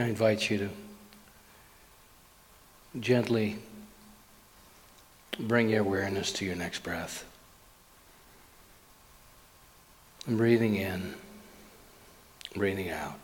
I 0.00 0.08
invite 0.08 0.50
you 0.50 0.58
to 0.58 0.68
gently 3.00 3.58
bring 5.38 5.68
your 5.68 5.80
awareness 5.80 6.32
to 6.32 6.44
your 6.44 6.56
next 6.56 6.82
breath. 6.82 7.24
And 10.26 10.36
breathing 10.36 10.76
in, 10.76 11.14
breathing 12.54 12.90
out. 12.90 13.18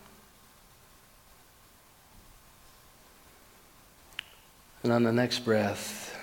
And 4.82 4.92
on 4.92 5.02
the 5.02 5.12
next 5.12 5.40
breath, 5.40 6.16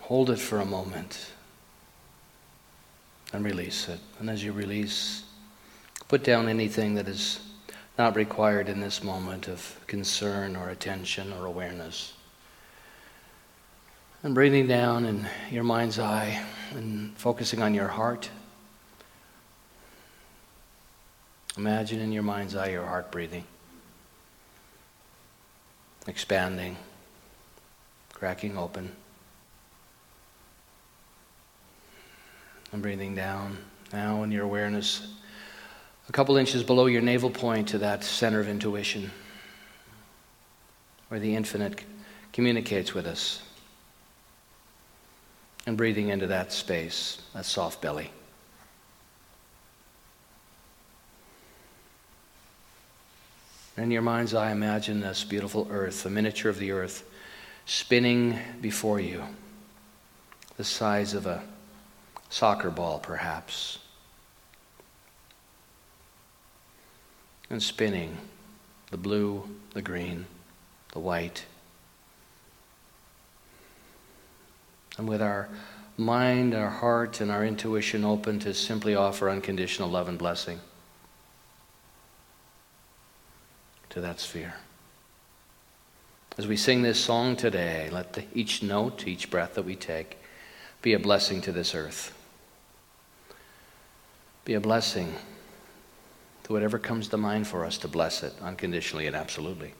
hold 0.00 0.30
it 0.30 0.38
for 0.38 0.60
a 0.60 0.64
moment 0.64 1.32
and 3.32 3.44
release 3.44 3.88
it. 3.88 4.00
And 4.18 4.30
as 4.30 4.42
you 4.44 4.52
release, 4.52 5.24
put 6.08 6.22
down 6.22 6.48
anything 6.48 6.94
that 6.94 7.08
is 7.08 7.40
not 7.98 8.14
required 8.14 8.68
in 8.68 8.80
this 8.80 9.02
moment 9.02 9.48
of 9.48 9.80
concern 9.86 10.54
or 10.54 10.68
attention 10.68 11.32
or 11.32 11.46
awareness. 11.46 12.12
And 14.22 14.34
breathing 14.34 14.66
down 14.66 15.04
in 15.04 15.26
your 15.50 15.64
mind's 15.64 15.98
eye 15.98 16.42
and 16.72 17.16
focusing 17.16 17.62
on 17.62 17.74
your 17.74 17.88
heart. 17.88 18.28
Imagine 21.56 22.00
in 22.00 22.12
your 22.12 22.22
mind's 22.22 22.54
eye 22.54 22.68
your 22.68 22.84
heart 22.84 23.10
breathing, 23.10 23.44
expanding, 26.06 26.76
cracking 28.12 28.58
open. 28.58 28.92
And 32.72 32.82
breathing 32.82 33.14
down. 33.14 33.56
Now, 33.92 34.22
in 34.24 34.32
your 34.32 34.44
awareness, 34.44 35.06
a 36.08 36.12
couple 36.12 36.36
inches 36.36 36.62
below 36.62 36.86
your 36.86 37.02
navel 37.02 37.30
point 37.30 37.68
to 37.68 37.78
that 37.78 38.04
center 38.04 38.40
of 38.40 38.48
intuition, 38.48 39.10
where 41.08 41.20
the 41.20 41.34
infinite 41.34 41.82
communicates 42.32 42.94
with 42.94 43.06
us. 43.06 43.42
And 45.66 45.76
breathing 45.76 46.10
into 46.10 46.28
that 46.28 46.52
space, 46.52 47.20
that 47.34 47.44
soft 47.44 47.82
belly. 47.82 48.10
In 53.76 53.90
your 53.90 54.02
mind's 54.02 54.32
eye, 54.32 54.52
imagine 54.52 55.00
this 55.00 55.24
beautiful 55.24 55.66
earth, 55.70 56.06
a 56.06 56.10
miniature 56.10 56.50
of 56.50 56.58
the 56.58 56.70
earth, 56.70 57.04
spinning 57.66 58.38
before 58.60 59.00
you, 59.00 59.22
the 60.56 60.64
size 60.64 61.14
of 61.14 61.26
a 61.26 61.42
soccer 62.30 62.70
ball, 62.70 63.00
perhaps. 63.00 63.78
And 67.48 67.62
spinning 67.62 68.18
the 68.90 68.96
blue, 68.96 69.48
the 69.72 69.82
green, 69.82 70.26
the 70.92 70.98
white. 70.98 71.44
And 74.98 75.08
with 75.08 75.22
our 75.22 75.48
mind, 75.96 76.54
our 76.54 76.70
heart, 76.70 77.20
and 77.20 77.30
our 77.30 77.44
intuition 77.44 78.04
open 78.04 78.38
to 78.40 78.54
simply 78.54 78.94
offer 78.94 79.30
unconditional 79.30 79.88
love 79.88 80.08
and 80.08 80.18
blessing 80.18 80.60
to 83.90 84.00
that 84.00 84.20
sphere. 84.20 84.54
As 86.38 86.46
we 86.46 86.56
sing 86.56 86.82
this 86.82 86.98
song 86.98 87.34
today, 87.34 87.88
let 87.90 88.12
the, 88.12 88.24
each 88.34 88.62
note, 88.62 89.06
each 89.06 89.30
breath 89.30 89.54
that 89.54 89.64
we 89.64 89.74
take, 89.74 90.18
be 90.82 90.92
a 90.92 90.98
blessing 90.98 91.40
to 91.42 91.52
this 91.52 91.74
earth. 91.74 92.12
Be 94.44 94.52
a 94.52 94.60
blessing 94.60 95.14
to 96.46 96.52
whatever 96.52 96.78
comes 96.78 97.08
to 97.08 97.16
mind 97.16 97.44
for 97.44 97.64
us 97.64 97.76
to 97.76 97.88
bless 97.88 98.22
it 98.22 98.32
unconditionally 98.40 99.08
and 99.08 99.16
absolutely. 99.16 99.74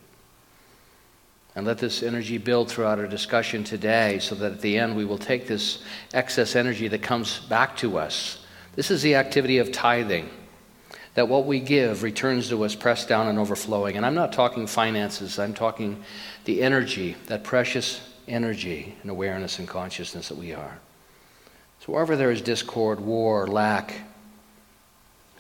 And 1.54 1.64
let 1.64 1.78
this 1.78 2.02
energy 2.02 2.38
build 2.38 2.68
throughout 2.68 2.98
our 2.98 3.06
discussion 3.06 3.62
today 3.62 4.18
so 4.18 4.34
that 4.34 4.50
at 4.50 4.60
the 4.60 4.76
end 4.76 4.96
we 4.96 5.04
will 5.04 5.16
take 5.16 5.46
this 5.46 5.84
excess 6.12 6.56
energy 6.56 6.88
that 6.88 7.02
comes 7.02 7.38
back 7.38 7.76
to 7.76 7.98
us. 7.98 8.44
This 8.74 8.90
is 8.90 9.00
the 9.00 9.14
activity 9.14 9.58
of 9.58 9.70
tithing 9.70 10.28
that 11.14 11.28
what 11.28 11.46
we 11.46 11.60
give 11.60 12.02
returns 12.02 12.48
to 12.48 12.64
us 12.64 12.74
pressed 12.74 13.08
down 13.08 13.28
and 13.28 13.38
overflowing. 13.38 13.96
And 13.96 14.04
I'm 14.04 14.16
not 14.16 14.32
talking 14.32 14.66
finances, 14.66 15.38
I'm 15.38 15.54
talking 15.54 16.02
the 16.46 16.62
energy, 16.62 17.14
that 17.26 17.44
precious 17.44 18.00
energy 18.26 18.96
and 19.02 19.10
awareness 19.12 19.60
and 19.60 19.68
consciousness 19.68 20.30
that 20.30 20.36
we 20.36 20.52
are. 20.52 20.80
So, 21.78 21.92
wherever 21.92 22.16
there 22.16 22.32
is 22.32 22.42
discord, 22.42 22.98
war, 22.98 23.46
lack, 23.46 23.94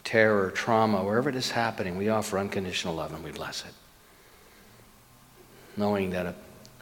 terror, 0.06 0.52
trauma, 0.52 1.02
wherever 1.02 1.28
it 1.28 1.34
is 1.34 1.50
happening, 1.50 1.98
we 1.98 2.08
offer 2.08 2.38
unconditional 2.38 2.94
love 2.94 3.12
and 3.12 3.24
we 3.24 3.32
bless 3.32 3.64
it. 3.64 3.72
Knowing 5.76 6.10
that 6.10 6.26
a, 6.26 6.34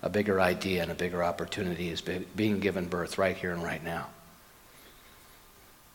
a 0.02 0.10
bigger 0.10 0.42
idea 0.42 0.82
and 0.82 0.90
a 0.92 0.94
bigger 0.94 1.24
opportunity 1.24 1.88
is 1.88 2.02
be, 2.02 2.26
being 2.36 2.60
given 2.60 2.84
birth 2.84 3.16
right 3.16 3.34
here 3.34 3.52
and 3.52 3.64
right 3.64 3.82
now. 3.82 4.08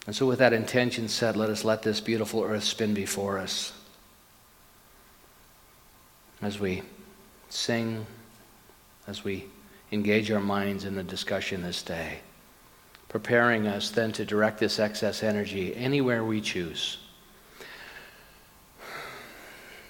And 0.07 0.15
so, 0.15 0.25
with 0.25 0.39
that 0.39 0.53
intention 0.53 1.07
set, 1.07 1.35
let 1.35 1.51
us 1.51 1.63
let 1.63 1.83
this 1.83 2.01
beautiful 2.01 2.43
earth 2.43 2.63
spin 2.63 2.95
before 2.95 3.37
us 3.37 3.73
as 6.41 6.59
we 6.59 6.81
sing, 7.49 8.07
as 9.05 9.23
we 9.23 9.45
engage 9.91 10.31
our 10.31 10.39
minds 10.39 10.83
in 10.83 10.95
the 10.95 11.03
discussion 11.03 11.61
this 11.61 11.83
day, 11.83 12.21
preparing 13.07 13.67
us 13.67 13.91
then 13.91 14.11
to 14.13 14.25
direct 14.25 14.59
this 14.59 14.79
excess 14.79 15.21
energy 15.21 15.75
anywhere 15.75 16.23
we 16.23 16.41
choose. 16.41 16.97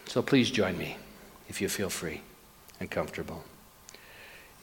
So, 0.10 0.24
please 0.24 0.50
join 0.50 0.76
me 0.76 0.98
if 1.50 1.62
you 1.62 1.70
feel 1.70 1.92
free 1.92 2.22
and 2.80 2.90
comfortable. 2.90 3.44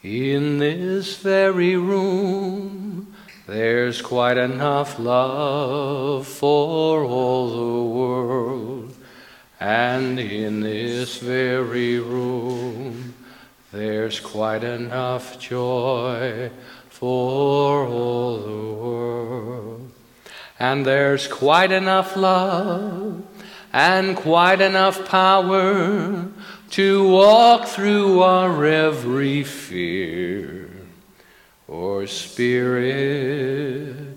In 0.02 0.58
this 0.58 1.18
very 1.18 1.76
room, 1.76 3.14
there's 3.46 4.02
quite 4.02 4.38
enough 4.38 4.98
love 4.98 6.26
for 6.26 7.04
all 7.04 7.50
the 7.50 7.94
world, 7.94 8.96
and 9.60 10.18
in 10.18 10.62
this 10.62 11.18
very 11.18 12.00
room, 12.00 13.14
there's 13.70 14.18
quite 14.18 14.64
enough 14.64 15.38
joy 15.38 16.50
for 16.88 17.86
all 17.86 18.38
the 18.38 18.82
world. 18.82 19.92
And 20.58 20.84
there's 20.84 21.28
quite 21.28 21.70
enough 21.70 22.16
love 22.16 23.22
and 23.76 24.16
quite 24.16 24.62
enough 24.62 25.06
power 25.06 26.26
to 26.70 27.08
walk 27.10 27.66
through 27.66 28.22
our 28.22 28.64
every 28.64 29.44
fear. 29.44 30.70
Or 31.68 32.06
spirit, 32.06 34.16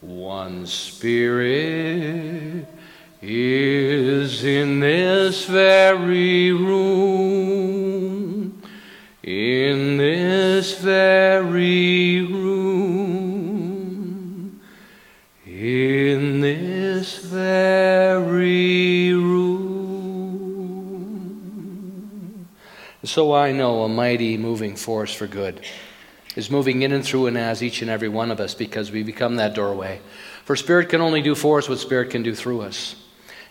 one 0.00 0.64
spirit 0.64 2.68
is 3.20 4.44
in 4.44 4.78
this 4.78 5.44
very 5.44 6.52
room, 6.52 8.62
in 9.24 9.96
this 9.96 10.78
very 10.78 12.22
room, 12.22 12.69
So 23.10 23.34
I 23.34 23.50
know 23.50 23.82
a 23.82 23.88
mighty 23.88 24.36
moving 24.36 24.76
force 24.76 25.12
for 25.12 25.26
good 25.26 25.62
is 26.36 26.48
moving 26.48 26.82
in 26.82 26.92
and 26.92 27.04
through 27.04 27.26
and 27.26 27.36
as 27.36 27.60
each 27.60 27.82
and 27.82 27.90
every 27.90 28.08
one 28.08 28.30
of 28.30 28.38
us 28.38 28.54
because 28.54 28.92
we 28.92 29.02
become 29.02 29.34
that 29.34 29.52
doorway. 29.52 30.00
For 30.44 30.54
Spirit 30.54 30.90
can 30.90 31.00
only 31.00 31.20
do 31.20 31.34
for 31.34 31.58
us 31.58 31.68
what 31.68 31.80
Spirit 31.80 32.10
can 32.10 32.22
do 32.22 32.36
through 32.36 32.60
us. 32.60 32.94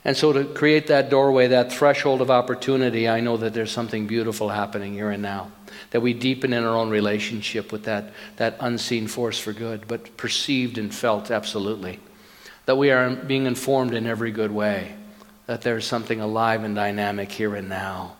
And 0.06 0.16
so, 0.16 0.32
to 0.32 0.46
create 0.46 0.88
that 0.88 1.10
doorway, 1.10 1.48
that 1.48 1.74
threshold 1.74 2.22
of 2.22 2.32
opportunity, 2.32 3.10
I 3.10 3.20
know 3.20 3.36
that 3.36 3.54
there's 3.54 3.70
something 3.70 4.08
beautiful 4.08 4.48
happening 4.48 4.94
here 4.94 5.10
and 5.10 5.22
now. 5.22 5.52
That 5.92 6.00
we 6.00 6.14
deepen 6.14 6.54
in 6.54 6.64
our 6.64 6.78
own 6.78 6.90
relationship 6.90 7.74
with 7.74 7.84
that, 7.84 8.14
that 8.38 8.56
unseen 8.62 9.10
force 9.10 9.38
for 9.38 9.52
good, 9.52 9.90
but 9.90 10.16
perceived 10.16 10.78
and 10.78 10.96
felt 10.96 11.32
absolutely. 11.32 12.00
That 12.66 12.78
we 12.78 12.92
are 12.92 13.14
being 13.14 13.46
informed 13.46 13.94
in 13.94 14.08
every 14.08 14.32
good 14.32 14.52
way. 14.52 14.96
That 15.48 15.64
there's 15.64 15.86
something 15.86 16.22
alive 16.22 16.64
and 16.64 16.76
dynamic 16.78 17.30
here 17.30 17.56
and 17.56 17.68
now 17.68 18.16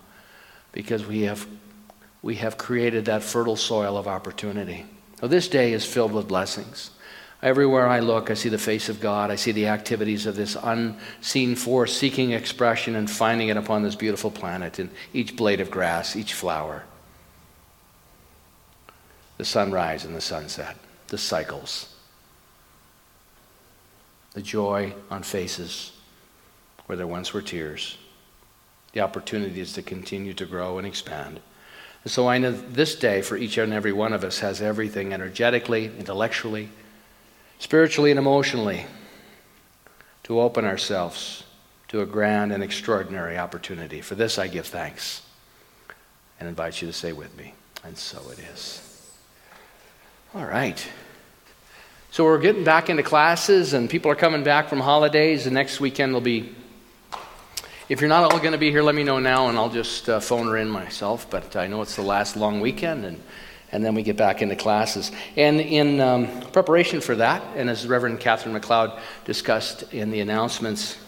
because 0.72 1.06
we 1.06 1.22
have 1.24 1.48
we 2.22 2.36
have 2.36 2.58
created 2.58 3.06
that 3.06 3.24
fertile 3.24 3.56
soil 3.56 3.98
of 3.98 4.08
opportunity. 4.08 4.86
Now, 5.22 5.30
this 5.30 5.48
day 5.48 5.74
is 5.74 5.86
filled 5.86 6.12
with 6.12 6.28
blessings. 6.28 6.92
Everywhere 7.42 7.88
I 7.88 8.00
look, 8.00 8.30
I 8.30 8.34
see 8.34 8.50
the 8.50 8.58
face 8.58 8.90
of 8.90 9.00
God. 9.00 9.32
I 9.32 9.38
see 9.38 9.54
the 9.54 9.68
activities 9.68 10.26
of 10.26 10.36
this 10.36 10.58
unseen 10.62 11.56
force 11.56 11.96
seeking 11.96 12.32
expression 12.32 12.96
and 12.96 13.10
finding 13.10 13.48
it 13.48 13.56
upon 13.56 13.84
this 13.84 13.96
beautiful 13.96 14.30
planet 14.30 14.80
in 14.80 14.90
each 15.14 15.38
blade 15.38 15.62
of 15.62 15.72
grass, 15.72 16.18
each 16.18 16.34
flower. 16.34 16.84
The 19.38 19.46
sunrise 19.46 20.04
and 20.04 20.14
the 20.14 20.22
sunset, 20.22 20.76
the 21.08 21.18
cycles, 21.18 21.96
the 24.34 24.42
joy 24.42 24.94
on 25.10 25.24
faces 25.24 25.94
where 26.88 26.98
there 26.98 27.08
once 27.08 27.34
were 27.34 27.42
tears, 27.42 27.98
the 28.94 29.02
opportunities 29.02 29.74
to 29.74 29.82
continue 29.82 30.34
to 30.34 30.46
grow 30.46 30.78
and 30.78 30.88
expand. 30.88 31.40
And 32.04 32.12
so 32.12 32.28
I 32.28 32.38
know 32.38 32.52
this 32.52 32.96
day 32.96 33.22
for 33.22 33.38
each 33.38 33.58
and 33.58 33.74
every 33.74 33.92
one 33.92 34.14
of 34.14 34.24
us 34.24 34.40
has 34.40 34.62
everything 34.62 35.14
energetically, 35.14 35.86
intellectually, 35.86 36.70
spiritually, 37.60 38.12
and 38.12 38.20
emotionally 38.20 38.86
to 40.24 40.40
open 40.40 40.66
ourselves 40.66 41.44
to 41.90 42.02
a 42.02 42.06
grand 42.06 42.52
and 42.52 42.64
extraordinary 42.64 43.38
opportunity. 43.38 44.02
For 44.02 44.16
this 44.16 44.40
I 44.40 44.48
give 44.48 44.68
thanks 44.68 45.24
and 46.40 46.48
invite 46.48 46.82
you 46.82 46.88
to 46.88 46.94
say 46.94 47.12
with 47.12 47.36
me, 47.38 47.54
and 47.84 47.98
so 47.98 48.22
it 48.32 48.40
is. 48.40 48.86
All 50.34 50.46
right. 50.46 50.88
So 52.12 52.24
we're 52.24 52.40
getting 52.40 52.64
back 52.64 52.90
into 52.90 53.04
classes, 53.04 53.74
and 53.74 53.90
people 53.90 54.10
are 54.10 54.16
coming 54.16 54.44
back 54.44 54.70
from 54.70 54.80
holidays. 54.80 55.44
The 55.44 55.52
next 55.52 55.80
weekend 55.80 56.14
will 56.14 56.22
be. 56.22 56.56
If 57.90 58.02
you're 58.02 58.08
not 58.08 58.32
all 58.32 58.38
going 58.38 58.52
to 58.52 58.60
be 58.60 58.70
here, 58.70 58.84
let 58.84 58.94
me 58.94 59.04
know 59.04 59.18
now, 59.18 59.50
and 59.50 59.58
I'll 59.58 59.72
just 59.72 60.08
uh, 60.08 60.20
phone 60.20 60.46
her 60.46 60.58
in 60.58 60.70
myself. 60.70 61.28
But 61.28 61.56
I 61.56 61.66
know 61.66 61.82
it's 61.82 61.96
the 61.96 62.04
last 62.04 62.38
long 62.38 62.62
weekend, 62.62 63.04
and, 63.04 63.20
and 63.72 63.84
then 63.84 63.96
we 63.96 64.04
get 64.04 64.16
back 64.16 64.44
into 64.44 64.56
classes. 64.56 65.12
And 65.36 65.60
in 65.60 66.00
um, 66.00 66.42
preparation 66.52 67.02
for 67.02 67.16
that, 67.16 67.42
and 67.56 67.68
as 67.68 67.88
Reverend 67.88 68.20
Catherine 68.20 68.54
McLeod 68.54 69.00
discussed 69.26 69.92
in 69.92 70.12
the 70.12 70.20
announcements, 70.20 71.00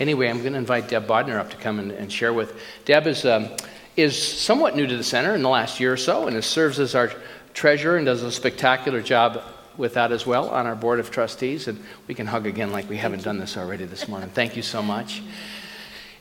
anyway, 0.00 0.30
I'm 0.30 0.40
going 0.40 0.54
to 0.54 0.58
invite 0.58 0.88
Deb 0.88 1.06
Bodner 1.06 1.38
up 1.38 1.50
to 1.50 1.56
come 1.58 1.78
and, 1.78 1.90
and 1.90 2.10
share 2.10 2.32
with. 2.32 2.58
Deb 2.86 3.06
is, 3.06 3.26
um, 3.26 3.50
is 3.94 4.16
somewhat 4.16 4.76
new 4.76 4.86
to 4.86 4.96
the 4.96 5.04
center 5.04 5.34
in 5.34 5.42
the 5.42 5.50
last 5.50 5.80
year 5.80 5.92
or 5.92 5.98
so, 5.98 6.28
and 6.28 6.42
serves 6.42 6.80
as 6.80 6.94
our 6.94 7.12
treasurer 7.52 7.98
and 7.98 8.06
does 8.06 8.22
a 8.22 8.32
spectacular 8.32 9.02
job 9.02 9.42
with 9.76 9.94
that 9.94 10.12
as 10.12 10.24
well 10.24 10.48
on 10.48 10.66
our 10.66 10.76
board 10.76 10.98
of 10.98 11.10
trustees. 11.10 11.68
And 11.68 11.84
we 12.06 12.14
can 12.14 12.26
hug 12.26 12.46
again 12.46 12.72
like 12.72 12.88
we 12.88 12.96
haven't 12.96 13.22
done 13.22 13.38
this 13.38 13.58
already 13.58 13.84
this 13.84 14.08
morning. 14.08 14.30
Thank 14.30 14.56
you 14.56 14.62
so 14.62 14.82
much. 14.82 15.20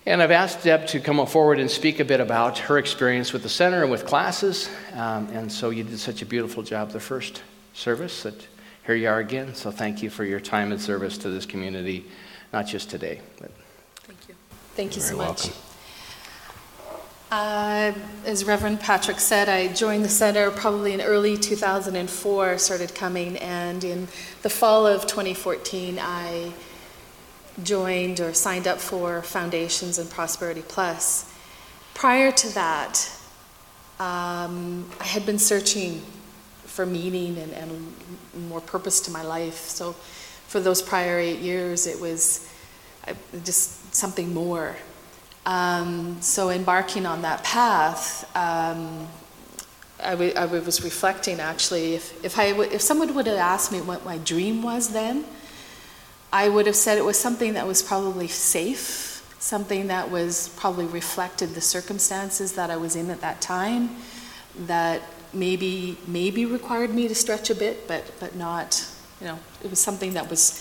And 0.06 0.22
I've 0.22 0.32
asked 0.32 0.64
Deb 0.64 0.88
to 0.88 1.00
come 1.00 1.26
forward 1.26 1.60
and 1.60 1.72
speak 1.72 2.02
a 2.02 2.06
bit 2.06 2.20
about 2.20 2.60
her 2.60 2.78
experience 2.78 3.32
with 3.32 3.44
the 3.44 3.50
center 3.50 3.84
and 3.84 3.90
with 3.92 4.06
classes. 4.06 4.70
Um, 4.94 5.28
and 5.30 5.50
so 5.50 5.70
you 5.70 5.84
did 5.86 5.98
such 5.98 6.22
a 6.22 6.26
beautiful 6.26 6.62
job 6.62 6.92
the 6.92 7.00
first 7.00 7.42
service 7.74 8.24
that 8.24 8.48
here 8.86 8.96
you 8.96 9.08
are 9.08 9.20
again. 9.20 9.56
So 9.56 9.72
thank 9.72 10.04
you 10.04 10.10
for 10.10 10.26
your 10.26 10.42
time 10.42 10.74
and 10.74 10.82
service 10.82 11.18
to 11.20 11.30
this 11.30 11.46
community, 11.46 12.06
not 12.52 12.68
just 12.68 12.90
today. 12.90 13.22
But 13.40 13.52
thank 13.96 14.28
you. 14.28 14.36
Thank 14.76 14.96
you 14.98 15.02
so 15.02 15.16
much. 15.16 15.50
Uh, 17.32 17.94
as 18.26 18.46
Reverend 18.46 18.82
Patrick 18.82 19.20
said, 19.20 19.48
I 19.50 19.70
joined 19.74 20.04
the 20.04 20.10
center 20.10 20.52
probably 20.52 20.94
in 20.94 21.02
early 21.02 21.38
2004, 21.38 22.58
started 22.60 22.94
coming, 22.94 23.38
and 23.38 23.84
in 23.84 24.08
the 24.44 24.50
fall 24.50 24.86
of 24.86 25.08
2014, 25.08 25.98
I 26.00 26.54
joined 27.62 28.20
or 28.20 28.34
signed 28.34 28.68
up 28.68 28.80
for 28.80 29.22
Foundations 29.22 30.00
and 30.00 30.10
Prosperity 30.10 30.64
Plus. 30.68 31.32
Prior 31.94 32.32
to 32.32 32.54
that, 32.56 33.10
um, 34.00 34.90
I 35.00 35.04
had 35.04 35.26
been 35.26 35.38
searching 35.38 36.02
for 36.66 36.86
meaning 36.86 37.38
and, 37.38 37.52
and, 37.54 37.94
more 38.50 38.62
purpose 38.62 39.00
to 39.02 39.12
my 39.12 39.22
life. 39.22 39.70
So, 39.70 39.94
for 40.48 40.60
those 40.60 40.82
prior 40.82 41.20
eight 41.20 41.40
years, 41.40 41.86
it 41.86 42.00
was 42.00 42.50
just 43.44 43.94
something 43.94 44.34
more. 44.34 44.76
Um, 45.46 46.22
so 46.22 46.50
embarking 46.50 47.06
on 47.06 47.22
that 47.24 47.44
path, 47.44 48.24
um, 48.36 49.08
I, 50.02 50.12
w- 50.12 50.34
I 50.36 50.46
was 50.46 50.84
reflecting 50.84 51.40
actually. 51.40 51.96
If 51.96 52.24
if 52.24 52.40
I 52.40 52.52
w- 52.52 52.70
if 52.72 52.82
someone 52.82 53.14
would 53.14 53.28
have 53.28 53.38
asked 53.38 53.72
me 53.72 53.82
what 53.82 54.06
my 54.06 54.18
dream 54.20 54.64
was 54.64 54.90
then, 54.90 55.26
I 56.34 56.50
would 56.50 56.66
have 56.66 56.76
said 56.76 56.98
it 56.98 57.06
was 57.06 57.18
something 57.18 57.54
that 57.54 57.66
was 57.66 57.82
probably 57.82 58.28
safe, 58.28 59.24
something 59.40 59.88
that 59.88 60.12
was 60.12 60.50
probably 60.58 60.86
reflected 60.86 61.52
the 61.52 61.62
circumstances 61.62 62.54
that 62.54 62.70
I 62.70 62.76
was 62.76 62.98
in 62.98 63.10
at 63.10 63.22
that 63.22 63.40
time, 63.40 63.96
that 64.66 65.02
maybe 65.32 65.98
maybe 66.06 66.46
required 66.46 66.94
me 66.94 67.08
to 67.08 67.16
stretch 67.16 67.50
a 67.50 67.56
bit, 67.56 67.88
but 67.88 68.12
but 68.20 68.36
not. 68.36 68.86
You 69.22 69.28
know, 69.28 69.40
it 69.64 69.70
was 69.70 69.80
something 69.80 70.14
that 70.16 70.30
was 70.30 70.52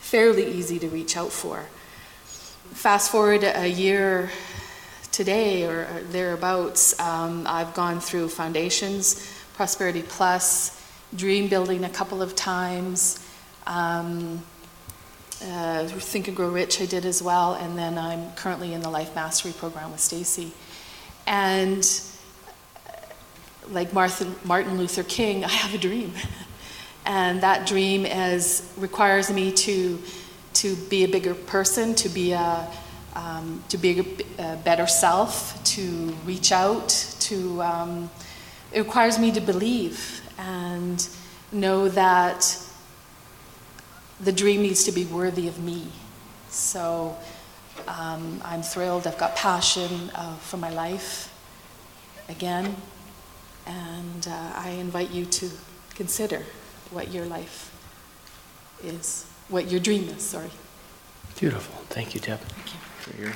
fairly 0.00 0.44
easy 0.58 0.80
to 0.80 0.88
reach 0.88 1.16
out 1.16 1.30
for 1.30 1.66
fast 2.72 3.10
forward 3.10 3.42
a 3.42 3.66
year 3.66 4.30
today 5.12 5.64
or 5.64 5.86
thereabouts, 6.10 6.98
um, 7.00 7.46
I've 7.48 7.72
gone 7.74 8.00
through 8.00 8.28
Foundations, 8.28 9.32
Prosperity 9.54 10.02
Plus, 10.02 10.82
Dream 11.14 11.48
Building 11.48 11.84
a 11.84 11.88
couple 11.88 12.20
of 12.20 12.36
times. 12.36 13.24
Um, 13.66 14.42
uh, 15.42 15.86
Think 15.86 16.28
and 16.28 16.36
Grow 16.36 16.48
Rich 16.48 16.80
I 16.80 16.86
did 16.86 17.04
as 17.04 17.22
well, 17.22 17.54
and 17.54 17.76
then 17.76 17.98
I'm 17.98 18.32
currently 18.32 18.74
in 18.74 18.80
the 18.80 18.90
Life 18.90 19.14
Mastery 19.14 19.52
program 19.52 19.92
with 19.92 20.00
Stacy. 20.00 20.52
And 21.26 21.88
uh, 22.86 22.92
like 23.70 23.92
Martha, 23.92 24.32
Martin 24.44 24.78
Luther 24.78 25.02
King, 25.02 25.44
I 25.44 25.48
have 25.48 25.74
a 25.74 25.78
dream. 25.78 26.12
and 27.06 27.40
that 27.42 27.66
dream 27.66 28.06
is, 28.06 28.72
requires 28.76 29.30
me 29.30 29.52
to 29.52 29.98
to 30.56 30.74
be 30.88 31.04
a 31.04 31.08
bigger 31.08 31.34
person, 31.34 31.94
to 31.94 32.08
be 32.08 32.32
a, 32.32 32.66
um, 33.14 33.62
to 33.68 33.76
be 33.76 34.00
a, 34.38 34.42
a, 34.42 34.56
better 34.56 34.86
self, 34.86 35.62
to 35.64 36.16
reach 36.24 36.50
out, 36.50 36.88
to 37.20 37.62
um, 37.62 38.10
it 38.72 38.80
requires 38.80 39.18
me 39.18 39.30
to 39.32 39.40
believe 39.40 40.22
and 40.38 41.06
know 41.52 41.90
that 41.90 42.58
the 44.20 44.32
dream 44.32 44.62
needs 44.62 44.84
to 44.84 44.92
be 44.92 45.04
worthy 45.04 45.48
of 45.48 45.58
me. 45.62 45.88
So 46.48 47.16
um, 47.86 48.40
I'm 48.44 48.62
thrilled. 48.62 49.06
I've 49.06 49.18
got 49.18 49.36
passion 49.36 50.10
uh, 50.14 50.36
for 50.36 50.56
my 50.56 50.70
life 50.70 51.32
again, 52.28 52.76
and 53.66 54.26
uh, 54.28 54.52
I 54.54 54.70
invite 54.70 55.10
you 55.10 55.26
to 55.26 55.50
consider 55.94 56.42
what 56.90 57.12
your 57.12 57.26
life 57.26 57.72
is 58.82 59.26
what 59.48 59.70
your 59.70 59.80
dream 59.80 60.08
is. 60.08 60.22
Sorry. 60.22 60.50
Beautiful. 61.38 61.74
Thank 61.88 62.14
you, 62.14 62.20
Deb, 62.20 62.40
Thank 62.40 62.74
you. 62.74 62.80
for 63.00 63.16
your 63.16 63.32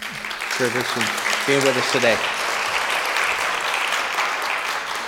service 0.59 0.89
and 0.97 1.47
being 1.47 1.63
with 1.65 1.77
us 1.77 1.93
today. 1.93 2.17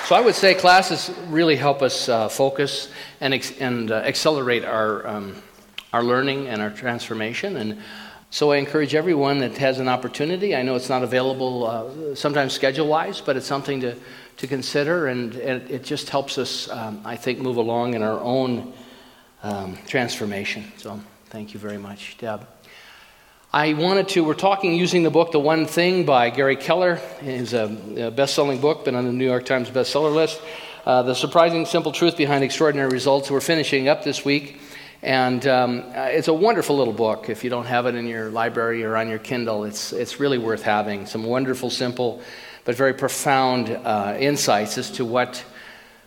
So 0.07 0.17
I 0.17 0.21
would 0.21 0.35
say 0.35 0.55
classes 0.55 1.11
really 1.29 1.57
help 1.57 1.81
us 1.81 2.09
uh, 2.09 2.29
focus 2.29 2.89
and, 3.21 3.33
ex- 3.33 3.57
and 3.59 3.91
uh, 3.91 3.97
accelerate 3.97 4.65
our, 4.65 5.07
um, 5.07 5.37
our 5.93 6.03
learning 6.03 6.49
and 6.49 6.63
our 6.63 6.71
transformation. 6.71 7.57
And 7.57 7.79
so 8.31 8.53
I 8.53 8.57
encourage 8.57 8.95
everyone 8.95 9.41
that 9.41 9.59
has 9.59 9.79
an 9.79 9.89
opportunity. 9.89 10.57
I 10.57 10.63
know 10.63 10.75
it's 10.75 10.89
not 10.89 11.03
available 11.03 11.67
uh, 11.67 12.15
sometimes 12.15 12.55
schedule 12.55 12.87
wise, 12.87 13.21
but 13.21 13.37
it's 13.37 13.47
something 13.47 13.81
to, 13.83 13.95
to 14.39 14.47
consider. 14.47 15.09
And, 15.09 15.35
and 15.35 15.71
it 15.71 15.85
just 15.85 16.09
helps 16.09 16.39
us, 16.39 16.71
um, 16.71 17.03
I 17.05 17.17
think, 17.17 17.41
move 17.41 17.59
along 17.59 17.93
in 17.93 18.03
our 18.03 18.19
own 18.21 18.73
um, 19.43 19.77
transformation. 19.87 20.73
So 20.79 20.99
thank 21.27 21.53
you 21.53 21.61
very 21.61 21.77
much, 21.77 22.17
Deb. 22.17 22.47
I 23.53 23.75
wanted 23.75 24.09
to, 24.09 24.25
we're 24.25 24.33
talking 24.33 24.73
using 24.73 25.03
the 25.03 25.11
book 25.11 25.31
The 25.31 25.39
One 25.39 25.67
Thing 25.67 26.07
by 26.07 26.31
Gary 26.31 26.57
Keller. 26.57 27.03
It's 27.21 27.53
a, 27.53 28.07
a 28.07 28.11
best 28.11 28.35
selling 28.35 28.63
book, 28.63 28.87
been 28.87 28.95
on 28.95 29.05
the 29.05 29.13
New 29.13 29.27
York 29.27 29.45
Times 29.45 29.69
bestseller 29.69 30.15
list. 30.15 30.41
Uh, 30.87 31.03
the 31.03 31.15
surprising 31.15 31.67
simple 31.67 31.93
truth 31.93 32.17
behind 32.17 32.45
extraordinary 32.45 32.89
results. 32.89 33.31
We're 33.31 33.43
finishing 33.43 33.89
up 33.89 34.05
this 34.05 34.25
week. 34.25 34.62
And 35.03 35.45
um, 35.49 35.83
it's 35.97 36.29
a 36.29 36.35
wonderful 36.35 36.77
little 36.77 36.93
book. 36.93 37.29
If 37.29 37.43
you 37.43 37.51
don't 37.51 37.67
have 37.67 37.87
it 37.87 37.97
in 37.97 38.07
your 38.07 38.31
library 38.31 38.85
or 38.85 38.97
on 38.97 39.09
your 39.09 39.19
Kindle, 39.19 39.65
it's, 39.65 39.93
it's 39.93 40.21
really 40.21 40.39
worth 40.39 40.63
having. 40.63 41.07
Some 41.07 41.25
wonderful, 41.25 41.71
simple, 41.71 42.23
but 42.65 42.77
very 42.77 42.95
profound 42.95 43.69
uh, 43.69 44.17
insights 44.21 44.79
as 44.79 44.93
to 44.93 45.05
what 45.05 45.45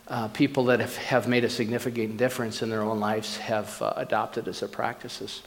uh, 0.08 0.28
people 0.28 0.64
that 0.66 0.80
have, 0.80 0.96
have 0.96 1.28
made 1.28 1.44
a 1.44 1.50
significant 1.50 2.16
difference 2.16 2.62
in 2.62 2.70
their 2.70 2.80
own 2.80 2.98
lives 2.98 3.36
have 3.36 3.82
uh, 3.82 3.92
adopted 3.96 4.48
as 4.48 4.60
their 4.60 4.68
practices. 4.68 5.42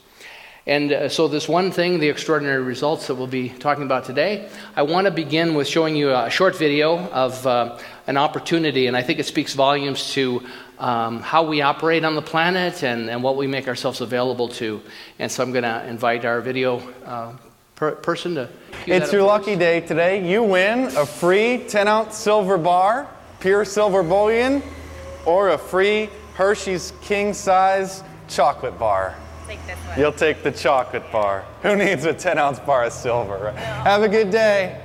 And 0.67 0.91
uh, 0.91 1.09
so, 1.09 1.27
this 1.27 1.47
one 1.49 1.71
thing, 1.71 1.99
the 1.99 2.09
extraordinary 2.09 2.61
results 2.61 3.07
that 3.07 3.15
we'll 3.15 3.27
be 3.27 3.49
talking 3.49 3.83
about 3.83 4.05
today, 4.05 4.49
I 4.75 4.83
want 4.83 5.05
to 5.05 5.11
begin 5.11 5.55
with 5.55 5.67
showing 5.67 5.95
you 5.95 6.13
a 6.13 6.29
short 6.29 6.55
video 6.55 6.99
of 7.09 7.47
uh, 7.47 7.79
an 8.05 8.17
opportunity, 8.17 8.85
and 8.85 8.95
I 8.95 9.01
think 9.01 9.17
it 9.19 9.25
speaks 9.25 9.53
volumes 9.53 10.11
to 10.13 10.45
um, 10.79 11.21
how 11.21 11.43
we 11.43 11.61
operate 11.61 12.03
on 12.03 12.15
the 12.15 12.21
planet 12.21 12.83
and, 12.83 13.09
and 13.09 13.21
what 13.21 13.35
we 13.35 13.47
make 13.47 13.67
ourselves 13.67 14.01
available 14.01 14.47
to. 14.47 14.81
And 15.19 15.31
so, 15.31 15.43
I'm 15.43 15.51
going 15.51 15.63
to 15.63 15.85
invite 15.87 16.25
our 16.25 16.41
video 16.41 16.79
uh, 17.05 17.33
per- 17.75 17.95
person 17.95 18.35
to. 18.35 18.49
It's 18.87 19.11
your 19.11 19.23
lucky 19.23 19.55
day 19.55 19.81
today. 19.81 20.27
You 20.29 20.43
win 20.43 20.85
a 20.95 21.05
free 21.05 21.65
10 21.67 21.87
ounce 21.87 22.17
silver 22.17 22.57
bar 22.57 23.07
pure 23.39 23.63
silver 23.65 24.03
bullion, 24.03 24.61
or 25.25 25.49
a 25.49 25.57
free 25.57 26.09
Hershey's 26.35 26.93
king 27.01 27.33
size 27.33 28.03
chocolate 28.27 28.77
bar. 28.77 29.15
Take 29.47 29.65
this 29.65 29.77
one. 29.77 29.99
You'll 29.99 30.11
take 30.11 30.43
the 30.43 30.51
chocolate 30.51 31.09
bar. 31.11 31.45
Who 31.63 31.75
needs 31.75 32.05
a 32.05 32.13
10 32.13 32.37
ounce 32.37 32.59
bar 32.59 32.83
of 32.83 32.93
silver? 32.93 33.51
No. 33.55 33.61
Have 33.61 34.03
a 34.03 34.09
good 34.09 34.29
day. 34.29 34.81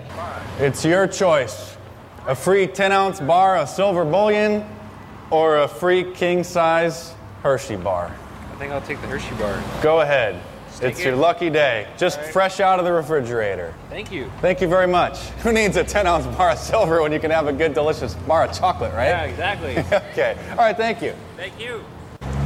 It's 0.58 0.84
your 0.84 1.06
choice. 1.06 1.76
A 2.26 2.34
free 2.34 2.66
10 2.66 2.92
ounce 2.92 3.20
bar 3.20 3.56
of 3.58 3.68
silver 3.68 4.04
bullion 4.04 4.64
or 5.30 5.58
a 5.58 5.68
free 5.68 6.04
king 6.12 6.44
size 6.44 7.14
Hershey 7.42 7.76
bar. 7.76 8.14
I 8.52 8.56
think 8.56 8.72
I'll 8.72 8.80
take 8.82 9.00
the 9.00 9.06
Hershey 9.06 9.34
bar. 9.36 9.62
Go 9.82 10.00
ahead. 10.00 10.40
It's 10.80 11.04
your 11.04 11.14
lucky 11.14 11.50
day. 11.50 11.86
Just 11.96 12.20
fresh 12.20 12.58
out 12.58 12.78
of 12.78 12.84
the 12.84 12.92
refrigerator. 12.92 13.72
Thank 13.90 14.10
you. 14.10 14.30
Thank 14.40 14.60
you 14.60 14.66
very 14.68 14.88
much. 14.88 15.18
Who 15.42 15.52
needs 15.52 15.76
a 15.76 15.84
10 15.84 16.06
ounce 16.06 16.26
bar 16.36 16.50
of 16.50 16.58
silver 16.58 17.00
when 17.00 17.12
you 17.12 17.20
can 17.20 17.30
have 17.30 17.46
a 17.46 17.52
good, 17.52 17.74
delicious 17.74 18.14
bar 18.14 18.44
of 18.44 18.56
chocolate, 18.58 18.92
right? 18.92 19.06
Yeah, 19.06 19.22
exactly. 19.24 19.78
okay. 20.12 20.36
All 20.50 20.56
right, 20.56 20.76
thank 20.76 21.00
you. 21.00 21.14
Thank 21.36 21.60
you. 21.60 21.84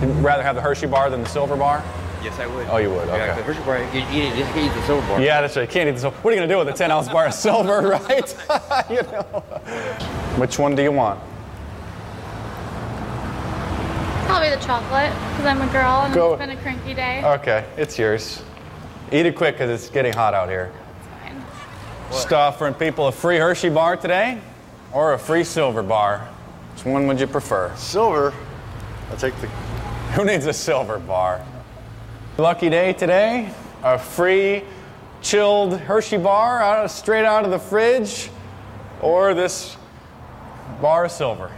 You'd 0.01 0.17
rather 0.17 0.43
have 0.43 0.57
the 0.57 0.61
Hershey 0.63 0.87
bar 0.87 1.11
than 1.11 1.23
the 1.23 1.29
silver 1.29 1.57
bar? 1.57 1.83
Yes, 2.23 2.39
I 2.39 2.47
would. 2.47 2.67
Oh, 2.69 2.77
you 2.79 2.91
would? 2.91 3.07
Yeah, 3.09 3.15
Okay. 3.15 3.37
the 3.37 3.43
Hershey 3.45 3.63
bar, 3.63 3.79
you, 3.95 4.01
you, 4.11 4.29
you 4.37 4.45
can't 4.45 4.59
eat 4.59 4.75
the 4.79 4.87
silver 4.87 5.07
bar. 5.07 5.21
Yeah, 5.21 5.41
that's 5.41 5.57
right. 5.57 5.63
You 5.63 5.69
can't 5.73 5.89
eat 5.89 5.93
the 5.93 6.01
silver. 6.01 6.17
What 6.19 6.31
are 6.31 6.35
you 6.35 6.41
going 6.41 6.49
to 6.49 6.55
do 6.55 6.59
with 6.59 6.69
a 6.69 6.73
10 6.73 6.91
ounce 6.91 7.09
bar 7.09 7.27
of 7.27 7.35
silver, 7.35 7.81
right? 8.09 8.37
you 8.91 9.03
know. 9.03 9.23
Which 10.37 10.59
one 10.59 10.75
do 10.75 10.83
you 10.83 10.93
want? 10.93 11.21
Probably 14.39 14.55
the 14.55 14.65
chocolate, 14.65 15.13
because 15.33 15.47
I'm 15.47 15.61
a 15.61 15.73
girl 15.73 16.03
and 16.03 16.15
Go- 16.15 16.35
it's 16.35 16.39
been 16.39 16.51
a 16.51 16.57
cranky 16.63 16.95
day. 16.95 17.25
Okay, 17.25 17.65
it's 17.77 17.99
yours. 17.99 18.41
Eat 19.11 19.27
it 19.27 19.35
quick 19.35 19.57
because 19.57 19.69
it's 19.69 19.91
getting 19.91 20.13
hot 20.13 20.33
out 20.33 20.49
here. 20.49 20.71
Fine. 21.25 21.45
Just 22.13 22.33
offering 22.33 22.75
people 22.75 23.09
a 23.09 23.11
free 23.11 23.39
Hershey 23.39 23.69
bar 23.69 23.97
today 23.97 24.41
or 24.93 25.15
a 25.15 25.19
free 25.19 25.43
silver 25.43 25.83
bar. 25.83 26.29
Which 26.73 26.85
one 26.85 27.09
would 27.09 27.19
you 27.19 27.27
prefer? 27.27 27.75
Silver. 27.75 28.33
I'll 29.11 29.17
take 29.17 29.35
the. 29.41 29.49
Who 30.15 30.25
needs 30.25 30.47
a 30.47 30.53
silver 30.53 31.01
bar? 31.01 31.45
Lucky 32.37 32.71
day 32.71 32.93
today. 32.93 33.53
A 33.83 33.99
free 33.99 34.63
chilled 35.21 35.81
Hershey 35.81 36.17
bar 36.17 36.63
out 36.63 36.85
of, 36.85 36.93
straight 36.93 37.25
out 37.25 37.45
of 37.45 37.51
the 37.51 37.59
fridge 37.59 38.31
or 39.03 39.35
this 39.35 39.77
bar 40.81 41.07
of 41.07 41.11
silver. 41.11 41.51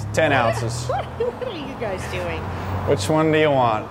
It's 0.00 0.16
10 0.16 0.32
ounces. 0.32 0.86
What 1.20 1.48
are 1.48 1.56
you 1.56 1.74
guys 1.80 2.02
doing? 2.10 2.40
Which 2.88 3.08
one 3.08 3.30
do 3.30 3.38
you 3.38 3.50
want? 3.50 3.84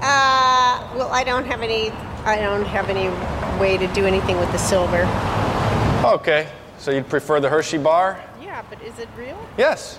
Uh, 0.00 0.88
well, 0.94 1.10
I 1.10 1.24
don't 1.24 1.44
have 1.44 1.62
any. 1.62 1.90
I 2.24 2.36
don't 2.36 2.64
have 2.64 2.88
any 2.88 3.08
way 3.60 3.76
to 3.76 3.86
do 3.92 4.06
anything 4.06 4.38
with 4.38 4.50
the 4.52 4.58
silver. 4.58 5.02
Okay, 6.04 6.48
so 6.78 6.90
you'd 6.90 7.08
prefer 7.08 7.40
the 7.40 7.48
Hershey 7.48 7.78
bar? 7.78 8.22
Yeah, 8.40 8.62
but 8.70 8.80
is 8.82 8.98
it 8.98 9.08
real? 9.16 9.38
Yes. 9.58 9.98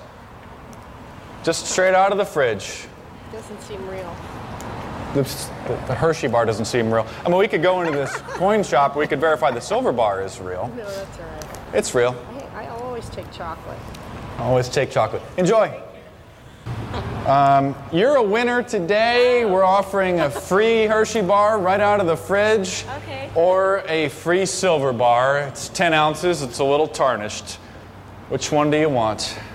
Just 1.44 1.66
straight 1.68 1.94
out 1.94 2.12
of 2.12 2.18
the 2.18 2.26
fridge. 2.26 2.88
Doesn't 3.32 3.62
seem 3.62 3.86
real. 3.90 4.16
The, 5.14 5.24
the, 5.68 5.76
the 5.88 5.96
Hershey 5.96 6.28
bar 6.28 6.46
doesn't 6.46 6.66
seem 6.66 6.92
real. 6.92 7.06
I 7.26 7.30
mean, 7.30 7.38
we 7.38 7.48
could 7.48 7.62
go 7.62 7.82
into 7.82 7.92
this 7.92 8.16
coin 8.38 8.64
shop. 8.64 8.96
We 8.96 9.08
could 9.08 9.20
verify 9.20 9.52
the 9.52 9.62
silver 9.62 9.92
bar 9.92 10.24
is 10.24 10.40
real. 10.40 10.72
No, 10.76 10.86
that's 10.86 11.20
all 11.20 11.26
right. 11.26 11.76
It's 11.76 11.94
real. 11.94 12.16
I, 12.54 12.66
I 12.66 12.68
always 12.70 13.10
take 13.10 13.30
chocolate. 13.32 13.78
Always 14.42 14.68
take 14.70 14.90
chocolate. 14.90 15.22
Enjoy. 15.38 15.80
Um, 17.28 17.76
you're 17.94 18.16
a 18.16 18.24
winner 18.24 18.64
today. 18.64 19.46
We're 19.46 19.64
offering 19.64 20.22
a 20.22 20.32
free 20.32 20.86
Hershey 20.86 21.22
bar 21.22 21.60
right 21.60 21.80
out 21.80 22.00
of 22.00 22.08
the 22.08 22.18
fridge. 22.18 22.84
Okay. 22.98 23.30
Or 23.36 23.84
a 23.88 24.10
free 24.10 24.48
silver 24.48 24.94
bar. 24.94 25.42
It's 25.42 25.70
10 25.70 25.94
ounces. 25.94 26.42
It's 26.42 26.58
a 26.58 26.64
little 26.64 26.88
tarnished. 26.88 27.58
Which 28.30 28.52
one 28.52 28.72
do 28.72 28.80
you 28.80 28.90
want? 28.90 29.38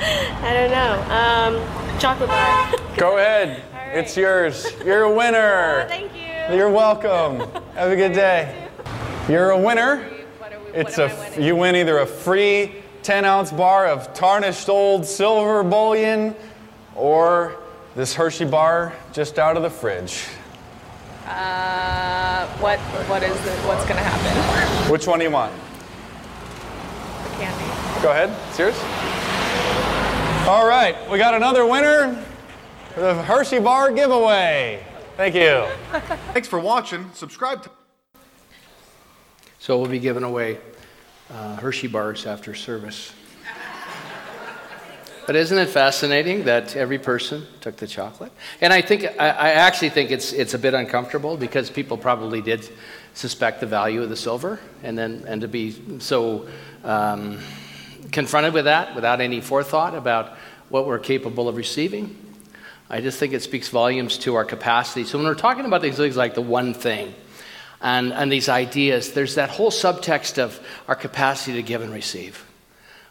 I 0.00 0.52
don't 0.52 0.72
know. 0.72 1.00
Um, 1.14 1.60
chocolate 2.00 2.30
bar. 2.30 2.72
Go 2.96 3.18
ahead. 3.18 3.62
right. 3.72 3.96
It's 3.96 4.16
yours. 4.16 4.66
You're 4.84 5.04
a 5.04 5.14
winner. 5.14 5.84
Thank 5.88 6.12
you. 6.16 6.56
You're 6.56 6.70
welcome. 6.70 7.48
Have 7.74 7.92
a 7.92 7.96
good 7.96 8.12
day. 8.12 8.68
You're 9.28 9.50
a 9.50 9.58
winner. 9.58 10.08
It's 10.74 10.98
a 10.98 11.34
you 11.38 11.54
win 11.54 11.76
either 11.76 11.98
a 11.98 12.06
free 12.06 12.72
10 13.02 13.24
ounce 13.24 13.52
bar 13.52 13.86
of 13.86 14.14
tarnished 14.14 14.68
old 14.68 15.04
silver 15.04 15.62
bullion 15.62 16.34
or 16.94 17.56
this 17.94 18.14
Hershey 18.14 18.44
bar 18.44 18.94
just 19.12 19.38
out 19.38 19.56
of 19.56 19.62
the 19.62 19.70
fridge. 19.70 20.26
Uh, 21.26 22.46
what 22.58 22.78
what 23.08 23.22
is 23.22 23.30
it? 23.46 23.58
What's 23.66 23.84
gonna 23.86 24.00
happen? 24.00 24.90
Which 24.90 25.06
one 25.06 25.18
do 25.18 25.24
you 25.26 25.30
want? 25.30 25.52
Candy. 27.34 28.02
Go 28.02 28.10
ahead. 28.10 28.30
It's 28.48 28.58
yours. 28.58 28.76
All 30.48 30.66
right, 30.66 30.96
we 31.10 31.18
got 31.18 31.34
another 31.34 31.66
winner 31.66 32.24
for 32.94 33.00
the 33.00 33.14
Hershey 33.22 33.58
bar 33.58 33.92
giveaway. 33.92 34.84
Thank 35.16 35.34
you. 35.34 35.66
Thanks 36.32 36.48
for 36.48 36.58
watching. 36.58 37.10
Subscribe 37.12 37.62
to. 37.62 37.70
So 39.62 39.78
we'll 39.78 39.88
be 39.88 40.00
giving 40.00 40.24
away 40.24 40.58
uh, 41.30 41.54
Hershey 41.54 41.86
bars 41.86 42.26
after 42.26 42.52
service. 42.52 43.12
But 45.24 45.36
isn't 45.36 45.56
it 45.56 45.68
fascinating 45.68 46.46
that 46.46 46.74
every 46.74 46.98
person 46.98 47.46
took 47.60 47.76
the 47.76 47.86
chocolate? 47.86 48.32
And 48.60 48.72
I 48.72 48.82
think 48.82 49.04
I, 49.04 49.28
I 49.28 49.48
actually 49.50 49.90
think 49.90 50.10
it's 50.10 50.32
it's 50.32 50.54
a 50.54 50.58
bit 50.58 50.74
uncomfortable 50.74 51.36
because 51.36 51.70
people 51.70 51.96
probably 51.96 52.42
did 52.42 52.68
suspect 53.14 53.60
the 53.60 53.68
value 53.68 54.02
of 54.02 54.08
the 54.08 54.16
silver, 54.16 54.58
and 54.82 54.98
then 54.98 55.22
and 55.28 55.42
to 55.42 55.46
be 55.46 56.00
so 56.00 56.48
um, 56.82 57.38
confronted 58.10 58.54
with 58.54 58.64
that 58.64 58.96
without 58.96 59.20
any 59.20 59.40
forethought 59.40 59.94
about 59.94 60.36
what 60.70 60.88
we're 60.88 60.98
capable 60.98 61.48
of 61.48 61.54
receiving. 61.54 62.16
I 62.90 63.00
just 63.00 63.20
think 63.20 63.32
it 63.32 63.42
speaks 63.42 63.68
volumes 63.68 64.18
to 64.18 64.34
our 64.34 64.44
capacity. 64.44 65.04
So 65.04 65.18
when 65.18 65.26
we're 65.28 65.36
talking 65.36 65.66
about 65.66 65.82
these 65.82 65.98
things 65.98 66.16
like 66.16 66.34
the 66.34 66.42
one 66.42 66.74
thing, 66.74 67.14
and, 67.82 68.12
and 68.12 68.30
these 68.30 68.48
ideas, 68.48 69.12
there's 69.12 69.34
that 69.34 69.50
whole 69.50 69.70
subtext 69.70 70.38
of 70.38 70.60
our 70.86 70.94
capacity 70.94 71.54
to 71.54 71.62
give 71.62 71.82
and 71.82 71.92
receive, 71.92 72.44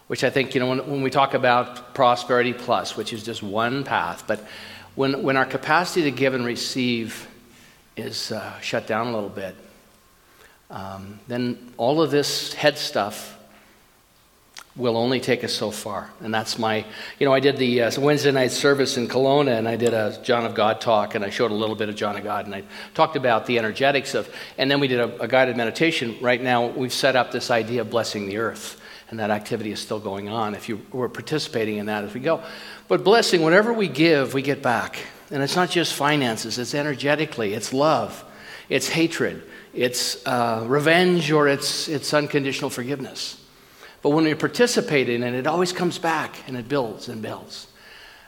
which 0.06 0.24
I 0.24 0.30
think, 0.30 0.54
you 0.54 0.60
know, 0.60 0.68
when, 0.68 0.78
when 0.90 1.02
we 1.02 1.10
talk 1.10 1.34
about 1.34 1.94
prosperity 1.94 2.54
plus, 2.54 2.96
which 2.96 3.12
is 3.12 3.22
just 3.22 3.42
one 3.42 3.84
path, 3.84 4.24
but 4.26 4.40
when, 4.94 5.22
when 5.22 5.36
our 5.36 5.46
capacity 5.46 6.02
to 6.02 6.10
give 6.10 6.34
and 6.34 6.44
receive 6.44 7.28
is 7.96 8.32
uh, 8.32 8.58
shut 8.60 8.86
down 8.86 9.08
a 9.08 9.12
little 9.12 9.28
bit, 9.28 9.54
um, 10.70 11.20
then 11.28 11.72
all 11.76 12.00
of 12.00 12.10
this 12.10 12.54
head 12.54 12.78
stuff 12.78 13.38
will 14.74 14.96
only 14.96 15.20
take 15.20 15.44
us 15.44 15.52
so 15.52 15.70
far. 15.70 16.10
And 16.20 16.32
that's 16.32 16.58
my, 16.58 16.84
you 17.18 17.26
know, 17.26 17.32
I 17.34 17.40
did 17.40 17.58
the 17.58 17.82
uh, 17.82 18.00
Wednesday 18.00 18.32
night 18.32 18.52
service 18.52 18.96
in 18.96 19.06
Kelowna 19.06 19.58
and 19.58 19.68
I 19.68 19.76
did 19.76 19.92
a 19.92 20.18
John 20.22 20.46
of 20.46 20.54
God 20.54 20.80
talk 20.80 21.14
and 21.14 21.22
I 21.22 21.28
showed 21.28 21.50
a 21.50 21.54
little 21.54 21.76
bit 21.76 21.90
of 21.90 21.94
John 21.94 22.16
of 22.16 22.24
God 22.24 22.46
and 22.46 22.54
I 22.54 22.64
talked 22.94 23.16
about 23.16 23.44
the 23.44 23.58
energetics 23.58 24.14
of, 24.14 24.34
and 24.56 24.70
then 24.70 24.80
we 24.80 24.88
did 24.88 25.00
a, 25.00 25.20
a 25.20 25.28
guided 25.28 25.58
meditation. 25.58 26.16
Right 26.22 26.40
now, 26.40 26.68
we've 26.68 26.92
set 26.92 27.16
up 27.16 27.32
this 27.32 27.50
idea 27.50 27.82
of 27.82 27.90
blessing 27.90 28.26
the 28.26 28.38
earth. 28.38 28.78
And 29.10 29.20
that 29.20 29.30
activity 29.30 29.72
is 29.72 29.78
still 29.78 30.00
going 30.00 30.30
on 30.30 30.54
if 30.54 30.70
you 30.70 30.80
were 30.90 31.10
participating 31.10 31.76
in 31.76 31.84
that 31.84 32.04
as 32.04 32.14
we 32.14 32.20
go. 32.20 32.42
But 32.88 33.04
blessing, 33.04 33.42
whatever 33.42 33.70
we 33.74 33.88
give, 33.88 34.32
we 34.32 34.40
get 34.40 34.62
back. 34.62 35.00
And 35.30 35.42
it's 35.42 35.54
not 35.54 35.68
just 35.68 35.92
finances, 35.92 36.58
it's 36.58 36.74
energetically, 36.74 37.52
it's 37.52 37.74
love, 37.74 38.24
it's 38.70 38.88
hatred, 38.88 39.42
it's 39.74 40.26
uh, 40.26 40.64
revenge, 40.66 41.30
or 41.30 41.46
it's, 41.46 41.88
it's 41.88 42.14
unconditional 42.14 42.70
forgiveness. 42.70 43.41
But 44.02 44.10
when 44.10 44.24
we 44.24 44.34
participate 44.34 45.08
in 45.08 45.22
it, 45.22 45.34
it 45.34 45.46
always 45.46 45.72
comes 45.72 45.98
back 45.98 46.36
and 46.48 46.56
it 46.56 46.68
builds 46.68 47.08
and 47.08 47.22
builds. 47.22 47.68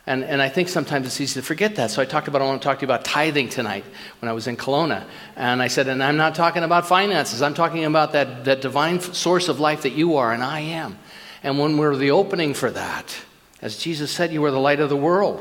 And, 0.06 0.22
and 0.22 0.42
I 0.42 0.50
think 0.50 0.68
sometimes 0.68 1.06
it's 1.06 1.20
easy 1.20 1.40
to 1.40 1.46
forget 1.46 1.76
that. 1.76 1.90
So 1.90 2.02
I 2.02 2.04
talked 2.04 2.28
about, 2.28 2.42
I 2.42 2.44
want 2.44 2.60
to 2.60 2.66
talk 2.66 2.78
to 2.78 2.82
you 2.82 2.86
about 2.86 3.04
tithing 3.04 3.48
tonight 3.48 3.84
when 4.20 4.28
I 4.28 4.32
was 4.32 4.46
in 4.46 4.56
Kelowna. 4.56 5.04
And 5.34 5.62
I 5.62 5.68
said, 5.68 5.88
and 5.88 6.02
I'm 6.02 6.18
not 6.18 6.34
talking 6.34 6.62
about 6.62 6.86
finances. 6.86 7.40
I'm 7.40 7.54
talking 7.54 7.84
about 7.84 8.12
that, 8.12 8.44
that 8.44 8.60
divine 8.60 9.00
source 9.00 9.48
of 9.48 9.60
life 9.60 9.82
that 9.82 9.92
you 9.92 10.16
are 10.16 10.32
and 10.32 10.44
I 10.44 10.60
am. 10.60 10.98
And 11.42 11.58
when 11.58 11.78
we're 11.78 11.96
the 11.96 12.10
opening 12.10 12.54
for 12.54 12.70
that, 12.70 13.16
as 13.62 13.78
Jesus 13.78 14.10
said, 14.10 14.30
you 14.30 14.44
are 14.44 14.50
the 14.50 14.60
light 14.60 14.80
of 14.80 14.90
the 14.90 14.96
world. 14.96 15.38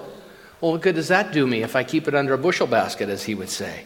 Well, 0.61 0.71
what 0.71 0.81
good 0.81 0.95
does 0.95 1.09
that 1.09 1.33
do 1.33 1.45
me 1.45 1.61
if 1.61 1.75
I 1.75 1.83
keep 1.83 2.07
it 2.07 2.15
under 2.15 2.33
a 2.33 2.37
bushel 2.37 2.67
basket, 2.67 3.09
as 3.09 3.23
he 3.23 3.35
would 3.35 3.49
say? 3.49 3.83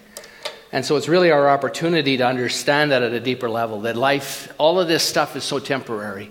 And 0.78 0.86
so 0.86 0.96
it's 0.96 1.08
really 1.08 1.32
our 1.32 1.50
opportunity 1.50 2.18
to 2.18 2.24
understand 2.28 2.92
that 2.92 3.02
at 3.02 3.12
a 3.12 3.20
deeper 3.20 3.50
level, 3.50 3.82
that 3.82 3.96
life, 3.96 4.54
all 4.60 4.80
of 4.80 4.88
this 4.88 5.02
stuff 5.02 5.36
is 5.36 5.44
so 5.44 5.58
temporary. 5.58 6.30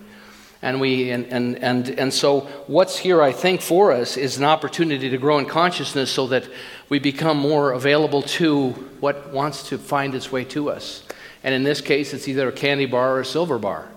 And, 0.61 0.79
we, 0.79 1.11
and, 1.11 1.25
and, 1.25 1.61
and, 1.61 1.89
and 1.89 2.13
so, 2.13 2.47
what's 2.65 2.97
here, 2.97 3.21
I 3.21 3.33
think, 3.33 3.59
for 3.59 3.91
us 3.91 4.15
is 4.15 4.37
an 4.37 4.45
opportunity 4.45 5.09
to 5.09 5.17
grow 5.17 5.37
in 5.37 5.47
consciousness 5.47 6.09
so 6.09 6.27
that 6.27 6.47
we 6.87 6.97
become 6.97 7.35
more 7.35 7.73
available 7.73 8.21
to 8.21 8.69
what 9.01 9.33
wants 9.33 9.67
to 9.67 9.77
find 9.77 10.15
its 10.15 10.31
way 10.31 10.45
to 10.45 10.69
us. 10.69 11.03
And 11.43 11.53
in 11.53 11.63
this 11.63 11.81
case, 11.81 12.13
it's 12.13 12.29
either 12.29 12.47
a 12.47 12.53
candy 12.53 12.85
bar 12.85 13.17
or 13.17 13.19
a 13.19 13.25
silver 13.25 13.59
bar. 13.59 13.89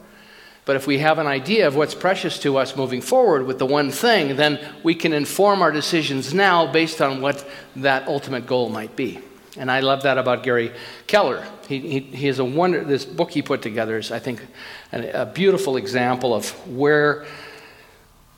But 0.65 0.75
if 0.75 0.85
we 0.85 0.99
have 0.99 1.21
an 1.21 1.29
idea 1.29 1.69
of 1.69 1.77
what's 1.77 1.95
precious 1.95 2.41
to 2.41 2.57
us 2.57 2.75
moving 2.75 3.03
forward 3.03 3.47
with 3.47 3.61
the 3.61 3.67
one 3.67 3.93
thing, 3.93 4.35
then 4.35 4.59
we 4.83 4.97
can 4.97 5.13
inform 5.13 5.63
our 5.63 5.71
decisions 5.71 6.35
now 6.35 6.73
based 6.73 7.01
on 7.01 7.21
what 7.21 7.49
that 7.77 8.09
ultimate 8.09 8.49
goal 8.49 8.69
might 8.69 8.97
be. 8.97 9.21
And 9.57 9.71
I 9.71 9.81
love 9.81 10.05
that 10.05 10.17
about 10.17 10.43
Gary 10.43 10.73
Keller. 11.07 11.45
He, 11.69 11.81
he, 11.81 12.01
he 12.01 12.27
has 12.29 12.39
a 12.39 12.45
wonder, 12.45 12.85
this 12.85 13.05
book 13.05 13.31
he 13.33 13.43
put 13.43 13.63
together 13.63 13.99
is, 13.99 14.13
I 14.13 14.19
think, 14.21 14.47
a 14.93 15.27
beautiful 15.27 15.77
example 15.77 16.35
of 16.35 16.51
where 16.69 17.27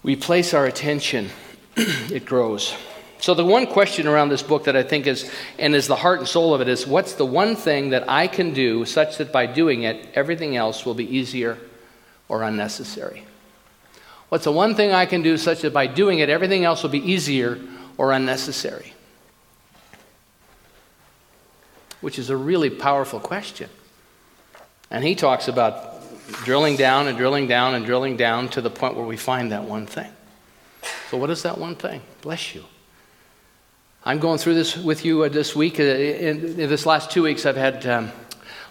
we 0.02 0.16
place 0.16 0.54
our 0.54 0.66
attention, 0.66 1.30
it 1.76 2.24
grows. 2.24 2.74
So, 3.18 3.34
the 3.34 3.44
one 3.44 3.66
question 3.66 4.08
around 4.08 4.30
this 4.30 4.42
book 4.42 4.64
that 4.64 4.74
I 4.74 4.82
think 4.82 5.06
is, 5.06 5.30
and 5.56 5.76
is 5.76 5.86
the 5.86 5.94
heart 5.94 6.18
and 6.18 6.28
soul 6.28 6.54
of 6.54 6.60
it, 6.60 6.68
is 6.68 6.88
what's 6.88 7.14
the 7.14 7.26
one 7.26 7.54
thing 7.54 7.90
that 7.90 8.08
I 8.10 8.26
can 8.26 8.52
do 8.52 8.84
such 8.84 9.18
that 9.18 9.30
by 9.30 9.46
doing 9.46 9.84
it, 9.84 10.08
everything 10.14 10.56
else 10.56 10.84
will 10.84 10.94
be 10.94 11.16
easier 11.16 11.56
or 12.28 12.42
unnecessary? 12.42 13.24
What's 14.28 14.44
the 14.44 14.50
one 14.50 14.74
thing 14.74 14.92
I 14.92 15.06
can 15.06 15.22
do 15.22 15.36
such 15.36 15.60
that 15.60 15.72
by 15.72 15.86
doing 15.86 16.18
it, 16.18 16.30
everything 16.30 16.64
else 16.64 16.82
will 16.82 16.90
be 16.90 17.12
easier 17.12 17.60
or 17.96 18.12
unnecessary? 18.12 18.91
Which 22.02 22.18
is 22.18 22.28
a 22.28 22.36
really 22.36 22.68
powerful 22.68 23.18
question. 23.18 23.70
And 24.90 25.02
he 25.02 25.14
talks 25.14 25.48
about 25.48 26.02
drilling 26.44 26.76
down 26.76 27.08
and 27.08 27.16
drilling 27.16 27.46
down 27.46 27.74
and 27.74 27.86
drilling 27.86 28.18
down 28.18 28.48
to 28.50 28.60
the 28.60 28.68
point 28.68 28.94
where 28.94 29.06
we 29.06 29.16
find 29.16 29.52
that 29.52 29.64
one 29.64 29.86
thing. 29.86 30.12
So, 31.10 31.16
what 31.16 31.30
is 31.30 31.42
that 31.44 31.56
one 31.56 31.76
thing? 31.76 32.02
Bless 32.20 32.54
you. 32.54 32.64
I'm 34.04 34.18
going 34.18 34.38
through 34.38 34.54
this 34.54 34.76
with 34.76 35.04
you 35.04 35.22
uh, 35.22 35.28
this 35.28 35.54
week. 35.54 35.78
Uh, 35.78 35.84
in, 35.84 36.56
this 36.56 36.84
last 36.84 37.10
two 37.10 37.22
weeks, 37.22 37.46
I've 37.46 37.56
had 37.56 37.86
um, 37.86 38.10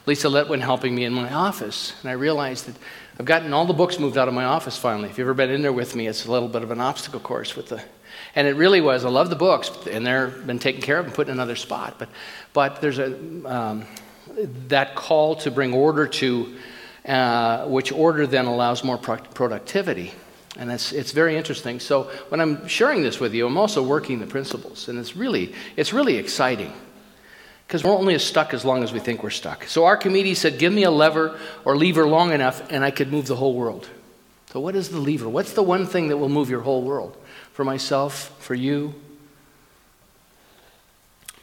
Lisa 0.06 0.28
Letwin 0.28 0.60
helping 0.60 0.94
me 0.94 1.06
in 1.06 1.14
my 1.14 1.32
office, 1.34 1.94
and 2.02 2.10
I 2.10 2.14
realized 2.14 2.68
that 2.68 2.76
I've 3.22 3.28
gotten 3.28 3.54
all 3.54 3.66
the 3.66 3.74
books 3.74 4.00
moved 4.00 4.18
out 4.18 4.28
of 4.28 4.34
my 4.34 4.46
office 4.46 4.80
finally. 4.80 5.08
If 5.08 5.20
you've 5.20 5.28
ever 5.28 5.36
been 5.36 5.52
in 5.52 5.62
there 5.62 5.72
with 5.72 5.96
me, 5.96 6.08
it's 6.08 6.26
a 6.26 6.32
little 6.32 6.48
bit 6.48 6.64
of 6.64 6.72
an 6.72 6.82
obstacle 6.82 7.20
course 7.20 7.56
with 7.56 7.68
the. 7.68 7.84
And 8.34 8.48
it 8.48 8.56
really 8.56 8.82
was. 8.82 9.06
I 9.06 9.10
love 9.10 9.30
the 9.30 9.36
books, 9.36 9.70
and 9.86 10.08
they've 10.08 10.48
been 10.48 10.58
taken 10.58 10.82
care 10.82 10.98
of 10.98 11.06
and 11.06 11.14
put 11.14 11.28
in 11.28 11.34
another 11.34 11.56
spot. 11.56 12.00
But, 12.00 12.10
but 12.52 12.82
there's 12.82 12.98
a 12.98 13.14
um, 13.46 13.86
that 14.70 14.96
call 14.96 15.36
to 15.36 15.52
bring 15.52 15.72
order 15.72 16.08
to 16.08 16.56
uh, 17.06 17.68
which 17.68 17.92
order 17.92 18.26
then 18.26 18.46
allows 18.46 18.84
more 18.84 18.98
pro- 18.98 19.18
productivity. 19.18 20.14
And 20.58 20.72
it's, 20.72 20.92
it's 20.92 21.12
very 21.12 21.38
interesting. 21.38 21.80
So 21.80 22.10
when 22.30 22.42
I'm 22.42 22.68
sharing 22.68 23.04
this 23.04 23.20
with 23.20 23.36
you, 23.36 23.46
I'm 23.46 23.56
also 23.56 23.84
working 23.84 24.20
the 24.20 24.26
principles. 24.26 24.90
And 24.90 24.98
it's 24.98 25.16
really, 25.16 25.54
it's 25.78 25.94
really 25.94 26.18
exciting 26.18 26.74
because 27.72 27.86
we're 27.86 27.96
only 27.96 28.14
as 28.16 28.22
stuck 28.22 28.54
as 28.54 28.66
long 28.66 28.84
as 28.84 28.92
we 28.92 29.00
think 29.00 29.24
we're 29.24 29.30
stuck. 29.30 29.64
So 29.64 29.86
Archimedes 29.86 30.40
said, 30.40 30.60
Give 30.60 30.74
me 30.74 30.84
a 30.84 30.92
lever 30.92 31.40
or 31.64 31.78
lever 31.78 32.06
long 32.06 32.34
enough, 32.34 32.70
and 32.70 32.84
I 32.84 32.92
could 32.92 33.10
move 33.10 33.28
the 33.28 33.38
whole 33.38 33.54
world. 33.54 33.88
So, 34.52 34.60
what 34.60 34.76
is 34.76 34.90
the 34.90 35.00
lever? 35.00 35.30
What's 35.30 35.54
the 35.54 35.64
one 35.64 35.86
thing 35.86 36.10
that 36.10 36.18
will 36.18 36.28
move 36.28 36.50
your 36.50 36.60
whole 36.60 36.82
world? 36.82 37.16
For 37.54 37.64
myself, 37.64 38.36
for 38.40 38.56
you? 38.56 38.94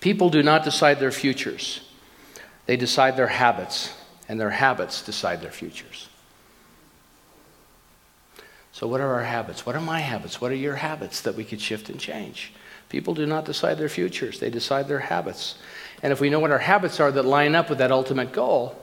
People 0.01 0.29
do 0.29 0.43
not 0.43 0.65
decide 0.65 1.01
their 1.01 1.11
futures, 1.11 1.81
they 2.67 2.77
decide 2.77 3.17
their 3.17 3.29
habits 3.29 3.95
and 4.29 4.39
their 4.39 4.51
habits 4.51 5.01
decide 5.01 5.41
their 5.41 5.51
futures. 5.51 6.11
So, 8.73 8.87
what 8.87 9.01
are 9.01 9.15
our 9.15 9.25
habits? 9.25 9.65
What 9.65 9.77
are 9.77 9.81
my 9.81 10.01
habits? 10.01 10.43
What 10.43 10.53
are 10.53 10.57
your 10.57 10.77
habits 10.77 11.23
that 11.23 11.37
we 11.37 11.45
could 11.45 11.63
shift 11.63 11.89
and 11.89 11.99
change? 11.99 12.53
People 12.91 13.15
do 13.15 13.25
not 13.25 13.47
decide 13.47 13.79
their 13.79 13.89
futures, 13.89 14.41
they 14.41 14.51
decide 14.51 14.89
their 14.89 14.99
habits. 14.99 15.55
And 16.03 16.13
if 16.13 16.21
we 16.21 16.31
know 16.31 16.41
what 16.41 16.51
our 16.51 16.59
habits 16.59 17.01
are 17.01 17.11
that 17.11 17.25
line 17.25 17.55
up 17.55 17.69
with 17.69 17.79
that 17.79 17.91
ultimate 17.91 18.33
goal, 18.33 18.77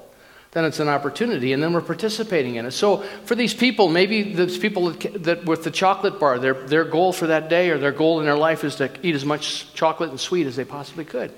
then 0.56 0.64
it's 0.64 0.80
an 0.80 0.88
opportunity, 0.88 1.52
and 1.52 1.62
then 1.62 1.74
we're 1.74 1.82
participating 1.82 2.56
in 2.56 2.66
it. 2.66 2.72
So, 2.72 3.00
for 3.26 3.36
these 3.36 3.54
people, 3.54 3.90
maybe 3.90 4.34
those 4.34 4.58
people 4.58 4.92
that, 4.92 5.24
that, 5.26 5.46
with 5.46 5.66
the 5.66 5.72
chocolate 5.72 6.18
bar, 6.18 6.40
their, 6.40 6.54
their 6.54 6.86
goal 6.86 7.12
for 7.12 7.28
that 7.28 7.50
day 7.50 7.72
or 7.72 7.78
their 7.78 7.92
goal 7.92 8.20
in 8.22 8.26
their 8.26 8.38
life 8.38 8.64
is 8.64 8.78
to 8.78 8.90
eat 9.04 9.16
as 9.16 9.26
much 9.26 9.74
chocolate 9.74 10.12
and 10.12 10.20
sweet 10.20 10.48
as 10.48 10.56
they 10.56 10.64
possibly 10.64 11.04
could. 11.04 11.34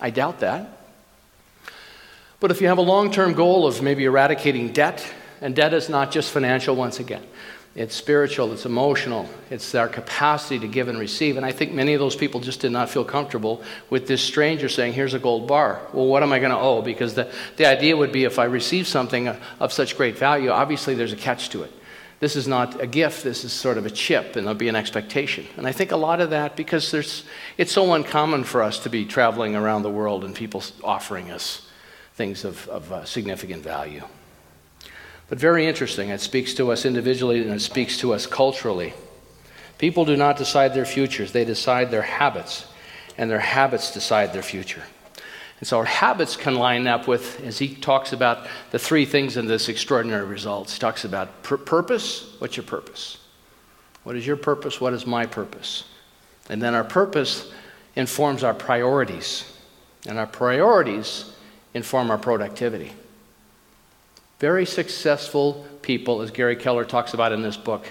I 0.00 0.10
doubt 0.10 0.38
that. 0.40 0.78
But 2.38 2.52
if 2.52 2.60
you 2.60 2.68
have 2.68 2.78
a 2.78 2.82
long 2.82 3.10
term 3.10 3.34
goal 3.34 3.66
of 3.66 3.82
maybe 3.82 4.04
eradicating 4.04 4.72
debt, 4.72 5.04
and 5.40 5.56
debt 5.56 5.74
is 5.74 5.88
not 5.88 6.12
just 6.12 6.30
financial 6.30 6.76
once 6.76 7.00
again, 7.00 7.26
it's 7.76 7.94
spiritual, 7.94 8.52
it's 8.52 8.66
emotional, 8.66 9.28
it's 9.48 9.74
our 9.76 9.88
capacity 9.88 10.58
to 10.58 10.66
give 10.66 10.88
and 10.88 10.98
receive. 10.98 11.36
And 11.36 11.46
I 11.46 11.52
think 11.52 11.72
many 11.72 11.94
of 11.94 12.00
those 12.00 12.16
people 12.16 12.40
just 12.40 12.60
did 12.60 12.72
not 12.72 12.90
feel 12.90 13.04
comfortable 13.04 13.62
with 13.90 14.08
this 14.08 14.20
stranger 14.20 14.68
saying, 14.68 14.94
Here's 14.94 15.14
a 15.14 15.20
gold 15.20 15.46
bar. 15.46 15.80
Well, 15.92 16.06
what 16.06 16.24
am 16.24 16.32
I 16.32 16.40
going 16.40 16.50
to 16.50 16.58
owe? 16.58 16.82
Because 16.82 17.14
the, 17.14 17.32
the 17.56 17.66
idea 17.66 17.96
would 17.96 18.10
be 18.10 18.24
if 18.24 18.40
I 18.40 18.44
receive 18.44 18.88
something 18.88 19.28
of 19.28 19.72
such 19.72 19.96
great 19.96 20.18
value, 20.18 20.50
obviously 20.50 20.96
there's 20.96 21.12
a 21.12 21.16
catch 21.16 21.50
to 21.50 21.62
it. 21.62 21.72
This 22.18 22.36
is 22.36 22.46
not 22.46 22.82
a 22.82 22.86
gift, 22.86 23.24
this 23.24 23.44
is 23.44 23.52
sort 23.52 23.78
of 23.78 23.86
a 23.86 23.90
chip, 23.90 24.36
and 24.36 24.46
there'll 24.46 24.54
be 24.58 24.68
an 24.68 24.76
expectation. 24.76 25.46
And 25.56 25.66
I 25.66 25.72
think 25.72 25.90
a 25.90 25.96
lot 25.96 26.20
of 26.20 26.30
that, 26.30 26.54
because 26.54 26.90
there's, 26.90 27.24
it's 27.56 27.72
so 27.72 27.94
uncommon 27.94 28.44
for 28.44 28.62
us 28.62 28.80
to 28.80 28.90
be 28.90 29.06
traveling 29.06 29.56
around 29.56 29.84
the 29.84 29.90
world 29.90 30.22
and 30.24 30.34
people 30.34 30.62
offering 30.84 31.30
us 31.30 31.66
things 32.14 32.44
of, 32.44 32.68
of 32.68 32.92
uh, 32.92 33.04
significant 33.06 33.62
value. 33.62 34.02
But 35.30 35.38
very 35.38 35.66
interesting. 35.66 36.10
It 36.10 36.20
speaks 36.20 36.54
to 36.54 36.72
us 36.72 36.84
individually 36.84 37.40
and 37.40 37.52
it 37.52 37.60
speaks 37.60 37.96
to 37.98 38.12
us 38.12 38.26
culturally. 38.26 38.92
People 39.78 40.04
do 40.04 40.16
not 40.16 40.36
decide 40.36 40.74
their 40.74 40.84
futures, 40.84 41.32
they 41.32 41.44
decide 41.44 41.90
their 41.90 42.02
habits, 42.02 42.66
and 43.16 43.30
their 43.30 43.38
habits 43.38 43.94
decide 43.94 44.34
their 44.34 44.42
future. 44.42 44.82
And 45.60 45.68
so 45.68 45.78
our 45.78 45.84
habits 45.84 46.36
can 46.36 46.56
line 46.56 46.86
up 46.86 47.06
with, 47.06 47.42
as 47.44 47.58
he 47.58 47.74
talks 47.74 48.12
about 48.12 48.46
the 48.72 48.78
three 48.78 49.04
things 49.04 49.36
in 49.36 49.46
this 49.46 49.68
extraordinary 49.68 50.24
results. 50.26 50.74
He 50.74 50.80
talks 50.80 51.04
about 51.04 51.42
pur- 51.42 51.58
purpose. 51.58 52.34
What's 52.38 52.56
your 52.56 52.64
purpose? 52.64 53.18
What 54.02 54.16
is 54.16 54.26
your 54.26 54.36
purpose? 54.36 54.80
What 54.80 54.94
is 54.94 55.06
my 55.06 55.26
purpose? 55.26 55.84
And 56.48 56.60
then 56.60 56.74
our 56.74 56.84
purpose 56.84 57.52
informs 57.94 58.42
our 58.42 58.54
priorities. 58.54 59.44
And 60.08 60.18
our 60.18 60.26
priorities 60.26 61.30
inform 61.74 62.10
our 62.10 62.18
productivity. 62.18 62.92
Very 64.40 64.64
successful 64.64 65.66
people, 65.82 66.22
as 66.22 66.30
Gary 66.30 66.56
Keller 66.56 66.86
talks 66.86 67.14
about 67.14 67.32
in 67.32 67.42
this 67.42 67.58
book, 67.58 67.86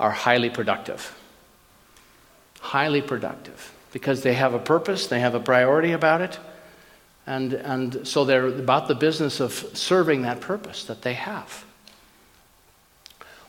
are 0.00 0.10
highly 0.10 0.50
productive. 0.50 1.16
Highly 2.58 3.00
productive 3.00 3.72
because 3.92 4.22
they 4.22 4.34
have 4.34 4.52
a 4.54 4.58
purpose, 4.58 5.06
they 5.06 5.20
have 5.20 5.34
a 5.34 5.40
priority 5.40 5.92
about 5.92 6.20
it, 6.20 6.38
and, 7.26 7.52
and 7.52 8.06
so 8.06 8.24
they're 8.24 8.46
about 8.46 8.88
the 8.88 8.94
business 8.94 9.40
of 9.40 9.52
serving 9.74 10.22
that 10.22 10.40
purpose 10.40 10.84
that 10.84 11.02
they 11.02 11.14
have. 11.14 11.64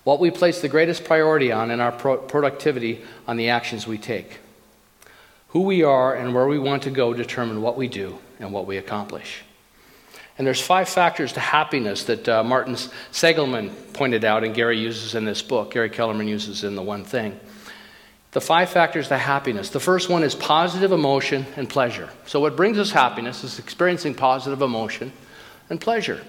What 0.03 0.19
we 0.19 0.31
place 0.31 0.61
the 0.61 0.67
greatest 0.67 1.03
priority 1.03 1.51
on 1.51 1.69
in 1.69 1.79
our 1.79 1.91
pro- 1.91 2.17
productivity 2.17 3.03
on 3.27 3.37
the 3.37 3.49
actions 3.49 3.85
we 3.85 3.97
take. 3.99 4.39
Who 5.49 5.61
we 5.61 5.83
are 5.83 6.15
and 6.15 6.33
where 6.33 6.47
we 6.47 6.57
want 6.57 6.83
to 6.83 6.91
go 6.91 7.13
determine 7.13 7.61
what 7.61 7.77
we 7.77 7.87
do 7.87 8.17
and 8.39 8.51
what 8.51 8.65
we 8.65 8.77
accomplish. 8.77 9.43
And 10.41 10.47
there's 10.47 10.59
five 10.59 10.89
factors 10.89 11.33
to 11.33 11.39
happiness 11.39 12.05
that 12.05 12.27
uh, 12.27 12.43
Martin 12.43 12.75
Seligman 13.11 13.69
pointed 13.93 14.25
out 14.25 14.43
and 14.43 14.55
Gary 14.55 14.79
uses 14.79 15.13
in 15.13 15.23
this 15.23 15.43
book. 15.43 15.73
Gary 15.73 15.91
Kellerman 15.91 16.27
uses 16.27 16.63
in 16.63 16.75
The 16.75 16.81
One 16.81 17.03
Thing. 17.03 17.39
The 18.31 18.41
five 18.41 18.71
factors 18.71 19.09
to 19.09 19.19
happiness. 19.19 19.69
The 19.69 19.79
first 19.79 20.09
one 20.09 20.23
is 20.23 20.33
positive 20.33 20.93
emotion 20.93 21.45
and 21.57 21.69
pleasure. 21.69 22.09
So, 22.25 22.39
what 22.39 22.55
brings 22.55 22.79
us 22.79 22.89
happiness 22.89 23.43
is 23.43 23.59
experiencing 23.59 24.15
positive 24.15 24.63
emotion 24.63 25.13
and 25.69 25.79
pleasure. 25.79 26.19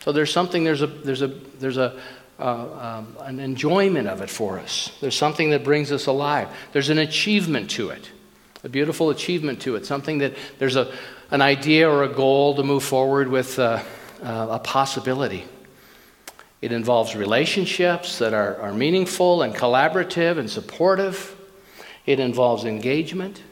So, 0.00 0.12
there's 0.12 0.30
something, 0.30 0.62
there's 0.62 0.82
a, 0.82 0.86
there's 0.86 1.22
a, 1.22 1.28
there's 1.28 1.78
a, 1.78 1.98
uh, 2.38 2.98
um, 2.98 3.16
an 3.20 3.40
enjoyment 3.40 4.08
of 4.08 4.20
it 4.20 4.28
for 4.28 4.58
us. 4.58 4.92
There's 5.00 5.16
something 5.16 5.48
that 5.52 5.64
brings 5.64 5.90
us 5.90 6.04
alive. 6.04 6.50
There's 6.72 6.90
an 6.90 6.98
achievement 6.98 7.70
to 7.70 7.88
it, 7.88 8.10
a 8.62 8.68
beautiful 8.68 9.08
achievement 9.08 9.62
to 9.62 9.76
it. 9.76 9.86
Something 9.86 10.18
that 10.18 10.34
there's 10.58 10.76
a, 10.76 10.94
an 11.30 11.42
idea 11.42 11.88
or 11.88 12.04
a 12.04 12.08
goal 12.08 12.54
to 12.56 12.62
move 12.62 12.82
forward 12.82 13.28
with 13.28 13.58
uh, 13.58 13.82
uh, 14.22 14.46
a 14.50 14.58
possibility. 14.58 15.44
It 16.60 16.72
involves 16.72 17.14
relationships 17.14 18.18
that 18.18 18.34
are, 18.34 18.56
are 18.56 18.72
meaningful 18.72 19.42
and 19.42 19.54
collaborative 19.54 20.38
and 20.38 20.50
supportive. 20.50 21.36
It 22.06 22.18
involves 22.18 22.64
engagement 22.64 23.42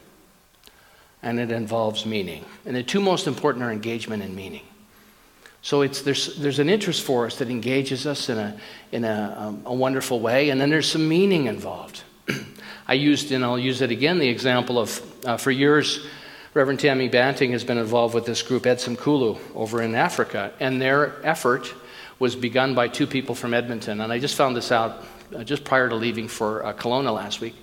and 1.23 1.39
it 1.39 1.51
involves 1.51 2.05
meaning. 2.05 2.45
And 2.65 2.75
the 2.75 2.83
two 2.83 2.99
most 2.99 3.27
important 3.27 3.63
are 3.63 3.71
engagement 3.71 4.23
and 4.23 4.35
meaning. 4.35 4.63
So 5.61 5.81
it's, 5.81 6.01
there's, 6.01 6.37
there's 6.37 6.59
an 6.59 6.69
interest 6.69 7.03
for 7.03 7.25
us 7.25 7.37
that 7.39 7.49
engages 7.49 8.05
us 8.05 8.29
in 8.29 8.37
a, 8.37 8.57
in 8.91 9.03
a, 9.03 9.35
um, 9.37 9.61
a 9.65 9.73
wonderful 9.73 10.19
way, 10.19 10.49
and 10.49 10.61
then 10.61 10.69
there's 10.69 10.89
some 10.89 11.07
meaning 11.07 11.47
involved. 11.47 12.03
I 12.87 12.93
used, 12.93 13.31
and 13.31 13.43
I'll 13.43 13.59
use 13.59 13.81
it 13.81 13.91
again, 13.91 14.19
the 14.19 14.29
example 14.29 14.79
of 14.79 15.25
uh, 15.25 15.35
for 15.35 15.51
years, 15.51 16.05
Reverend 16.57 16.79
Tammy 16.79 17.07
Banting 17.07 17.51
has 17.51 17.63
been 17.63 17.77
involved 17.77 18.15
with 18.15 18.25
this 18.25 18.41
group, 18.41 18.63
Edsimkhulu, 18.63 19.37
over 19.53 19.79
in 19.83 19.93
Africa, 19.93 20.51
and 20.59 20.81
their 20.81 21.23
effort 21.23 21.71
was 22.17 22.35
begun 22.35 22.73
by 22.73 22.87
two 22.87 23.05
people 23.05 23.35
from 23.35 23.53
Edmonton. 23.53 24.01
And 24.01 24.11
I 24.11 24.17
just 24.17 24.33
found 24.33 24.55
this 24.55 24.71
out 24.71 25.03
uh, 25.35 25.43
just 25.43 25.63
prior 25.63 25.87
to 25.87 25.93
leaving 25.93 26.27
for 26.27 26.65
uh, 26.65 26.73
Kelowna 26.73 27.13
last 27.13 27.41
week. 27.41 27.53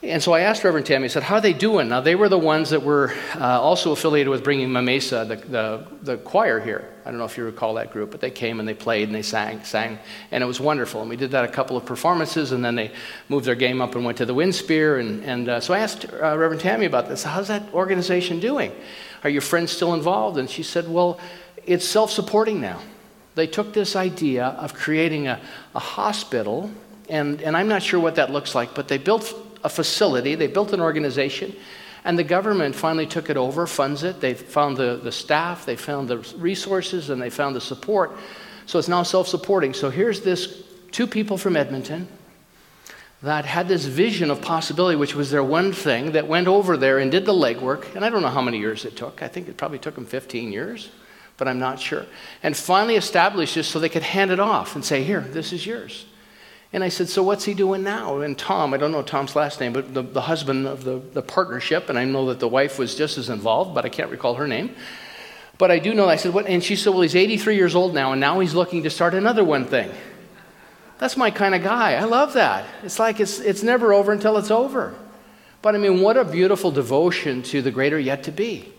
And 0.00 0.22
so 0.22 0.32
I 0.32 0.40
asked 0.40 0.62
Reverend 0.62 0.86
Tammy, 0.86 1.06
I 1.06 1.08
said, 1.08 1.24
how 1.24 1.36
are 1.36 1.40
they 1.40 1.52
doing? 1.52 1.88
Now, 1.88 2.00
they 2.00 2.14
were 2.14 2.28
the 2.28 2.38
ones 2.38 2.70
that 2.70 2.84
were 2.84 3.12
uh, 3.34 3.60
also 3.60 3.90
affiliated 3.90 4.30
with 4.30 4.44
bringing 4.44 4.68
Mamesa, 4.68 5.26
the, 5.26 5.36
the, 5.36 5.86
the, 6.02 6.16
choir 6.18 6.60
here. 6.60 6.88
I 7.04 7.10
don't 7.10 7.18
know 7.18 7.24
if 7.24 7.36
you 7.36 7.44
recall 7.44 7.74
that 7.74 7.92
group, 7.92 8.12
but 8.12 8.20
they 8.20 8.30
came 8.30 8.60
and 8.60 8.68
they 8.68 8.74
played 8.74 9.08
and 9.08 9.14
they 9.14 9.22
sang, 9.22 9.64
sang, 9.64 9.98
and 10.30 10.44
it 10.44 10.46
was 10.46 10.60
wonderful. 10.60 11.00
And 11.00 11.10
we 11.10 11.16
did 11.16 11.32
that 11.32 11.44
a 11.44 11.48
couple 11.48 11.76
of 11.76 11.84
performances, 11.84 12.52
and 12.52 12.64
then 12.64 12.76
they 12.76 12.92
moved 13.28 13.44
their 13.44 13.56
game 13.56 13.80
up 13.80 13.96
and 13.96 14.04
went 14.04 14.18
to 14.18 14.24
the 14.24 14.36
Winspear. 14.36 15.00
And, 15.00 15.24
and 15.24 15.48
uh, 15.48 15.60
so 15.60 15.74
I 15.74 15.80
asked 15.80 16.04
uh, 16.04 16.38
Reverend 16.38 16.60
Tammy 16.60 16.86
about 16.86 17.08
this. 17.08 17.24
How's 17.24 17.48
that 17.48 17.74
organization 17.74 18.38
doing? 18.38 18.70
Are 19.24 19.30
your 19.30 19.42
friends 19.42 19.72
still 19.72 19.94
involved? 19.94 20.38
And 20.38 20.48
she 20.48 20.62
said, 20.62 20.88
well, 20.88 21.18
it's 21.66 21.84
self 21.84 22.12
supporting 22.12 22.60
now. 22.60 22.80
They 23.34 23.48
took 23.48 23.72
this 23.72 23.96
idea 23.96 24.46
of 24.46 24.74
creating 24.74 25.26
a, 25.26 25.40
a 25.74 25.80
hospital, 25.80 26.70
and, 27.08 27.42
and 27.42 27.56
I'm 27.56 27.68
not 27.68 27.82
sure 27.82 27.98
what 27.98 28.14
that 28.14 28.30
looks 28.30 28.54
like, 28.54 28.74
but 28.74 28.86
they 28.86 28.98
built 28.98 29.47
a 29.64 29.68
facility, 29.68 30.34
they 30.34 30.46
built 30.46 30.72
an 30.72 30.80
organization, 30.80 31.54
and 32.04 32.18
the 32.18 32.24
government 32.24 32.74
finally 32.74 33.06
took 33.06 33.28
it 33.28 33.36
over, 33.36 33.66
funds 33.66 34.02
it. 34.02 34.20
They 34.20 34.34
found 34.34 34.76
the, 34.76 35.00
the 35.02 35.12
staff, 35.12 35.66
they 35.66 35.76
found 35.76 36.08
the 36.08 36.18
resources, 36.38 37.10
and 37.10 37.20
they 37.20 37.30
found 37.30 37.56
the 37.56 37.60
support. 37.60 38.12
So 38.66 38.78
it's 38.78 38.88
now 38.88 39.02
self 39.02 39.28
supporting. 39.28 39.74
So 39.74 39.90
here's 39.90 40.20
this 40.20 40.62
two 40.90 41.06
people 41.06 41.38
from 41.38 41.56
Edmonton. 41.56 42.08
that 43.22 43.44
had 43.44 43.66
this 43.66 43.84
vision 43.84 44.30
of 44.30 44.40
possibility, 44.40 44.96
which 44.96 45.14
was 45.14 45.30
their 45.30 45.42
one 45.42 45.72
thing, 45.72 46.12
that 46.12 46.28
went 46.28 46.46
over 46.46 46.76
there 46.76 46.98
and 46.98 47.10
did 47.10 47.24
the 47.24 47.32
legwork. 47.32 47.94
And 47.96 48.04
I 48.04 48.10
don't 48.10 48.22
know 48.22 48.28
how 48.28 48.42
many 48.42 48.58
years 48.58 48.84
it 48.84 48.96
took. 48.96 49.22
I 49.22 49.28
think 49.28 49.48
it 49.48 49.56
probably 49.56 49.78
took 49.78 49.96
them 49.96 50.06
15 50.06 50.52
years, 50.52 50.90
but 51.36 51.48
I'm 51.48 51.58
not 51.58 51.80
sure. 51.80 52.06
And 52.42 52.56
finally 52.56 52.94
established 52.94 53.56
this 53.56 53.66
so 53.66 53.80
they 53.80 53.88
could 53.88 54.04
hand 54.04 54.30
it 54.30 54.38
off 54.38 54.76
and 54.76 54.84
say, 54.84 55.02
Here, 55.02 55.20
this 55.20 55.52
is 55.52 55.66
yours. 55.66 56.06
And 56.72 56.84
I 56.84 56.88
said, 56.88 57.08
So 57.08 57.22
what's 57.22 57.44
he 57.44 57.54
doing 57.54 57.82
now? 57.82 58.18
And 58.18 58.36
Tom, 58.36 58.74
I 58.74 58.76
don't 58.76 58.92
know 58.92 59.02
Tom's 59.02 59.34
last 59.34 59.60
name, 59.60 59.72
but 59.72 59.94
the, 59.94 60.02
the 60.02 60.20
husband 60.22 60.66
of 60.66 60.84
the, 60.84 60.98
the 60.98 61.22
partnership, 61.22 61.88
and 61.88 61.98
I 61.98 62.04
know 62.04 62.26
that 62.26 62.40
the 62.40 62.48
wife 62.48 62.78
was 62.78 62.94
just 62.94 63.18
as 63.18 63.30
involved, 63.30 63.74
but 63.74 63.84
I 63.84 63.88
can't 63.88 64.10
recall 64.10 64.34
her 64.34 64.46
name. 64.46 64.74
But 65.56 65.70
I 65.70 65.78
do 65.78 65.94
know, 65.94 66.08
I 66.08 66.16
said, 66.16 66.34
What? 66.34 66.46
And 66.46 66.62
she 66.62 66.76
said, 66.76 66.90
Well, 66.90 67.02
he's 67.02 67.16
83 67.16 67.56
years 67.56 67.74
old 67.74 67.94
now, 67.94 68.12
and 68.12 68.20
now 68.20 68.40
he's 68.40 68.54
looking 68.54 68.82
to 68.82 68.90
start 68.90 69.14
another 69.14 69.44
one 69.44 69.64
thing. 69.64 69.90
That's 70.98 71.16
my 71.16 71.30
kind 71.30 71.54
of 71.54 71.62
guy. 71.62 71.94
I 71.94 72.04
love 72.04 72.34
that. 72.34 72.66
It's 72.82 72.98
like 72.98 73.20
it's, 73.20 73.38
it's 73.38 73.62
never 73.62 73.92
over 73.92 74.12
until 74.12 74.36
it's 74.36 74.50
over. 74.50 74.94
But 75.62 75.74
I 75.74 75.78
mean, 75.78 76.00
what 76.00 76.16
a 76.16 76.24
beautiful 76.24 76.70
devotion 76.70 77.42
to 77.44 77.62
the 77.62 77.70
greater 77.70 77.98
yet 77.98 78.24
to 78.24 78.32
be. 78.32 78.72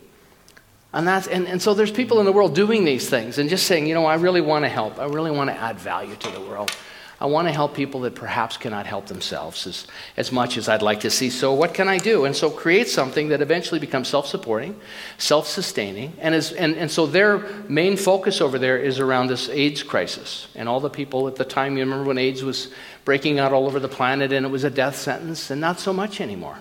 And, 0.92 1.08
that's, 1.08 1.28
and, 1.28 1.48
and 1.48 1.62
so 1.62 1.74
there's 1.74 1.92
people 1.92 2.20
in 2.20 2.26
the 2.26 2.32
world 2.32 2.56
doing 2.56 2.84
these 2.84 3.10
things 3.10 3.38
and 3.38 3.50
just 3.50 3.68
saying, 3.68 3.88
you 3.88 3.94
know, 3.94 4.06
I 4.06 4.16
really 4.16 4.42
want 4.42 4.66
to 4.66 4.70
help. 4.70 5.00
I 5.00 5.06
really 5.06 5.32
want 5.32 5.50
to 5.50 5.56
add 5.56 5.78
value 5.78 6.16
to 6.16 6.32
the 6.32 6.42
world. 6.42 6.76
I 7.22 7.26
want 7.26 7.50
to 7.50 7.52
help 7.52 7.74
people 7.74 8.02
that 8.02 8.16
perhaps 8.16 8.56
cannot 8.56 8.86
help 8.86 9.08
themselves 9.08 9.68
as, 9.68 9.88
as 10.16 10.32
much 10.32 10.58
as 10.58 10.70
I'd 10.70 10.82
like 10.82 11.02
to 11.02 11.10
see. 11.10 11.30
So, 11.30 11.54
what 11.54 11.74
can 11.74 11.90
I 11.90 11.98
do? 11.98 12.24
And 12.24 12.34
so, 12.34 12.50
create 12.50 12.88
something 12.88 13.30
that 13.30 13.42
eventually 13.42 13.80
becomes 13.80 14.08
self 14.08 14.26
supporting, 14.28 14.80
self 15.18 15.46
sustaining. 15.46 16.14
And, 16.20 16.34
and, 16.58 16.76
and 16.76 16.90
so, 16.90 17.06
their 17.06 17.40
main 17.68 17.98
focus 17.98 18.40
over 18.40 18.58
there 18.58 18.78
is 18.78 19.00
around 19.00 19.28
this 19.28 19.50
AIDS 19.50 19.84
crisis. 19.84 20.48
And 20.56 20.70
all 20.70 20.80
the 20.80 20.90
people 20.90 21.28
at 21.28 21.36
the 21.36 21.44
time, 21.44 21.76
you 21.76 21.84
remember 21.84 22.06
when 22.06 22.18
AIDS 22.18 22.42
was 22.42 22.70
breaking 23.04 23.38
out 23.38 23.52
all 23.52 23.66
over 23.66 23.82
the 23.82 23.90
planet 23.90 24.32
and 24.32 24.46
it 24.46 24.50
was 24.50 24.64
a 24.64 24.70
death 24.70 24.96
sentence, 24.96 25.52
and 25.52 25.60
not 25.60 25.80
so 25.80 25.92
much 25.92 26.22
anymore. 26.22 26.58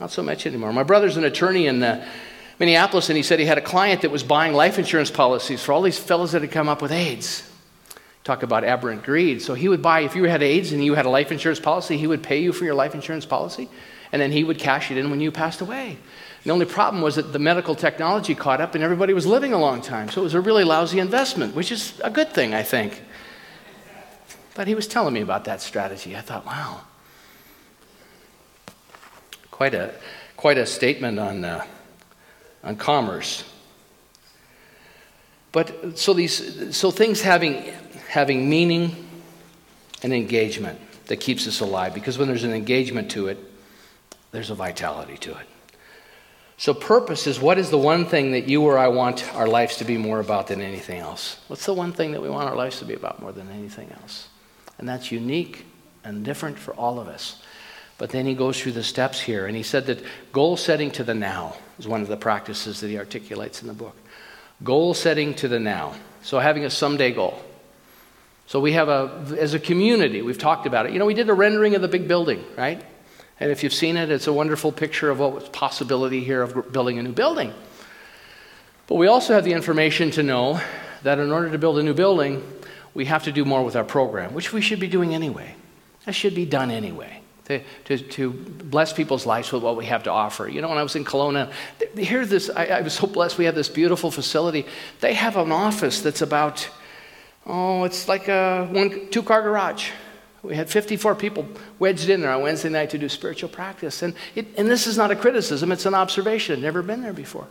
Not 0.00 0.10
so 0.10 0.22
much 0.22 0.46
anymore. 0.46 0.72
My 0.72 0.82
brother's 0.82 1.16
an 1.16 1.24
attorney 1.24 1.66
in 1.66 1.82
uh, 1.82 2.04
Minneapolis, 2.58 3.08
and 3.08 3.16
he 3.16 3.22
said 3.22 3.38
he 3.38 3.44
had 3.44 3.58
a 3.58 3.62
client 3.62 4.02
that 4.02 4.10
was 4.10 4.22
buying 4.24 4.52
life 4.52 4.78
insurance 4.78 5.10
policies 5.10 5.62
for 5.62 5.72
all 5.72 5.82
these 5.82 5.98
fellows 5.98 6.32
that 6.32 6.42
had 6.42 6.50
come 6.50 6.68
up 6.68 6.82
with 6.82 6.90
AIDS. 6.90 7.49
Talk 8.30 8.44
about 8.44 8.62
aberrant 8.62 9.02
greed. 9.02 9.42
So 9.42 9.54
he 9.54 9.66
would 9.66 9.82
buy, 9.82 10.02
if 10.02 10.14
you 10.14 10.22
had 10.22 10.40
AIDS 10.40 10.70
and 10.70 10.84
you 10.84 10.94
had 10.94 11.04
a 11.04 11.10
life 11.10 11.32
insurance 11.32 11.58
policy, 11.58 11.96
he 11.96 12.06
would 12.06 12.22
pay 12.22 12.40
you 12.40 12.52
for 12.52 12.64
your 12.64 12.74
life 12.74 12.94
insurance 12.94 13.26
policy, 13.26 13.68
and 14.12 14.22
then 14.22 14.30
he 14.30 14.44
would 14.44 14.56
cash 14.56 14.92
it 14.92 14.96
in 14.96 15.10
when 15.10 15.20
you 15.20 15.32
passed 15.32 15.60
away. 15.60 15.98
The 16.44 16.52
only 16.52 16.64
problem 16.64 17.02
was 17.02 17.16
that 17.16 17.32
the 17.32 17.40
medical 17.40 17.74
technology 17.74 18.36
caught 18.36 18.60
up 18.60 18.76
and 18.76 18.84
everybody 18.84 19.14
was 19.14 19.26
living 19.26 19.52
a 19.52 19.58
long 19.58 19.82
time. 19.82 20.08
So 20.10 20.20
it 20.20 20.22
was 20.22 20.34
a 20.34 20.40
really 20.40 20.62
lousy 20.62 21.00
investment, 21.00 21.56
which 21.56 21.72
is 21.72 22.00
a 22.04 22.08
good 22.08 22.32
thing, 22.32 22.54
I 22.54 22.62
think. 22.62 23.02
But 24.54 24.68
he 24.68 24.76
was 24.76 24.86
telling 24.86 25.12
me 25.12 25.22
about 25.22 25.46
that 25.46 25.60
strategy. 25.60 26.14
I 26.16 26.20
thought, 26.20 26.46
wow. 26.46 26.82
Quite 29.50 29.74
a, 29.74 29.92
quite 30.36 30.56
a 30.56 30.66
statement 30.66 31.18
on, 31.18 31.44
uh, 31.44 31.66
on 32.62 32.76
commerce. 32.76 33.42
But 35.52 35.98
so 35.98 36.14
these 36.14 36.76
so 36.76 36.92
things 36.92 37.22
having 37.22 37.72
having 38.10 38.50
meaning 38.50 39.06
and 40.02 40.12
engagement 40.12 40.80
that 41.06 41.18
keeps 41.18 41.46
us 41.46 41.60
alive 41.60 41.94
because 41.94 42.18
when 42.18 42.26
there's 42.26 42.42
an 42.42 42.52
engagement 42.52 43.08
to 43.12 43.28
it, 43.28 43.38
there's 44.32 44.50
a 44.50 44.54
vitality 44.54 45.16
to 45.16 45.30
it. 45.30 45.46
So, 46.56 46.74
purpose 46.74 47.28
is 47.28 47.40
what 47.40 47.56
is 47.56 47.70
the 47.70 47.78
one 47.78 48.04
thing 48.04 48.32
that 48.32 48.48
you 48.48 48.62
or 48.62 48.76
I 48.76 48.88
want 48.88 49.32
our 49.34 49.46
lives 49.46 49.76
to 49.76 49.84
be 49.84 49.96
more 49.96 50.18
about 50.18 50.48
than 50.48 50.60
anything 50.60 50.98
else? 50.98 51.38
What's 51.46 51.64
the 51.64 51.72
one 51.72 51.92
thing 51.92 52.10
that 52.10 52.20
we 52.20 52.28
want 52.28 52.48
our 52.48 52.56
lives 52.56 52.80
to 52.80 52.84
be 52.84 52.94
about 52.94 53.22
more 53.22 53.30
than 53.30 53.48
anything 53.48 53.90
else? 54.02 54.28
And 54.76 54.88
that's 54.88 55.12
unique 55.12 55.64
and 56.02 56.24
different 56.24 56.58
for 56.58 56.74
all 56.74 56.98
of 56.98 57.06
us. 57.06 57.40
But 57.96 58.10
then 58.10 58.26
he 58.26 58.34
goes 58.34 58.60
through 58.60 58.72
the 58.72 58.82
steps 58.82 59.20
here, 59.20 59.46
and 59.46 59.56
he 59.56 59.62
said 59.62 59.86
that 59.86 60.02
goal 60.32 60.56
setting 60.56 60.90
to 60.92 61.04
the 61.04 61.14
now 61.14 61.56
is 61.78 61.86
one 61.86 62.02
of 62.02 62.08
the 62.08 62.16
practices 62.16 62.80
that 62.80 62.88
he 62.88 62.98
articulates 62.98 63.62
in 63.62 63.68
the 63.68 63.74
book. 63.74 63.96
Goal 64.64 64.94
setting 64.94 65.32
to 65.34 65.46
the 65.46 65.60
now. 65.60 65.94
So, 66.22 66.40
having 66.40 66.64
a 66.64 66.70
someday 66.70 67.12
goal. 67.12 67.40
So 68.50 68.58
we 68.58 68.72
have 68.72 68.88
a, 68.88 69.36
as 69.38 69.54
a 69.54 69.60
community, 69.60 70.22
we've 70.22 70.36
talked 70.36 70.66
about 70.66 70.84
it. 70.84 70.92
You 70.92 70.98
know, 70.98 71.06
we 71.06 71.14
did 71.14 71.28
a 71.28 71.32
rendering 71.32 71.76
of 71.76 71.82
the 71.82 71.86
big 71.86 72.08
building, 72.08 72.44
right? 72.58 72.82
And 73.38 73.52
if 73.52 73.62
you've 73.62 73.72
seen 73.72 73.96
it, 73.96 74.10
it's 74.10 74.26
a 74.26 74.32
wonderful 74.32 74.72
picture 74.72 75.08
of 75.08 75.20
what 75.20 75.32
was 75.32 75.48
possibility 75.50 76.24
here 76.24 76.42
of 76.42 76.72
building 76.72 76.98
a 76.98 77.02
new 77.04 77.12
building. 77.12 77.54
But 78.88 78.96
we 78.96 79.06
also 79.06 79.34
have 79.34 79.44
the 79.44 79.52
information 79.52 80.10
to 80.10 80.24
know 80.24 80.60
that 81.04 81.20
in 81.20 81.30
order 81.30 81.48
to 81.48 81.58
build 81.58 81.78
a 81.78 81.84
new 81.84 81.94
building, 81.94 82.42
we 82.92 83.04
have 83.04 83.22
to 83.22 83.30
do 83.30 83.44
more 83.44 83.64
with 83.64 83.76
our 83.76 83.84
program, 83.84 84.34
which 84.34 84.52
we 84.52 84.60
should 84.60 84.80
be 84.80 84.88
doing 84.88 85.14
anyway. 85.14 85.54
That 86.04 86.16
should 86.16 86.34
be 86.34 86.44
done 86.44 86.72
anyway. 86.72 87.22
To, 87.44 87.60
to, 87.84 87.98
to 87.98 88.32
bless 88.32 88.92
people's 88.92 89.26
lives 89.26 89.52
with 89.52 89.62
what 89.62 89.76
we 89.76 89.86
have 89.86 90.02
to 90.04 90.10
offer. 90.10 90.48
You 90.48 90.60
know, 90.60 90.70
when 90.70 90.78
I 90.78 90.82
was 90.82 90.96
in 90.96 91.04
Kelowna, 91.04 91.52
here 91.96 92.26
this, 92.26 92.50
I, 92.50 92.64
I 92.64 92.80
was 92.80 92.94
so 92.94 93.06
blessed. 93.06 93.38
We 93.38 93.44
have 93.44 93.54
this 93.54 93.68
beautiful 93.68 94.10
facility. 94.10 94.66
They 94.98 95.14
have 95.14 95.36
an 95.36 95.52
office 95.52 96.00
that's 96.00 96.20
about 96.20 96.68
Oh, 97.46 97.84
it's 97.84 98.08
like 98.08 98.28
a 98.28 98.66
one, 98.70 99.08
two 99.10 99.22
car 99.22 99.42
garage. 99.42 99.90
We 100.42 100.54
had 100.54 100.70
54 100.70 101.16
people 101.16 101.46
wedged 101.78 102.08
in 102.08 102.22
there 102.22 102.32
on 102.32 102.42
Wednesday 102.42 102.70
night 102.70 102.90
to 102.90 102.98
do 102.98 103.08
spiritual 103.08 103.50
practice. 103.50 104.02
And, 104.02 104.14
it, 104.34 104.46
and 104.56 104.68
this 104.70 104.86
is 104.86 104.96
not 104.96 105.10
a 105.10 105.16
criticism, 105.16 105.70
it's 105.72 105.86
an 105.86 105.94
observation. 105.94 106.62
Never 106.62 106.82
been 106.82 107.02
there 107.02 107.12
before. 107.12 107.46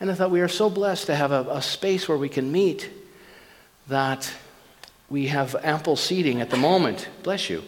And 0.00 0.10
I 0.10 0.14
thought 0.14 0.30
we 0.30 0.40
are 0.40 0.48
so 0.48 0.68
blessed 0.68 1.06
to 1.06 1.14
have 1.14 1.30
a, 1.30 1.46
a 1.50 1.62
space 1.62 2.08
where 2.08 2.18
we 2.18 2.28
can 2.28 2.50
meet 2.50 2.90
that 3.88 4.32
we 5.08 5.28
have 5.28 5.54
ample 5.62 5.94
seating 5.96 6.40
at 6.40 6.50
the 6.50 6.56
moment. 6.56 7.08
Bless 7.22 7.48
you. 7.48 7.62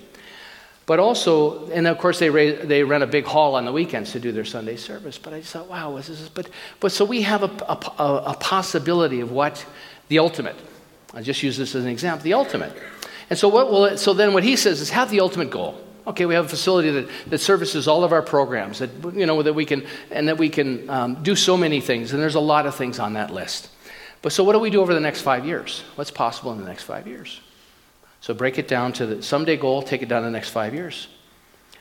But 0.86 1.00
also, 1.00 1.68
and 1.70 1.86
of 1.86 1.98
course, 1.98 2.18
they, 2.18 2.28
they 2.28 2.84
rent 2.84 3.02
a 3.02 3.08
big 3.08 3.24
hall 3.24 3.56
on 3.56 3.64
the 3.64 3.72
weekends 3.72 4.12
to 4.12 4.20
do 4.20 4.32
their 4.32 4.44
Sunday 4.44 4.76
service. 4.76 5.18
But 5.18 5.34
I 5.34 5.40
just 5.40 5.52
thought, 5.52 5.68
wow, 5.68 5.96
this 5.96 6.08
is, 6.08 6.28
but, 6.28 6.48
but 6.80 6.92
so 6.92 7.04
we 7.04 7.22
have 7.22 7.42
a, 7.42 7.50
a, 7.68 8.22
a 8.26 8.36
possibility 8.38 9.20
of 9.20 9.30
what 9.32 9.64
the 10.08 10.20
ultimate. 10.20 10.56
I 11.16 11.22
just 11.22 11.42
use 11.42 11.56
this 11.56 11.74
as 11.74 11.82
an 11.82 11.90
example, 11.90 12.22
the 12.22 12.34
ultimate. 12.34 12.76
And 13.30 13.38
so, 13.38 13.48
what 13.48 13.70
will 13.70 13.86
it, 13.86 13.98
so 13.98 14.12
then 14.12 14.34
what 14.34 14.44
he 14.44 14.54
says 14.54 14.82
is 14.82 14.90
have 14.90 15.10
the 15.10 15.20
ultimate 15.20 15.50
goal. 15.50 15.80
Okay, 16.06 16.26
we 16.26 16.34
have 16.34 16.44
a 16.44 16.48
facility 16.48 16.90
that, 16.90 17.08
that 17.30 17.38
services 17.38 17.88
all 17.88 18.04
of 18.04 18.12
our 18.12 18.22
programs, 18.22 18.78
that, 18.78 18.90
you 19.12 19.26
know, 19.26 19.42
that 19.42 19.54
we 19.54 19.64
can, 19.64 19.84
and 20.12 20.28
that 20.28 20.38
we 20.38 20.48
can 20.48 20.88
um, 20.88 21.22
do 21.24 21.34
so 21.34 21.56
many 21.56 21.80
things, 21.80 22.12
and 22.12 22.22
there's 22.22 22.36
a 22.36 22.40
lot 22.40 22.66
of 22.66 22.76
things 22.76 23.00
on 23.00 23.14
that 23.14 23.32
list. 23.32 23.70
But 24.22 24.32
so 24.32 24.44
what 24.44 24.52
do 24.52 24.60
we 24.60 24.70
do 24.70 24.80
over 24.82 24.94
the 24.94 25.00
next 25.00 25.22
five 25.22 25.44
years? 25.44 25.82
What's 25.96 26.12
possible 26.12 26.52
in 26.52 26.58
the 26.58 26.64
next 26.64 26.84
five 26.84 27.08
years? 27.08 27.40
So 28.20 28.34
break 28.34 28.58
it 28.58 28.68
down 28.68 28.92
to 28.94 29.06
the 29.06 29.22
someday 29.22 29.56
goal, 29.56 29.82
take 29.82 30.02
it 30.02 30.08
down 30.08 30.22
to 30.22 30.26
the 30.26 30.32
next 30.32 30.50
five 30.50 30.74
years. 30.74 31.08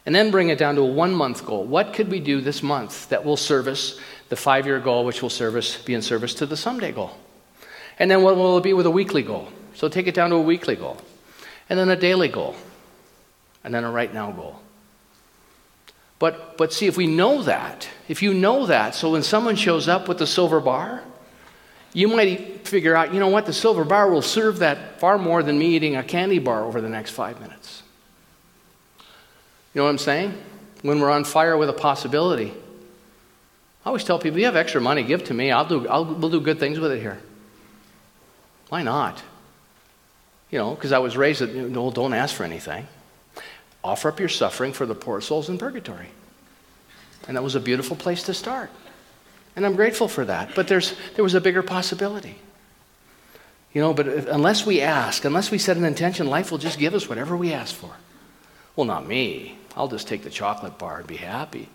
And 0.06 0.16
then 0.16 0.32
bring 0.32 0.50
it 0.50 0.58
down 0.58 0.76
to 0.76 0.82
a 0.82 0.86
one 0.86 1.14
month 1.14 1.46
goal. 1.46 1.66
What 1.66 1.94
could 1.94 2.10
we 2.10 2.20
do 2.20 2.40
this 2.42 2.64
month 2.64 3.10
that 3.10 3.26
will 3.26 3.38
service 3.38 4.00
the 4.30 4.36
five 4.36 4.66
year 4.66 4.80
goal, 4.80 5.06
which 5.06 5.22
will 5.22 5.30
service, 5.30 5.82
be 5.82 5.94
in 5.94 6.02
service 6.02 6.34
to 6.36 6.46
the 6.46 6.56
someday 6.56 6.92
goal? 6.92 7.12
And 7.98 8.12
then 8.12 8.22
what 8.22 8.36
will 8.36 8.58
it 8.58 8.64
be 8.64 8.74
with 8.74 8.86
a 8.86 8.92
weekly 8.92 9.24
goal? 9.24 9.50
So 9.74 9.88
take 9.88 10.08
it 10.08 10.16
down 10.16 10.30
to 10.32 10.36
a 10.36 10.42
weekly 10.42 10.76
goal. 10.76 10.98
And 11.70 11.80
then 11.80 11.90
a 11.90 11.96
daily 11.96 12.28
goal. 12.28 12.56
And 13.64 13.74
then 13.74 13.84
a 13.84 13.92
right 13.92 14.14
now 14.14 14.32
goal. 14.32 14.60
But, 16.20 16.58
but 16.58 16.72
see, 16.72 16.88
if 16.88 16.98
we 16.98 17.08
know 17.08 17.44
that, 17.44 17.90
if 18.08 18.22
you 18.22 18.34
know 18.34 18.68
that, 18.68 18.96
so 18.96 19.12
when 19.12 19.24
someone 19.24 19.56
shows 19.56 19.88
up 19.88 20.08
with 20.08 20.18
the 20.18 20.28
silver 20.28 20.62
bar, 20.62 21.04
you 21.94 22.08
might 22.08 22.68
figure 22.68 22.96
out, 22.96 23.14
you 23.14 23.20
know 23.20 23.28
what, 23.28 23.46
the 23.46 23.54
silver 23.54 23.84
bar 23.84 24.10
will 24.10 24.22
serve 24.22 24.60
that 24.60 25.00
far 25.00 25.18
more 25.18 25.44
than 25.44 25.58
me 25.58 25.76
eating 25.76 25.96
a 25.96 26.04
candy 26.04 26.40
bar 26.40 26.64
over 26.64 26.82
the 26.82 26.90
next 26.90 27.12
five 27.12 27.40
minutes. 27.42 27.84
You 29.74 29.80
know 29.80 29.84
what 29.86 29.92
I'm 29.92 29.98
saying? 29.98 30.34
When 30.84 31.00
we're 31.00 31.12
on 31.12 31.24
fire 31.26 31.58
with 31.58 31.70
a 31.70 31.74
possibility, 31.74 32.54
I 33.84 33.88
always 33.88 34.04
tell 34.04 34.20
people, 34.20 34.40
you 34.40 34.46
have 34.46 34.56
extra 34.56 34.80
money, 34.80 35.04
give 35.04 35.26
to 35.26 35.34
me. 35.34 35.52
I'll 35.52 35.68
do, 35.68 35.88
I'll, 35.88 36.06
we'll 36.06 36.30
do 36.30 36.42
good 36.42 36.60
things 36.60 36.80
with 36.80 36.92
it 36.92 37.02
here. 37.02 37.20
Why 38.70 38.84
not? 38.84 39.22
You 40.52 40.60
know, 40.60 40.76
because 40.76 40.92
I 40.92 41.00
was 41.00 41.18
raised 41.18 41.42
that, 41.42 41.52
you 41.52 41.70
know, 41.70 41.92
don't 41.92 42.14
ask 42.14 42.36
for 42.36 42.44
anything. 42.44 42.88
Offer 43.84 44.10
up 44.10 44.20
your 44.20 44.30
suffering 44.30 44.74
for 44.74 44.86
the 44.86 44.96
poor 44.96 45.22
souls 45.22 45.50
in 45.50 45.58
purgatory. 45.58 46.08
And 47.28 47.38
that 47.38 47.44
was 47.44 47.56
a 47.56 47.60
beautiful 47.60 47.96
place 47.96 48.24
to 48.24 48.34
start. 48.34 48.70
And 49.56 49.66
I'm 49.66 49.76
grateful 49.76 50.08
for 50.08 50.26
that. 50.26 50.56
But 50.56 50.68
there's, 50.68 50.96
there 51.16 51.24
was 51.24 51.34
a 51.34 51.42
bigger 51.42 51.64
possibility. 51.64 52.36
You 53.74 53.82
know, 53.82 53.94
but 53.94 54.08
if, 54.08 54.28
unless 54.28 54.66
we 54.66 54.82
ask, 54.82 55.26
unless 55.26 55.52
we 55.52 55.58
set 55.58 55.78
an 55.78 55.86
intention, 55.86 56.28
life 56.28 56.52
will 56.52 56.58
just 56.58 56.80
give 56.80 56.94
us 56.94 57.10
whatever 57.10 57.36
we 57.36 57.54
ask 57.54 57.76
for. 57.76 57.92
Well, 58.76 58.86
not 58.86 59.08
me. 59.08 59.58
I'll 59.76 59.88
just 59.88 60.08
take 60.08 60.24
the 60.24 60.30
chocolate 60.30 60.78
bar 60.78 61.00
and 61.00 61.08
be 61.08 61.18
happy. 61.18 61.70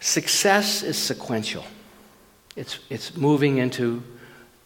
Success 0.00 0.82
is 0.82 0.96
sequential, 0.96 1.64
it's, 2.56 2.78
it's 2.90 3.16
moving 3.16 3.58
into 3.58 4.02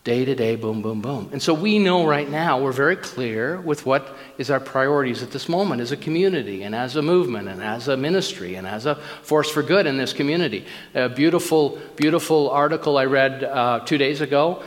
day 0.07 0.25
to 0.25 0.37
day, 0.37 0.55
boom, 0.55 0.83
boom, 0.83 1.01
boom. 1.01 1.29
And 1.33 1.43
so 1.43 1.53
we 1.53 1.81
know 1.81 2.07
right 2.07 2.31
now, 2.31 2.63
we're 2.63 2.71
very 2.71 2.95
clear 2.95 3.61
with 3.61 3.85
what 3.85 4.17
is 4.39 4.53
our 4.53 4.61
priorities 4.61 5.21
at 5.21 5.33
this 5.33 5.49
moment 5.49 5.81
as 5.81 5.91
a 5.91 5.97
community 5.97 6.63
and 6.63 6.77
as 6.77 6.95
a 6.95 7.03
movement 7.03 7.49
and 7.49 7.61
as 7.61 7.89
a 7.89 7.97
ministry 7.97 8.55
and 8.55 8.69
as 8.69 8.87
a 8.87 8.95
force 9.23 9.51
for 9.51 9.65
good 9.65 9.85
in 9.85 9.97
this 9.97 10.13
community. 10.13 10.65
A 10.95 11.09
beautiful, 11.09 11.81
beautiful 11.97 12.51
article 12.51 12.97
I 12.97 13.07
read 13.07 13.43
uh, 13.43 13.81
two 13.81 13.99
days 13.99 14.21
ago. 14.21 14.63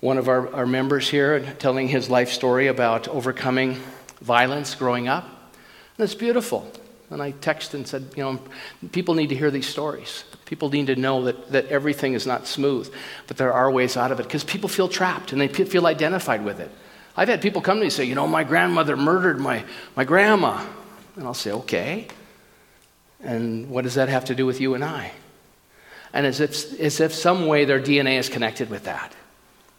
One 0.00 0.18
of 0.18 0.28
our, 0.28 0.54
our 0.54 0.66
members 0.66 1.08
here 1.08 1.40
telling 1.58 1.88
his 1.88 2.10
life 2.10 2.28
story 2.28 2.66
about 2.66 3.08
overcoming 3.08 3.80
violence 4.20 4.74
growing 4.74 5.08
up. 5.08 5.24
And 5.96 6.04
it's 6.04 6.14
beautiful. 6.14 6.70
And 7.08 7.22
I 7.22 7.32
texted 7.32 7.72
and 7.72 7.88
said, 7.88 8.10
you 8.16 8.22
know, 8.22 8.38
people 8.92 9.14
need 9.14 9.30
to 9.30 9.34
hear 9.34 9.50
these 9.50 9.66
stories. 9.66 10.24
People 10.46 10.68
need 10.70 10.88
to 10.88 10.96
know 10.96 11.24
that, 11.24 11.52
that 11.52 11.66
everything 11.68 12.12
is 12.12 12.26
not 12.26 12.46
smooth, 12.46 12.92
but 13.26 13.36
there 13.36 13.52
are 13.52 13.70
ways 13.70 13.96
out 13.96 14.12
of 14.12 14.20
it 14.20 14.24
because 14.24 14.44
people 14.44 14.68
feel 14.68 14.88
trapped 14.88 15.32
and 15.32 15.40
they 15.40 15.48
feel 15.48 15.86
identified 15.86 16.44
with 16.44 16.60
it. 16.60 16.70
I've 17.16 17.28
had 17.28 17.40
people 17.40 17.62
come 17.62 17.76
to 17.76 17.80
me 17.80 17.86
and 17.86 17.92
say, 17.92 18.04
you 18.04 18.14
know, 18.14 18.26
my 18.26 18.44
grandmother 18.44 18.96
murdered 18.96 19.40
my, 19.40 19.64
my 19.96 20.04
grandma. 20.04 20.64
And 21.16 21.24
I'll 21.24 21.34
say, 21.34 21.52
okay. 21.52 22.08
And 23.22 23.70
what 23.70 23.84
does 23.84 23.94
that 23.94 24.08
have 24.08 24.26
to 24.26 24.34
do 24.34 24.46
with 24.46 24.60
you 24.60 24.74
and 24.74 24.84
I? 24.84 25.12
And 26.12 26.26
as 26.26 26.40
if, 26.40 26.78
as 26.80 27.00
if 27.00 27.14
some 27.14 27.46
way 27.46 27.64
their 27.64 27.80
DNA 27.80 28.18
is 28.18 28.28
connected 28.28 28.68
with 28.68 28.84
that. 28.84 29.14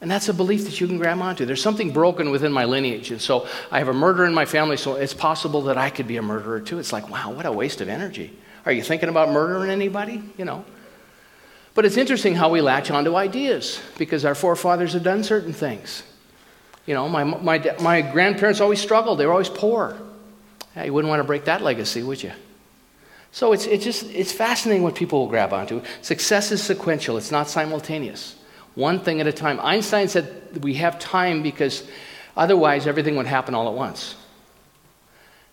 And 0.02 0.12
that's 0.12 0.30
a 0.30 0.34
belief 0.34 0.66
that 0.66 0.80
you 0.80 0.88
can 0.88 0.98
grab 0.98 1.20
onto. 1.20 1.46
There's 1.46 1.62
something 1.62 1.92
broken 1.92 2.30
within 2.30 2.52
my 2.52 2.66
lineage. 2.66 3.12
And 3.12 3.22
so 3.22 3.48
I 3.72 3.80
have 3.80 3.88
a 3.88 3.94
murder 3.94 4.26
in 4.26 4.34
my 4.34 4.46
family, 4.46 4.78
so 4.78 4.96
it's 4.96 5.14
possible 5.14 5.64
that 5.64 5.78
I 5.78 5.90
could 5.90 6.08
be 6.08 6.18
a 6.18 6.22
murderer 6.22 6.60
too. 6.60 6.80
It's 6.80 6.92
like, 6.92 7.10
wow, 7.10 7.32
what 7.32 7.46
a 7.46 7.52
waste 7.52 7.82
of 7.82 7.90
energy. 7.90 8.34
Are 8.66 8.72
you 8.72 8.82
thinking 8.84 9.10
about 9.10 9.30
murdering 9.30 9.70
anybody? 9.70 10.22
You 10.38 10.46
know. 10.46 10.66
But 11.76 11.86
it's 11.86 11.98
interesting 11.98 12.36
how 12.36 12.50
we 12.50 12.62
latch 12.62 12.90
onto 12.90 13.16
ideas 13.16 13.82
because 13.98 14.24
our 14.26 14.34
forefathers 14.34 14.94
have 14.94 15.04
done 15.04 15.24
certain 15.24 15.54
things. 15.54 16.04
You 16.86 16.94
know, 16.94 17.10
my, 17.10 17.24
my, 17.24 17.76
my 17.82 18.02
grandparents 18.02 18.62
always 18.62 18.80
struggled, 18.80 19.20
they 19.20 19.26
were 19.26 19.34
always 19.34 19.50
poor. 19.50 19.98
you 20.82 20.94
wouldn't 20.94 21.10
want 21.10 21.20
to 21.20 21.26
break 21.26 21.46
that 21.46 21.62
legacy, 21.62 22.02
would 22.02 22.24
you? 22.24 22.32
So 23.32 23.52
it's, 23.52 23.66
it's 23.66 23.84
just 23.84 24.06
it's 24.06 24.32
fascinating 24.32 24.84
what 24.84 24.96
people 24.96 25.20
will 25.20 25.28
grab 25.28 25.52
onto. 25.52 25.82
Success 26.02 26.54
is 26.54 26.64
sequential, 26.64 27.18
it's 27.18 27.32
not 27.32 27.50
simultaneous. 27.50 28.36
One 28.76 29.00
thing 29.00 29.20
at 29.20 29.28
a 29.28 29.34
time. 29.34 29.60
Einstein 29.60 30.08
said 30.08 30.64
we 30.64 30.76
have 30.76 31.00
time 31.00 31.44
because 31.44 31.84
otherwise 32.38 32.88
everything 32.88 33.18
would 33.18 33.26
happen 33.26 33.54
all 33.54 33.68
at 33.68 33.74
once. 33.74 34.16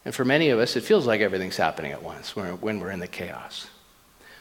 And 0.05 0.15
for 0.15 0.25
many 0.25 0.51
of 0.51 0.59
us, 0.59 0.77
it 0.77 0.83
feels 0.83 1.07
like 1.07 1.21
everything's 1.21 1.57
happening 1.57 1.93
at 1.93 2.03
once 2.03 2.35
when 2.35 2.81
we're 2.81 2.91
in 2.91 3.01
the 3.01 3.07
chaos. 3.07 3.69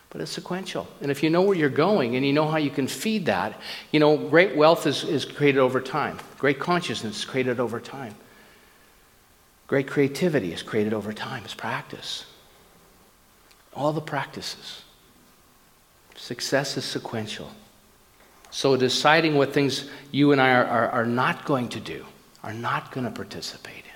But 0.10 0.22
it's 0.22 0.32
sequential. 0.32 0.88
And 1.02 1.10
if 1.10 1.24
you 1.24 1.30
know 1.30 1.42
where 1.42 1.56
you're 1.56 1.70
going 1.70 2.16
and 2.16 2.26
you 2.26 2.34
know 2.34 2.48
how 2.48 2.58
you 2.58 2.70
can 2.70 2.88
feed 2.88 3.28
that, 3.28 3.60
you 3.92 4.00
know, 4.00 4.18
great 4.18 4.56
wealth 4.58 4.86
is, 4.86 5.04
is 5.04 5.24
created 5.24 5.60
over 5.60 5.80
time, 5.80 6.20
great 6.38 6.60
consciousness 6.60 7.20
is 7.20 7.26
created 7.26 7.60
over 7.60 7.80
time, 7.80 8.16
great 9.68 9.88
creativity 9.88 10.52
is 10.52 10.64
created 10.64 10.94
over 10.94 11.14
time. 11.14 11.44
It's 11.46 11.54
practice. 11.54 12.26
All 13.74 13.94
the 13.94 14.02
practices. 14.02 14.84
Success 16.16 16.76
is 16.76 16.84
sequential. 16.84 17.50
So 18.50 18.76
deciding 18.76 19.36
what 19.36 19.54
things 19.54 19.90
you 20.12 20.34
and 20.34 20.42
I 20.42 20.52
are, 20.52 20.66
are, 20.66 20.90
are 20.90 21.06
not 21.06 21.46
going 21.46 21.70
to 21.70 21.80
do, 21.80 22.06
are 22.44 22.54
not 22.54 22.92
going 22.92 23.06
to 23.06 23.12
participate 23.12 23.86
in. 23.86 23.91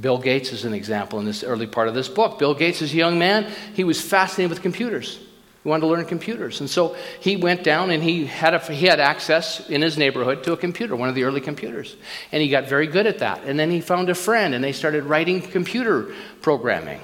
Bill 0.00 0.18
Gates 0.18 0.52
is 0.52 0.64
an 0.64 0.72
example 0.72 1.18
in 1.18 1.24
this 1.24 1.42
early 1.42 1.66
part 1.66 1.88
of 1.88 1.94
this 1.94 2.08
book. 2.08 2.38
Bill 2.38 2.54
Gates 2.54 2.82
is 2.82 2.92
a 2.92 2.96
young 2.96 3.18
man. 3.18 3.50
He 3.74 3.84
was 3.84 4.00
fascinated 4.00 4.50
with 4.50 4.62
computers. 4.62 5.18
He 5.62 5.68
wanted 5.68 5.82
to 5.82 5.86
learn 5.88 6.04
computers. 6.06 6.60
And 6.60 6.70
so 6.70 6.96
he 7.20 7.36
went 7.36 7.64
down 7.64 7.90
and 7.90 8.02
he 8.02 8.24
had, 8.24 8.54
a, 8.54 8.58
he 8.60 8.86
had 8.86 8.98
access 8.98 9.68
in 9.68 9.82
his 9.82 9.98
neighborhood 9.98 10.42
to 10.44 10.52
a 10.52 10.56
computer, 10.56 10.96
one 10.96 11.10
of 11.10 11.14
the 11.14 11.24
early 11.24 11.42
computers. 11.42 11.96
And 12.32 12.42
he 12.42 12.48
got 12.48 12.66
very 12.66 12.86
good 12.86 13.06
at 13.06 13.18
that. 13.18 13.44
And 13.44 13.58
then 13.58 13.70
he 13.70 13.82
found 13.82 14.08
a 14.08 14.14
friend 14.14 14.54
and 14.54 14.64
they 14.64 14.72
started 14.72 15.04
writing 15.04 15.42
computer 15.42 16.14
programming. 16.40 17.00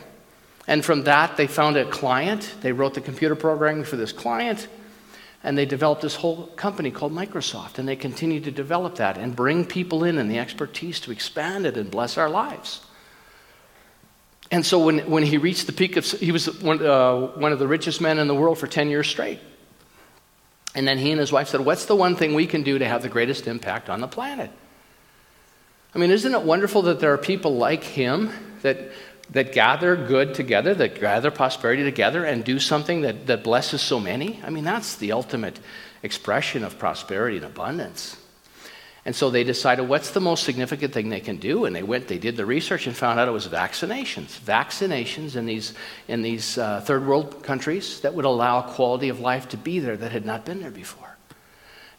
And 0.67 0.85
from 0.85 1.05
that, 1.05 1.37
they 1.37 1.47
found 1.47 1.77
a 1.77 1.85
client. 1.85 2.55
They 2.63 2.73
wrote 2.73 2.95
the 2.95 3.01
computer 3.03 3.37
programming 3.37 3.85
for 3.85 3.97
this 3.97 4.13
client. 4.13 4.69
And 5.47 5.57
they 5.57 5.65
developed 5.65 6.03
this 6.03 6.17
whole 6.17 6.49
company 6.57 6.91
called 6.91 7.13
Microsoft. 7.13 7.79
And 7.79 7.87
they 7.89 7.95
continue 7.95 8.41
to 8.41 8.51
develop 8.51 8.97
that 8.97 9.17
and 9.17 9.35
bring 9.35 9.65
people 9.65 10.03
in 10.03 10.19
and 10.19 10.29
the 10.29 10.41
expertise 10.41 10.99
to 11.01 11.13
expand 11.13 11.67
it 11.67 11.77
and 11.77 11.89
bless 11.89 12.19
our 12.19 12.29
lives. 12.29 12.85
And 14.51 14.67
so 14.67 14.85
when, 14.85 15.09
when 15.09 15.23
he 15.23 15.39
reached 15.39 15.69
the 15.69 15.73
peak 15.73 15.97
of, 15.97 16.05
he 16.05 16.33
was 16.33 16.61
one, 16.61 16.85
uh, 16.85 17.29
one 17.39 17.53
of 17.53 17.61
the 17.61 17.69
richest 17.69 18.01
men 18.01 18.19
in 18.19 18.27
the 18.27 18.35
world 18.35 18.59
for 18.59 18.67
10 18.67 18.89
years 18.91 19.07
straight. 19.07 19.39
And 20.75 20.87
then 20.87 20.99
he 20.99 21.13
and 21.13 21.21
his 21.21 21.31
wife 21.31 21.47
said, 21.47 21.61
What's 21.61 21.87
the 21.87 21.95
one 21.95 22.17
thing 22.17 22.35
we 22.35 22.49
can 22.49 22.65
do 22.65 22.81
to 22.81 22.85
have 22.85 23.03
the 23.03 23.09
greatest 23.09 23.47
impact 23.47 23.89
on 23.89 24.01
the 24.01 24.09
planet? 24.09 24.51
I 25.95 25.99
mean, 25.99 26.11
isn't 26.11 26.35
it 26.35 26.43
wonderful 26.43 26.83
that 26.83 26.99
there 26.99 27.13
are 27.13 27.19
people 27.19 27.57
like 27.57 27.85
him 27.85 28.33
that 28.63 28.91
that 29.31 29.53
gather 29.53 29.97
good 29.97 30.35
together, 30.35 30.75
that 30.75 31.01
gather 31.01 31.31
prosperity 31.31 31.83
together 31.83 32.25
and 32.25 32.45
do 32.45 32.59
something 32.59 33.03
that, 33.03 33.27
that 33.27 33.43
blesses 33.43 33.83
so 33.83 33.99
many. 33.99 34.41
I 34.45 34.51
mean, 34.51 34.65
that's 34.65 34.97
the 34.97 35.13
ultimate 35.13 35.59
expression 36.03 36.63
of 36.65 36.79
prosperity 36.79 37.37
and 37.37 37.47
abundance. 37.47 38.17
And 39.05 39.15
so 39.15 39.31
they 39.31 39.45
decided 39.45 39.89
what's 39.89 40.11
the 40.11 40.21
most 40.21 40.43
significant 40.43 40.93
thing 40.93 41.11
they 41.11 41.21
can 41.21 41.37
do, 41.37 41.65
and 41.65 41.75
they 41.75 41.85
went, 41.85 42.09
they 42.09 42.19
did 42.19 42.37
the 42.37 42.45
research 42.45 42.89
and 42.89 42.97
found 42.97 43.21
out 43.21 43.29
it 43.29 43.33
was 43.33 43.47
vaccinations. 43.47 44.39
Vaccinations 44.41 45.37
in 45.37 45.47
these, 45.47 45.75
in 46.09 46.23
these 46.23 46.59
uh, 46.59 46.81
third 46.81 47.07
world 47.07 47.45
countries 47.45 48.01
that 48.01 48.15
would 48.15 48.25
allow 48.25 48.63
quality 48.63 49.09
of 49.09 49.21
life 49.21 49.49
to 49.51 49.57
be 49.57 49.79
there 49.79 49.97
that 49.97 50.11
had 50.11 50.27
not 50.27 50.45
been 50.45 50.61
there 50.61 50.73
before. 50.73 51.17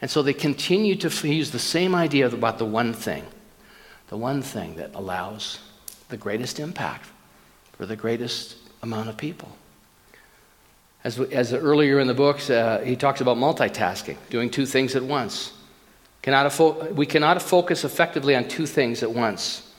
And 0.02 0.12
so 0.12 0.22
they 0.22 0.34
continued 0.34 1.02
to 1.02 1.28
use 1.28 1.52
the 1.52 1.60
same 1.60 1.96
idea 1.96 2.28
about 2.28 2.58
the 2.58 2.66
one 2.66 2.94
thing, 2.94 3.26
the 4.10 4.18
one 4.18 4.42
thing 4.42 4.76
that 4.76 4.94
allows 4.94 5.60
the 6.10 6.18
greatest 6.18 6.60
impact 6.60 7.10
for 7.78 7.86
the 7.86 7.96
greatest 7.96 8.56
amount 8.82 9.08
of 9.08 9.18
people. 9.18 9.50
As, 11.04 11.20
as 11.20 11.54
earlier 11.54 12.00
in 12.00 12.08
the 12.08 12.14
books, 12.14 12.50
uh, 12.50 12.82
he 12.84 12.96
talks 12.96 13.22
about 13.22 13.38
multitasking, 13.38 14.18
doing 14.30 14.50
two 14.50 14.66
things 14.66 14.96
at 14.96 15.04
once. 15.04 15.54
Cannot 16.22 16.94
we 16.94 17.06
cannot 17.06 17.42
focus 17.42 17.86
effectively 17.86 18.36
on 18.36 18.48
two 18.48 18.66
things 18.66 19.04
at 19.04 19.12
once. 19.12 19.72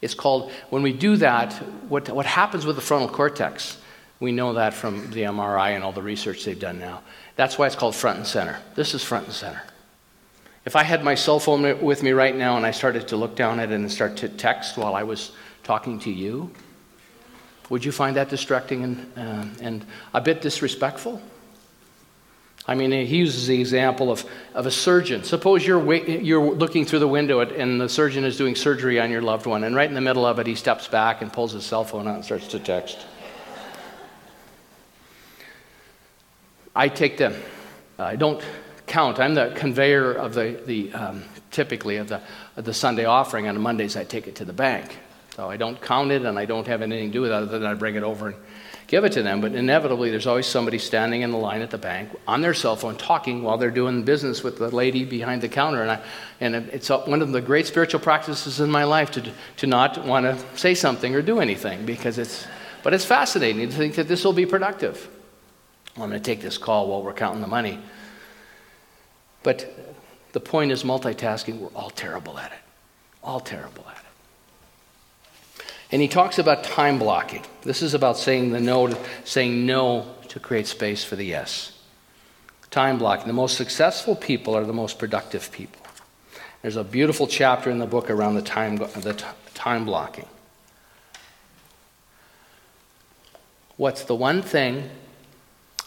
It's 0.00 0.14
called, 0.14 0.50
when 0.70 0.82
we 0.82 0.92
do 0.92 1.16
that, 1.18 1.52
what, 1.88 2.08
what 2.08 2.26
happens 2.26 2.66
with 2.66 2.76
the 2.76 2.82
frontal 2.82 3.08
cortex? 3.08 3.78
We 4.18 4.32
know 4.32 4.54
that 4.54 4.74
from 4.74 5.10
the 5.10 5.22
MRI 5.22 5.70
and 5.70 5.84
all 5.84 5.92
the 5.92 6.02
research 6.02 6.44
they've 6.44 6.58
done 6.58 6.78
now. 6.78 7.02
That's 7.36 7.56
why 7.58 7.66
it's 7.66 7.76
called 7.76 7.94
front 7.94 8.18
and 8.18 8.26
center. 8.26 8.58
This 8.74 8.94
is 8.94 9.04
front 9.04 9.26
and 9.26 9.34
center. 9.34 9.62
If 10.64 10.76
I 10.76 10.82
had 10.82 11.04
my 11.04 11.14
cell 11.14 11.38
phone 11.38 11.82
with 11.82 12.02
me 12.02 12.12
right 12.12 12.34
now 12.34 12.56
and 12.56 12.64
I 12.64 12.70
started 12.70 13.08
to 13.08 13.16
look 13.16 13.36
down 13.36 13.60
at 13.60 13.70
it 13.70 13.74
and 13.74 13.90
start 13.90 14.16
to 14.18 14.28
text 14.28 14.76
while 14.76 14.94
I 14.94 15.02
was 15.02 15.32
talking 15.64 15.98
to 16.00 16.10
you? 16.10 16.50
Would 17.70 17.84
you 17.84 17.92
find 17.92 18.16
that 18.16 18.28
distracting 18.28 18.84
and, 18.84 19.12
uh, 19.16 19.46
and 19.60 19.86
a 20.12 20.20
bit 20.20 20.42
disrespectful? 20.42 21.20
I 22.66 22.74
mean, 22.74 22.92
he 22.92 23.16
uses 23.16 23.46
the 23.46 23.60
example 23.60 24.10
of, 24.10 24.24
of 24.54 24.64
a 24.64 24.70
surgeon. 24.70 25.22
Suppose 25.24 25.66
you're, 25.66 25.94
you're 25.94 26.54
looking 26.54 26.86
through 26.86 27.00
the 27.00 27.08
window 27.08 27.40
at, 27.40 27.52
and 27.52 27.78
the 27.78 27.88
surgeon 27.88 28.24
is 28.24 28.38
doing 28.38 28.54
surgery 28.54 28.98
on 28.98 29.10
your 29.10 29.20
loved 29.20 29.44
one, 29.44 29.64
and 29.64 29.76
right 29.76 29.88
in 29.88 29.94
the 29.94 30.00
middle 30.00 30.24
of 30.24 30.38
it, 30.38 30.46
he 30.46 30.54
steps 30.54 30.88
back 30.88 31.20
and 31.20 31.30
pulls 31.30 31.52
his 31.52 31.64
cell 31.64 31.84
phone 31.84 32.08
out 32.08 32.14
and 32.14 32.24
starts 32.24 32.48
to 32.48 32.58
text. 32.58 32.98
I 36.74 36.88
take 36.88 37.18
them. 37.18 37.34
I 37.98 38.16
don't 38.16 38.42
count. 38.86 39.20
I'm 39.20 39.34
the 39.34 39.52
conveyor 39.54 40.12
of 40.12 40.34
the, 40.34 40.60
the 40.64 40.92
um, 40.92 41.24
typically 41.50 41.98
of 41.98 42.08
the, 42.08 42.20
of 42.56 42.64
the 42.64 42.74
Sunday 42.74 43.04
offering. 43.04 43.46
On 43.46 43.60
Mondays, 43.60 43.96
I 43.96 44.04
take 44.04 44.26
it 44.26 44.36
to 44.36 44.44
the 44.44 44.52
bank. 44.52 44.98
So 45.36 45.50
I 45.50 45.56
don't 45.56 45.80
count 45.80 46.12
it 46.12 46.24
and 46.24 46.38
I 46.38 46.44
don't 46.44 46.66
have 46.66 46.80
anything 46.80 47.08
to 47.08 47.12
do 47.12 47.20
with 47.22 47.30
it 47.30 47.34
other 47.34 47.58
than 47.58 47.66
I 47.66 47.74
bring 47.74 47.96
it 47.96 48.04
over 48.04 48.28
and 48.28 48.36
give 48.86 49.04
it 49.04 49.12
to 49.12 49.22
them. 49.22 49.40
But 49.40 49.54
inevitably, 49.54 50.10
there's 50.10 50.28
always 50.28 50.46
somebody 50.46 50.78
standing 50.78 51.22
in 51.22 51.32
the 51.32 51.36
line 51.36 51.60
at 51.60 51.70
the 51.70 51.78
bank 51.78 52.10
on 52.28 52.40
their 52.40 52.54
cell 52.54 52.76
phone 52.76 52.96
talking 52.96 53.42
while 53.42 53.58
they're 53.58 53.70
doing 53.70 54.04
business 54.04 54.44
with 54.44 54.58
the 54.58 54.68
lady 54.68 55.04
behind 55.04 55.42
the 55.42 55.48
counter. 55.48 55.82
And, 55.82 55.90
I, 55.90 56.00
and 56.40 56.54
it's 56.54 56.88
one 56.88 57.20
of 57.20 57.32
the 57.32 57.40
great 57.40 57.66
spiritual 57.66 57.98
practices 58.00 58.60
in 58.60 58.70
my 58.70 58.84
life 58.84 59.10
to, 59.12 59.32
to 59.56 59.66
not 59.66 60.04
want 60.04 60.24
to 60.24 60.56
say 60.56 60.74
something 60.74 61.14
or 61.16 61.22
do 61.22 61.40
anything 61.40 61.84
because 61.84 62.18
it's, 62.18 62.46
but 62.84 62.94
it's 62.94 63.04
fascinating 63.04 63.68
to 63.68 63.74
think 63.74 63.96
that 63.96 64.06
this 64.06 64.24
will 64.24 64.32
be 64.32 64.46
productive. 64.46 65.08
I'm 65.96 66.10
going 66.10 66.12
to 66.12 66.20
take 66.20 66.40
this 66.40 66.58
call 66.58 66.88
while 66.88 67.02
we're 67.02 67.12
counting 67.12 67.40
the 67.40 67.48
money. 67.48 67.80
But 69.42 69.98
the 70.32 70.40
point 70.40 70.70
is 70.70 70.84
multitasking, 70.84 71.58
we're 71.58 71.68
all 71.68 71.90
terrible 71.90 72.38
at 72.38 72.52
it. 72.52 72.58
All 73.22 73.40
terrible 73.40 73.84
at 73.88 73.96
it. 73.96 74.03
And 75.94 76.02
he 76.02 76.08
talks 76.08 76.40
about 76.40 76.64
time 76.64 76.98
blocking. 76.98 77.44
This 77.62 77.80
is 77.80 77.94
about 77.94 78.16
saying 78.16 78.50
the 78.50 78.58
no 78.58 78.88
to, 78.88 78.98
saying 79.22 79.64
no 79.64 80.12
to 80.26 80.40
create 80.40 80.66
space 80.66 81.04
for 81.04 81.14
the 81.14 81.24
yes. 81.24 81.70
Time 82.72 82.98
blocking. 82.98 83.28
The 83.28 83.32
most 83.32 83.56
successful 83.56 84.16
people 84.16 84.56
are 84.56 84.64
the 84.64 84.72
most 84.72 84.98
productive 84.98 85.52
people. 85.52 85.80
There's 86.62 86.74
a 86.74 86.82
beautiful 86.82 87.28
chapter 87.28 87.70
in 87.70 87.78
the 87.78 87.86
book 87.86 88.10
around 88.10 88.34
the 88.34 88.42
time, 88.42 88.78
the 88.78 89.14
t- 89.14 89.24
time 89.54 89.84
blocking. 89.84 90.26
What's 93.76 94.02
the 94.02 94.16
one 94.16 94.42
thing 94.42 94.90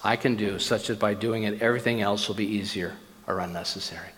I 0.05 0.15
can 0.15 0.37
do 0.37 0.57
such 0.57 0.87
that 0.87 0.99
by 0.99 1.15
doing 1.15 1.43
it, 1.43 1.61
everything 1.61 1.99
else 1.99 2.29
will 2.29 2.35
be 2.35 2.47
easier 2.47 2.95
or 3.27 3.39
unnecessary? 3.39 4.11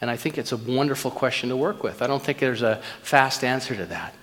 And 0.00 0.10
I 0.10 0.16
think 0.16 0.38
it's 0.38 0.52
a 0.52 0.56
wonderful 0.56 1.10
question 1.10 1.48
to 1.48 1.56
work 1.56 1.82
with. 1.82 2.02
I 2.02 2.06
don't 2.06 2.22
think 2.22 2.38
there's 2.38 2.62
a 2.62 2.82
fast 3.02 3.42
answer 3.42 3.74
to 3.74 3.86
that. 3.86 4.14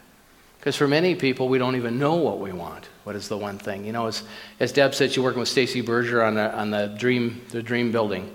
Because 0.59 0.75
for 0.75 0.87
many 0.87 1.15
people, 1.15 1.49
we 1.49 1.57
don't 1.57 1.75
even 1.75 1.99
know 1.99 2.15
what 2.15 2.39
we 2.39 2.53
want. 2.53 2.87
What 3.03 3.15
is 3.17 3.27
the 3.27 3.37
one 3.37 3.57
thing? 3.57 3.83
You 3.83 3.91
know, 3.91 4.07
as, 4.07 4.23
as 4.59 4.71
Deb 4.71 4.95
said, 4.95 5.11
she's 5.11 5.21
working 5.21 5.39
with 5.39 5.49
Stacy 5.49 5.81
Berger 5.81 6.23
on, 6.23 6.35
the, 6.35 6.55
on 6.55 6.71
the, 6.71 6.87
dream, 6.97 7.41
the 7.49 7.61
dream 7.61 7.91
building. 7.91 8.31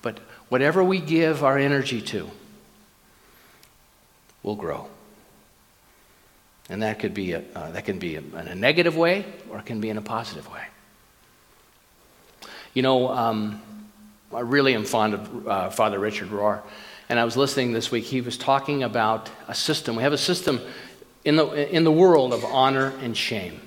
But 0.00 0.20
whatever 0.48 0.84
we 0.84 1.00
give 1.00 1.42
our 1.42 1.58
energy 1.58 2.00
to, 2.02 2.30
will 4.44 4.54
grow. 4.54 4.86
And 6.68 6.82
that 6.82 7.00
could 7.00 7.14
be, 7.14 7.32
a, 7.32 7.42
uh, 7.54 7.72
that 7.72 7.84
can 7.84 7.98
be 7.98 8.14
in 8.14 8.32
a 8.34 8.54
negative 8.54 8.96
way 8.96 9.24
or 9.50 9.58
it 9.58 9.66
can 9.66 9.80
be 9.80 9.90
in 9.90 9.98
a 9.98 10.02
positive 10.02 10.50
way. 10.50 10.62
You 12.74 12.82
know, 12.82 13.08
um, 13.08 13.60
I 14.34 14.40
really 14.40 14.74
am 14.74 14.84
fond 14.84 15.14
of 15.14 15.48
uh, 15.48 15.70
Father 15.70 15.98
Richard 15.98 16.30
Rohr. 16.30 16.62
And 17.08 17.20
I 17.20 17.24
was 17.24 17.36
listening 17.36 17.72
this 17.72 17.90
week. 17.90 18.04
He 18.04 18.20
was 18.20 18.36
talking 18.36 18.82
about 18.82 19.30
a 19.46 19.54
system. 19.54 19.94
We 19.94 20.02
have 20.02 20.12
a 20.12 20.18
system 20.18 20.60
in 21.24 21.36
the, 21.36 21.74
in 21.74 21.84
the 21.84 21.92
world 21.92 22.32
of 22.32 22.44
honor 22.44 22.92
and 23.00 23.16
shame. 23.16 23.60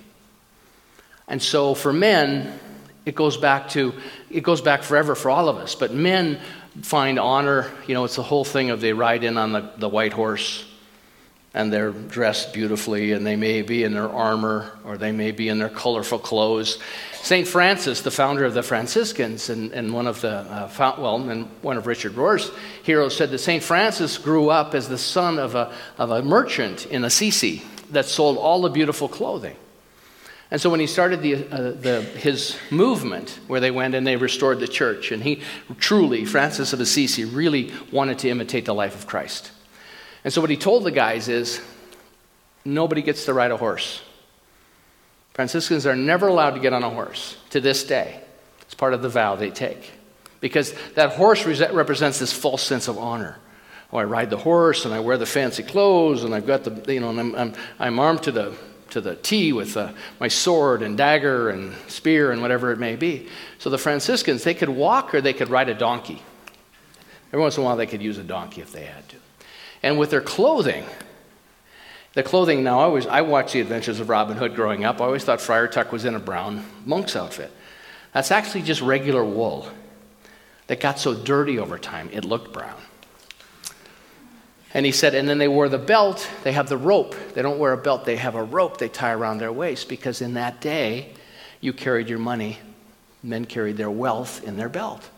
And 1.27 1.41
so 1.41 1.73
for 1.73 1.93
men, 1.93 2.59
it 3.05 3.15
goes 3.15 3.37
back 3.37 3.69
to, 3.69 3.93
it 4.29 4.41
goes 4.41 4.61
back 4.61 4.83
forever 4.83 5.15
for 5.15 5.29
all 5.29 5.47
of 5.47 5.57
us. 5.57 5.75
But 5.75 5.93
men 5.93 6.39
find 6.81 7.17
honor, 7.17 7.71
you 7.87 7.93
know, 7.93 8.03
it's 8.03 8.17
the 8.17 8.23
whole 8.23 8.43
thing 8.43 8.69
of 8.69 8.81
they 8.81 8.91
ride 8.91 9.23
in 9.23 9.37
on 9.37 9.53
the, 9.53 9.71
the 9.77 9.87
white 9.87 10.13
horse 10.13 10.65
and 11.53 11.73
they're 11.73 11.91
dressed 11.91 12.53
beautifully 12.53 13.11
and 13.11 13.25
they 13.25 13.35
may 13.35 13.61
be 13.61 13.83
in 13.83 13.93
their 13.93 14.09
armor 14.09 14.77
or 14.83 14.97
they 14.97 15.11
may 15.11 15.31
be 15.31 15.49
in 15.49 15.57
their 15.57 15.69
colorful 15.69 16.19
clothes. 16.19 16.77
St. 17.21 17.47
Francis, 17.47 18.01
the 18.01 18.11
founder 18.11 18.45
of 18.45 18.53
the 18.53 18.63
Franciscans, 18.63 19.49
and, 19.49 19.71
and 19.73 19.93
one 19.93 20.07
of 20.07 20.21
the, 20.21 20.31
uh, 20.31 20.95
well, 20.97 21.17
and 21.29 21.47
one 21.61 21.77
of 21.77 21.85
Richard 21.85 22.13
Rohr's 22.13 22.49
heroes 22.83 23.15
said 23.15 23.31
that 23.31 23.39
St. 23.39 23.61
Francis 23.61 24.17
grew 24.17 24.49
up 24.49 24.73
as 24.73 24.87
the 24.87 24.97
son 24.97 25.37
of 25.37 25.55
a, 25.55 25.73
of 25.97 26.11
a 26.11 26.21
merchant 26.21 26.85
in 26.85 27.03
Assisi 27.03 27.63
that 27.91 28.05
sold 28.05 28.37
all 28.37 28.61
the 28.61 28.69
beautiful 28.69 29.09
clothing. 29.09 29.55
And 30.51 30.59
so 30.59 30.69
when 30.69 30.79
he 30.79 30.87
started 30.87 31.21
the, 31.21 31.47
uh, 31.47 31.71
the, 31.71 32.01
his 32.01 32.57
movement, 32.71 33.39
where 33.47 33.59
they 33.59 33.69
went 33.69 33.93
and 33.93 34.07
they 34.07 34.15
restored 34.15 34.59
the 34.59 34.67
church, 34.67 35.11
and 35.11 35.21
he 35.21 35.41
truly, 35.77 36.25
Francis 36.25 36.73
of 36.73 36.79
Assisi, 36.79 37.25
really 37.25 37.71
wanted 37.91 38.19
to 38.19 38.29
imitate 38.29 38.65
the 38.65 38.73
life 38.73 38.95
of 38.95 39.05
Christ. 39.05 39.51
And 40.23 40.33
so 40.33 40.41
what 40.41 40.49
he 40.49 40.57
told 40.57 40.83
the 40.83 40.91
guys 40.91 41.27
is 41.27 41.61
nobody 42.65 43.01
gets 43.01 43.25
to 43.25 43.33
ride 43.33 43.51
a 43.51 43.57
horse. 43.57 44.01
Franciscans 45.33 45.85
are 45.85 45.95
never 45.95 46.27
allowed 46.27 46.51
to 46.51 46.59
get 46.59 46.73
on 46.73 46.83
a 46.83 46.89
horse 46.89 47.37
to 47.51 47.61
this 47.61 47.83
day. 47.83 48.21
It's 48.61 48.73
part 48.73 48.93
of 48.93 49.01
the 49.01 49.09
vow 49.09 49.35
they 49.35 49.51
take. 49.51 49.93
Because 50.41 50.73
that 50.95 51.13
horse 51.13 51.45
represents 51.45 52.19
this 52.19 52.33
false 52.33 52.61
sense 52.61 52.87
of 52.87 52.97
honor. 52.97 53.37
Oh, 53.91 53.97
I 53.97 54.03
ride 54.03 54.29
the 54.29 54.37
horse 54.37 54.85
and 54.85 54.93
I 54.93 54.99
wear 54.99 55.17
the 55.17 55.25
fancy 55.25 55.63
clothes 55.63 56.23
and 56.23 56.35
I've 56.35 56.45
got 56.45 56.63
the, 56.63 56.93
you 56.93 56.99
know, 56.99 57.09
and 57.09 57.19
I'm, 57.19 57.35
I'm, 57.35 57.53
I'm 57.79 57.99
armed 57.99 58.23
to 58.23 58.31
the, 58.31 58.55
to 58.91 59.01
the 59.01 59.15
T 59.15 59.53
with 59.53 59.75
uh, 59.75 59.93
my 60.19 60.27
sword 60.27 60.81
and 60.83 60.97
dagger 60.97 61.49
and 61.49 61.73
spear 61.87 62.31
and 62.31 62.41
whatever 62.41 62.71
it 62.71 62.77
may 62.77 62.95
be. 62.95 63.27
So 63.57 63.69
the 63.69 63.77
Franciscans, 63.77 64.43
they 64.43 64.53
could 64.53 64.69
walk 64.69 65.15
or 65.15 65.21
they 65.21 65.33
could 65.33 65.49
ride 65.49 65.69
a 65.69 65.73
donkey. 65.73 66.21
Every 67.31 67.41
once 67.41 67.57
in 67.57 67.63
a 67.63 67.65
while, 67.65 67.77
they 67.77 67.87
could 67.87 68.01
use 68.01 68.17
a 68.17 68.23
donkey 68.23 68.61
if 68.61 68.71
they 68.71 68.85
had 68.85 69.07
to. 69.09 69.15
And 69.81 69.97
with 69.97 70.09
their 70.09 70.21
clothing, 70.21 70.85
the 72.13 72.23
clothing 72.23 72.63
now, 72.63 72.79
I 72.79 72.83
always 72.83 73.07
I 73.07 73.21
watched 73.21 73.53
the 73.53 73.61
adventures 73.61 73.99
of 73.99 74.09
Robin 74.09 74.37
Hood 74.37 74.55
growing 74.55 74.83
up. 74.83 74.99
I 74.99 75.05
always 75.05 75.23
thought 75.23 75.41
Friar 75.41 75.67
Tuck 75.67 75.91
was 75.91 76.05
in 76.05 76.15
a 76.15 76.19
brown 76.19 76.65
monk's 76.85 77.15
outfit. 77.15 77.51
That's 78.13 78.31
actually 78.31 78.63
just 78.63 78.81
regular 78.81 79.23
wool 79.23 79.69
that 80.67 80.79
got 80.79 80.99
so 80.99 81.13
dirty 81.13 81.57
over 81.57 81.77
time, 81.77 82.09
it 82.11 82.25
looked 82.25 82.53
brown. 82.53 82.79
And 84.73 84.85
he 84.85 84.91
said, 84.91 85.15
and 85.15 85.27
then 85.27 85.39
they 85.39 85.47
wore 85.47 85.67
the 85.67 85.79
belt, 85.79 86.29
they 86.43 86.51
have 86.51 86.69
the 86.69 86.77
rope. 86.77 87.15
They 87.33 87.41
don't 87.41 87.57
wear 87.57 87.73
a 87.73 87.77
belt, 87.77 88.05
they 88.05 88.17
have 88.17 88.35
a 88.35 88.43
rope 88.43 88.77
they 88.77 88.87
tie 88.87 89.13
around 89.13 89.39
their 89.39 89.51
waist 89.51 89.89
because 89.89 90.21
in 90.21 90.35
that 90.35 90.61
day, 90.61 91.13
you 91.59 91.73
carried 91.73 92.07
your 92.07 92.19
money, 92.19 92.59
men 93.23 93.45
carried 93.45 93.77
their 93.77 93.89
wealth 93.89 94.43
in 94.43 94.57
their 94.57 94.69
belt. 94.69 95.09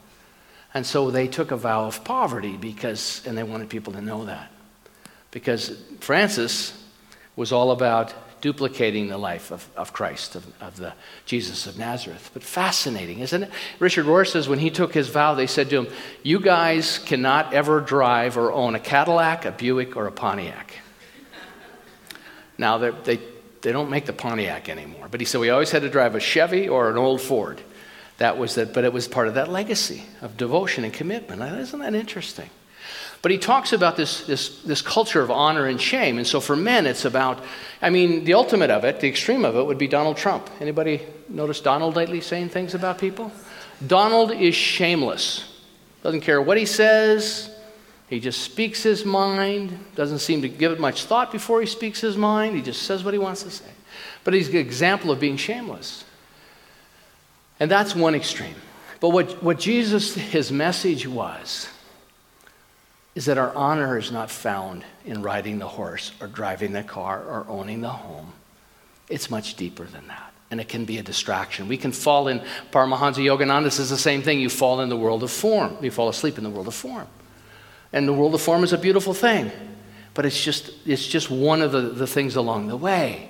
And 0.73 0.85
so 0.85 1.11
they 1.11 1.27
took 1.27 1.51
a 1.51 1.57
vow 1.57 1.85
of 1.85 2.03
poverty 2.03 2.55
because, 2.57 3.21
and 3.25 3.37
they 3.37 3.43
wanted 3.43 3.69
people 3.69 3.93
to 3.93 4.01
know 4.01 4.25
that. 4.25 4.51
Because 5.31 5.81
Francis 5.99 6.77
was 7.35 7.51
all 7.51 7.71
about 7.71 8.13
duplicating 8.41 9.07
the 9.07 9.17
life 9.17 9.51
of, 9.51 9.67
of 9.77 9.93
Christ, 9.93 10.35
of, 10.35 10.45
of 10.61 10.75
the 10.77 10.93
Jesus 11.25 11.67
of 11.67 11.77
Nazareth. 11.77 12.31
But 12.33 12.43
fascinating, 12.43 13.19
isn't 13.19 13.43
it? 13.43 13.51
Richard 13.79 14.05
Rohr 14.05 14.27
says 14.27 14.49
when 14.49 14.59
he 14.59 14.69
took 14.69 14.93
his 14.93 15.09
vow, 15.09 15.35
they 15.35 15.47
said 15.47 15.69
to 15.69 15.83
him, 15.83 15.87
You 16.23 16.39
guys 16.39 16.99
cannot 16.99 17.53
ever 17.53 17.81
drive 17.81 18.37
or 18.37 18.51
own 18.51 18.75
a 18.75 18.79
Cadillac, 18.79 19.45
a 19.45 19.51
Buick, 19.51 19.95
or 19.95 20.07
a 20.07 20.11
Pontiac. 20.11 20.73
Now, 22.57 22.77
they, 22.77 23.19
they 23.61 23.71
don't 23.71 23.89
make 23.89 24.05
the 24.05 24.13
Pontiac 24.13 24.69
anymore. 24.69 25.07
But 25.09 25.19
he 25.19 25.25
said 25.25 25.39
we 25.39 25.49
always 25.49 25.71
had 25.71 25.83
to 25.83 25.89
drive 25.89 26.15
a 26.15 26.19
Chevy 26.19 26.67
or 26.67 26.89
an 26.89 26.97
old 26.97 27.21
Ford. 27.21 27.61
That 28.21 28.37
was 28.37 28.53
that, 28.53 28.71
but 28.71 28.83
it 28.83 28.93
was 28.93 29.07
part 29.07 29.27
of 29.27 29.33
that 29.33 29.49
legacy 29.49 30.03
of 30.21 30.37
devotion 30.37 30.83
and 30.83 30.93
commitment. 30.93 31.41
Isn't 31.41 31.79
that 31.79 31.95
interesting? 31.95 32.51
But 33.23 33.31
he 33.31 33.39
talks 33.39 33.73
about 33.73 33.97
this, 33.97 34.27
this, 34.27 34.61
this 34.61 34.83
culture 34.83 35.21
of 35.21 35.31
honor 35.31 35.65
and 35.65 35.81
shame. 35.81 36.19
And 36.19 36.27
so 36.27 36.39
for 36.39 36.55
men, 36.55 36.85
it's 36.85 37.03
about, 37.03 37.43
I 37.81 37.89
mean, 37.89 38.23
the 38.23 38.35
ultimate 38.35 38.69
of 38.69 38.85
it, 38.85 38.99
the 38.99 39.07
extreme 39.07 39.43
of 39.43 39.55
it 39.55 39.65
would 39.65 39.79
be 39.79 39.87
Donald 39.87 40.17
Trump. 40.17 40.51
Anybody 40.59 41.01
notice 41.29 41.61
Donald 41.61 41.95
lately 41.95 42.21
saying 42.21 42.49
things 42.49 42.75
about 42.75 42.99
people? 42.99 43.31
Donald 43.87 44.31
is 44.31 44.53
shameless. 44.53 45.51
Doesn't 46.03 46.21
care 46.21 46.39
what 46.39 46.59
he 46.59 46.67
says. 46.67 47.49
He 48.07 48.19
just 48.19 48.41
speaks 48.41 48.83
his 48.83 49.03
mind, 49.03 49.75
doesn't 49.95 50.19
seem 50.19 50.43
to 50.43 50.47
give 50.47 50.71
it 50.71 50.79
much 50.79 51.05
thought 51.05 51.31
before 51.31 51.59
he 51.59 51.65
speaks 51.65 51.99
his 52.01 52.17
mind. 52.17 52.55
He 52.55 52.61
just 52.61 52.83
says 52.83 53.03
what 53.03 53.15
he 53.15 53.19
wants 53.19 53.41
to 53.41 53.49
say. 53.49 53.71
But 54.23 54.35
he's 54.35 54.49
an 54.49 54.57
example 54.57 55.09
of 55.09 55.19
being 55.19 55.37
shameless. 55.37 56.05
And 57.61 57.69
that's 57.69 57.95
one 57.95 58.15
extreme. 58.15 58.55
But 58.99 59.09
what, 59.09 59.43
what 59.43 59.59
Jesus, 59.59 60.15
his 60.15 60.51
message 60.51 61.05
was, 61.07 61.69
is 63.13 63.25
that 63.25 63.37
our 63.37 63.53
honor 63.53 63.99
is 63.99 64.11
not 64.11 64.31
found 64.31 64.83
in 65.05 65.21
riding 65.21 65.59
the 65.59 65.67
horse 65.67 66.11
or 66.19 66.25
driving 66.25 66.71
the 66.71 66.81
car 66.81 67.23
or 67.23 67.45
owning 67.47 67.81
the 67.81 67.89
home. 67.89 68.33
It's 69.09 69.29
much 69.29 69.57
deeper 69.57 69.85
than 69.85 70.07
that. 70.07 70.33
And 70.49 70.59
it 70.59 70.69
can 70.69 70.85
be 70.85 70.97
a 70.97 71.03
distraction. 71.03 71.67
We 71.67 71.77
can 71.77 71.91
fall 71.91 72.29
in, 72.29 72.41
Paramahansa 72.71 73.23
Yogananda 73.23 73.71
says 73.71 73.91
the 73.91 73.97
same 73.97 74.23
thing. 74.23 74.39
You 74.39 74.49
fall 74.49 74.81
in 74.81 74.89
the 74.89 74.97
world 74.97 75.21
of 75.21 75.29
form. 75.29 75.77
You 75.81 75.91
fall 75.91 76.09
asleep 76.09 76.39
in 76.39 76.43
the 76.43 76.49
world 76.49 76.67
of 76.67 76.73
form. 76.73 77.07
And 77.93 78.07
the 78.07 78.13
world 78.13 78.33
of 78.33 78.41
form 78.41 78.63
is 78.63 78.73
a 78.73 78.77
beautiful 78.79 79.13
thing. 79.13 79.51
But 80.15 80.25
it's 80.25 80.43
just, 80.43 80.71
it's 80.87 81.05
just 81.05 81.29
one 81.29 81.61
of 81.61 81.71
the, 81.71 81.81
the 81.81 82.07
things 82.07 82.35
along 82.37 82.69
the 82.69 82.75
way. 82.75 83.29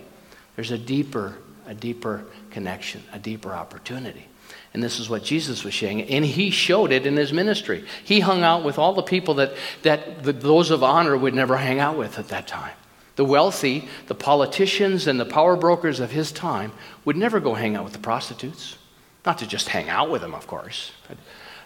There's 0.56 0.72
a 0.72 0.78
deeper, 0.78 1.36
a 1.72 1.74
deeper 1.74 2.26
connection, 2.52 3.02
a 3.14 3.18
deeper 3.18 3.54
opportunity. 3.54 4.28
And 4.74 4.84
this 4.84 5.00
is 5.00 5.10
what 5.10 5.24
Jesus 5.24 5.64
was 5.64 5.74
saying. 5.74 6.04
And 6.04 6.26
he 6.26 6.52
showed 6.52 6.92
it 6.92 7.06
in 7.06 7.16
his 7.16 7.32
ministry. 7.32 7.86
He 8.04 8.20
hung 8.20 8.44
out 8.44 8.66
with 8.66 8.78
all 8.78 8.94
the 8.94 9.02
people 9.02 9.36
that, 9.36 9.54
that 9.84 10.24
the, 10.24 10.34
those 10.34 10.70
of 10.70 10.84
honor 10.84 11.18
would 11.18 11.34
never 11.34 11.56
hang 11.56 11.80
out 11.80 11.98
with 11.98 12.20
at 12.20 12.28
that 12.28 12.46
time. 12.46 12.74
The 13.16 13.24
wealthy, 13.24 13.88
the 14.08 14.16
politicians, 14.16 15.08
and 15.08 15.18
the 15.18 15.26
power 15.26 15.56
brokers 15.56 16.02
of 16.02 16.12
his 16.12 16.34
time 16.34 16.74
would 17.06 17.16
never 17.16 17.40
go 17.40 17.54
hang 17.54 17.78
out 17.78 17.86
with 17.86 17.94
the 17.94 18.00
prostitutes. 18.00 18.78
Not 19.26 19.38
to 19.38 19.48
just 19.48 19.70
hang 19.70 19.88
out 19.88 20.12
with 20.12 20.22
them, 20.22 20.34
of 20.34 20.48
course. 20.48 20.92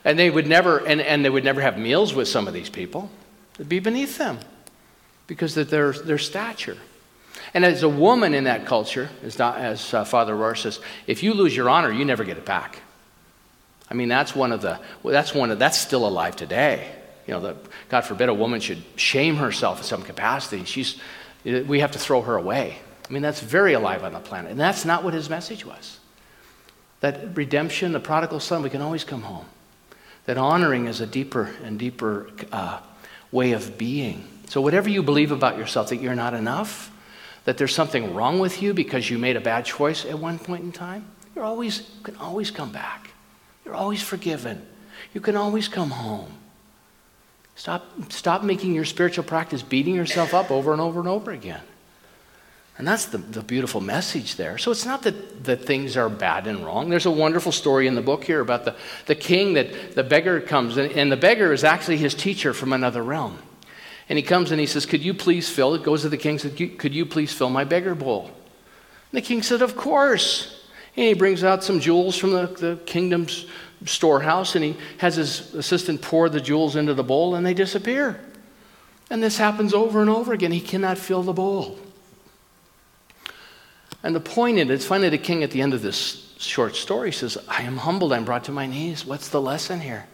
And 0.04 0.20
they 0.20 0.30
would 0.30 0.46
never, 0.46 0.86
and, 0.86 1.02
and 1.02 1.26
they 1.26 1.32
would 1.32 1.44
never 1.44 1.62
have 1.62 1.80
meals 1.80 2.14
with 2.14 2.28
some 2.28 2.48
of 2.48 2.54
these 2.54 2.70
people. 2.70 3.10
It'd 3.56 3.70
be 3.70 3.80
beneath 3.80 4.20
them 4.20 4.38
because 5.26 5.58
of 5.58 5.72
their, 5.72 5.94
their 5.94 6.20
stature. 6.20 6.78
And 7.56 7.64
as 7.64 7.84
a 7.84 7.90
woman 7.90 8.34
in 8.34 8.44
that 8.44 8.66
culture, 8.66 9.10
as, 9.24 9.40
as 9.40 9.94
uh, 9.94 10.04
Father 10.04 10.36
Rohr 10.36 10.58
says, 10.58 10.82
if 11.08 11.24
you 11.24 11.34
lose 11.34 11.56
your 11.56 11.70
honor, 11.70 11.90
you 11.90 12.04
never 12.04 12.26
get 12.26 12.38
it 12.38 12.46
back. 12.46 12.82
I 13.90 13.94
mean, 13.94 14.10
that's 14.10 14.36
one 14.36 14.52
of 14.52 14.62
the, 14.62 14.78
well, 15.02 15.14
that's 15.14 15.34
one 15.34 15.52
of, 15.52 15.58
that's 15.58 15.78
still 15.78 16.06
alive 16.06 16.36
today. 16.36 16.92
You 17.26 17.34
know, 17.34 17.40
the, 17.40 17.56
God 17.88 18.02
forbid 18.02 18.28
a 18.28 18.34
woman 18.34 18.60
should 18.60 18.84
shame 18.98 19.38
herself 19.38 19.78
in 19.78 19.84
some 19.86 20.02
capacity. 20.02 20.66
She's, 20.66 21.00
we 21.46 21.80
have 21.80 21.92
to 21.92 22.00
throw 22.00 22.22
her 22.24 22.36
away. 22.36 22.78
I 23.10 23.14
mean, 23.14 23.22
that's 23.22 23.40
very 23.40 23.72
alive 23.72 24.04
on 24.04 24.12
the 24.12 24.20
planet. 24.20 24.52
And 24.52 24.60
that's 24.60 24.84
not 24.84 25.06
what 25.06 25.14
his 25.14 25.30
message 25.30 25.66
was. 25.66 26.00
That 27.00 27.38
redemption, 27.38 27.94
the 27.94 28.02
prodigal 28.02 28.42
son, 28.42 28.64
we 28.64 28.70
can 28.70 28.82
always 28.82 29.06
come 29.06 29.22
home. 29.22 29.46
That 30.26 30.38
honoring 30.38 30.88
is 30.88 31.00
a 31.00 31.08
deeper 31.08 31.56
and 31.64 31.80
deeper 31.80 32.30
uh, 32.52 32.82
way 33.32 33.54
of 33.54 33.78
being. 33.78 34.28
So, 34.50 34.60
whatever 34.60 34.90
you 34.90 35.04
believe 35.04 35.32
about 35.32 35.58
yourself, 35.58 35.90
that 35.90 35.98
you're 35.98 36.16
not 36.16 36.34
enough, 36.34 36.92
that 37.46 37.58
there's 37.58 37.74
something 37.74 38.14
wrong 38.14 38.40
with 38.40 38.62
you 38.62 38.74
because 38.74 39.10
you 39.10 39.18
made 39.18 39.36
a 39.36 39.42
bad 39.42 39.66
choice 39.66 40.04
at 40.06 40.20
one 40.20 40.38
point 40.38 40.64
in 40.64 40.72
time, 40.72 41.06
you're 41.36 41.46
always, 41.46 41.80
you 41.80 42.04
can 42.04 42.16
always 42.18 42.52
come 42.52 42.72
back. 42.72 43.12
You're 43.64 43.76
always 43.76 44.02
forgiven. 44.02 44.66
You 45.14 45.22
can 45.22 45.36
always 45.36 45.68
come 45.68 45.92
home. 45.92 46.32
Stop, 47.56 48.12
stop 48.12 48.44
making 48.44 48.74
your 48.74 48.86
spiritual 48.86 49.24
practice 49.24 49.62
beating 49.62 49.96
yourself 49.96 50.34
up 50.34 50.52
over 50.52 50.72
and 50.74 50.82
over 50.82 51.00
and 51.00 51.08
over 51.08 51.32
again. 51.32 51.62
And 52.78 52.86
that's 52.86 53.06
the, 53.06 53.20
the 53.20 53.42
beautiful 53.42 53.80
message 53.80 54.36
there. 54.36 54.58
So 54.58 54.72
it's 54.72 54.86
not 54.86 55.04
that, 55.04 55.46
that 55.46 55.64
things 55.64 55.96
are 55.96 56.10
bad 56.10 56.46
and 56.46 56.66
wrong. 56.66 56.90
There's 56.90 57.06
a 57.06 57.12
wonderful 57.12 57.54
story 57.54 57.88
in 57.88 57.96
the 57.96 58.02
book 58.02 58.26
here 58.26 58.42
about 58.42 58.66
the, 58.66 58.76
the 59.06 59.16
king 59.16 59.54
that 59.54 59.96
the 59.96 60.04
beggar 60.04 60.42
comes, 60.42 60.76
and, 60.76 60.92
and 60.92 61.10
the 61.10 61.18
beggar 61.18 61.54
is 61.54 61.64
actually 61.64 61.98
his 61.98 62.14
teacher 62.14 62.54
from 62.54 62.74
another 62.74 63.02
realm. 63.02 63.40
And 64.08 64.18
he 64.18 64.24
comes 64.24 64.52
and 64.52 64.60
he 64.60 64.68
says, 64.68 64.86
Could 64.86 65.04
you 65.04 65.14
please 65.14 65.50
fill? 65.50 65.74
It 65.74 65.84
goes 65.84 66.04
to 66.04 66.10
the 66.10 66.18
king 66.18 66.32
and 66.32 66.42
says, 66.42 66.54
Could 66.78 66.94
you 66.94 67.06
please 67.06 67.34
fill 67.34 67.50
my 67.50 67.64
beggar 67.64 67.96
bowl? 67.96 68.26
And 68.26 69.18
the 69.18 69.22
king 69.22 69.42
said, 69.42 69.62
Of 69.62 69.76
course. 69.76 70.52
And 70.96 71.06
he 71.06 71.14
brings 71.14 71.44
out 71.44 71.64
some 71.64 71.80
jewels 71.80 72.16
from 72.16 72.32
the, 72.32 72.48
the 72.48 72.80
kingdom's 72.86 73.48
storehouse 73.84 74.56
and 74.56 74.64
he 74.64 74.78
has 75.00 75.16
his 75.16 75.54
assistant 75.54 76.02
pour 76.02 76.30
the 76.30 76.40
jewels 76.40 76.78
into 76.78 76.94
the 76.94 77.04
bowl 77.04 77.36
and 77.36 77.46
they 77.46 77.54
disappear. 77.54 78.20
And 79.10 79.22
this 79.22 79.38
happens 79.38 79.74
over 79.74 80.00
and 80.02 80.10
over 80.10 80.34
again. 80.34 80.52
He 80.52 80.62
cannot 80.62 80.98
fill 80.98 81.22
the 81.22 81.34
bowl. 81.34 81.78
And 84.04 84.16
the 84.16 84.22
point 84.22 84.58
in 84.58 84.70
it, 84.70 84.74
it's 84.74 84.86
finally 84.86 85.10
the 85.10 85.18
king 85.18 85.44
at 85.44 85.52
the 85.52 85.62
end 85.62 85.74
of 85.74 85.82
this 85.82 86.34
short 86.38 86.76
story 86.76 87.12
says, 87.12 87.38
I 87.48 87.64
am 87.64 87.78
humbled, 87.78 88.14
I'm 88.14 88.24
brought 88.24 88.46
to 88.46 88.52
my 88.52 88.68
knees. 88.68 89.06
What's 89.06 89.30
the 89.30 89.42
lesson 89.42 89.82
here? 89.82 90.08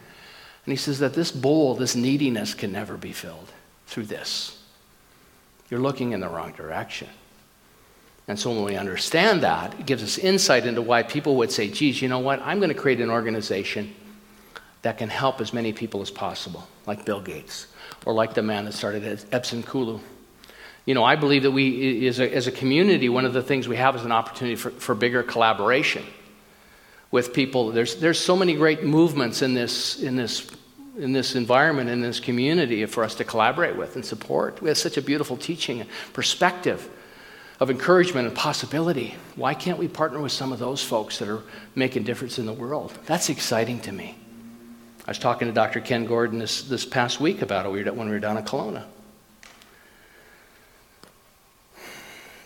And 0.64 0.72
he 0.72 0.76
says 0.76 0.98
that 0.98 1.14
this 1.14 1.30
bowl, 1.30 1.74
this 1.74 1.94
neediness, 1.94 2.54
can 2.54 2.72
never 2.72 2.96
be 2.96 3.12
filled 3.12 3.52
through 3.92 4.06
this. 4.06 4.58
You're 5.70 5.80
looking 5.80 6.12
in 6.12 6.20
the 6.20 6.28
wrong 6.28 6.52
direction. 6.52 7.08
And 8.26 8.38
so 8.38 8.50
when 8.50 8.64
we 8.64 8.76
understand 8.76 9.42
that, 9.42 9.78
it 9.78 9.86
gives 9.86 10.02
us 10.02 10.16
insight 10.16 10.64
into 10.64 10.80
why 10.80 11.02
people 11.02 11.36
would 11.36 11.52
say, 11.52 11.68
geez, 11.68 12.00
you 12.00 12.08
know 12.08 12.20
what? 12.20 12.40
I'm 12.40 12.58
going 12.58 12.70
to 12.70 12.74
create 12.74 13.00
an 13.00 13.10
organization 13.10 13.94
that 14.80 14.96
can 14.96 15.08
help 15.08 15.40
as 15.40 15.52
many 15.52 15.72
people 15.72 16.00
as 16.00 16.10
possible, 16.10 16.66
like 16.86 17.04
Bill 17.04 17.20
Gates, 17.20 17.66
or 18.06 18.14
like 18.14 18.34
the 18.34 18.42
man 18.42 18.64
that 18.64 18.72
started 18.72 19.02
Epson 19.30 19.64
Kulu. 19.64 20.00
You 20.86 20.94
know, 20.94 21.04
I 21.04 21.14
believe 21.14 21.42
that 21.42 21.50
we, 21.50 22.08
as 22.08 22.18
a, 22.18 22.34
as 22.34 22.46
a 22.46 22.52
community, 22.52 23.08
one 23.08 23.24
of 23.24 23.32
the 23.32 23.42
things 23.42 23.68
we 23.68 23.76
have 23.76 23.94
is 23.94 24.04
an 24.04 24.12
opportunity 24.12 24.56
for, 24.56 24.70
for 24.70 24.94
bigger 24.94 25.22
collaboration 25.22 26.04
with 27.10 27.32
people. 27.34 27.70
There's, 27.70 27.96
there's 27.96 28.18
so 28.18 28.36
many 28.36 28.54
great 28.54 28.82
movements 28.82 29.42
in 29.42 29.54
this, 29.54 30.02
in, 30.02 30.16
this, 30.16 30.50
in 30.96 31.12
this 31.12 31.34
environment, 31.34 31.88
in 31.88 32.00
this 32.00 32.20
community 32.20 32.84
for 32.86 33.04
us 33.04 33.14
to 33.16 33.24
collaborate 33.24 33.76
with 33.76 33.96
and 33.96 34.04
support. 34.04 34.60
We 34.60 34.68
have 34.68 34.78
such 34.78 34.96
a 34.96 35.02
beautiful 35.02 35.36
teaching 35.36 35.84
perspective 36.12 36.88
of 37.60 37.70
encouragement 37.70 38.28
and 38.28 38.36
possibility. 38.36 39.14
Why 39.36 39.54
can't 39.54 39.78
we 39.78 39.88
partner 39.88 40.20
with 40.20 40.32
some 40.32 40.52
of 40.52 40.58
those 40.58 40.82
folks 40.82 41.18
that 41.18 41.28
are 41.28 41.42
making 41.74 42.04
difference 42.04 42.38
in 42.38 42.46
the 42.46 42.52
world? 42.52 42.96
That's 43.06 43.28
exciting 43.28 43.80
to 43.80 43.92
me. 43.92 44.16
I 45.06 45.10
was 45.10 45.18
talking 45.18 45.48
to 45.48 45.54
Dr. 45.54 45.80
Ken 45.80 46.04
Gordon 46.04 46.38
this, 46.38 46.62
this 46.62 46.84
past 46.84 47.20
week 47.20 47.42
about 47.42 47.66
it 47.66 47.96
when 47.96 48.06
we 48.06 48.12
were 48.12 48.20
down 48.20 48.36
in 48.36 48.44
Kelowna. 48.44 48.84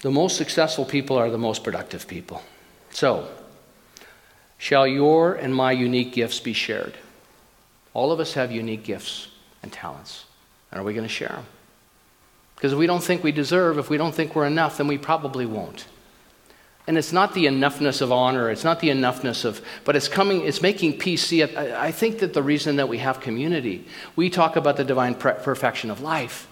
The 0.03 0.11
most 0.11 0.37
successful 0.37 0.85
people 0.85 1.17
are 1.17 1.31
the 1.31 1.39
most 1.39 1.65
productive 1.65 2.07
people. 2.07 2.43
So, 2.91 3.29
Shall 4.59 4.87
your 4.87 5.35
and 5.35 5.55
my 5.55 5.73
unique 5.73 6.13
gifts 6.13 6.41
be 6.41 6.53
shared? 6.53 6.95
All 7.97 8.13
of 8.13 8.21
us 8.21 8.35
have 8.35 8.53
unique 8.53 8.85
gifts 8.85 9.29
and 9.63 9.73
talents. 9.73 10.27
And 10.71 10.79
are 10.79 10.85
we 10.85 10.93
going 10.93 11.07
to 11.07 11.13
share 11.13 11.31
them? 11.31 11.47
Because 12.55 12.75
if 12.75 12.79
we 12.79 12.87
don't 12.87 13.03
think 13.03 13.25
we 13.25 13.33
deserve, 13.33 13.79
if 13.79 13.89
we 13.89 13.97
don't 13.97 14.15
think 14.15 14.35
we're 14.35 14.45
enough, 14.45 14.77
then 14.77 14.87
we 14.87 14.99
probably 14.99 15.47
won't. 15.47 15.87
And 16.87 16.99
it's 16.99 17.11
not 17.11 17.33
the 17.33 17.47
enoughness 17.47 18.03
of 18.03 18.13
honor, 18.13 18.51
it's 18.51 18.65
not 18.65 18.81
the 18.81 18.91
enoughness 18.91 19.47
of, 19.47 19.63
but 19.87 19.97
it's 19.97 20.09
coming, 20.09 20.43
it's 20.43 20.61
making 20.61 20.99
peace. 20.99 21.25
See, 21.25 21.43
I, 21.43 21.87
I 21.87 21.91
think 21.91 22.19
that 22.19 22.35
the 22.35 22.43
reason 22.43 22.77
that 22.77 22.91
we 22.91 22.99
have 22.99 23.23
community, 23.23 23.87
we 24.15 24.29
talk 24.29 24.57
about 24.57 24.77
the 24.77 24.85
divine 24.85 25.15
perfection 25.15 25.91
of 25.91 26.03
life. 26.03 26.49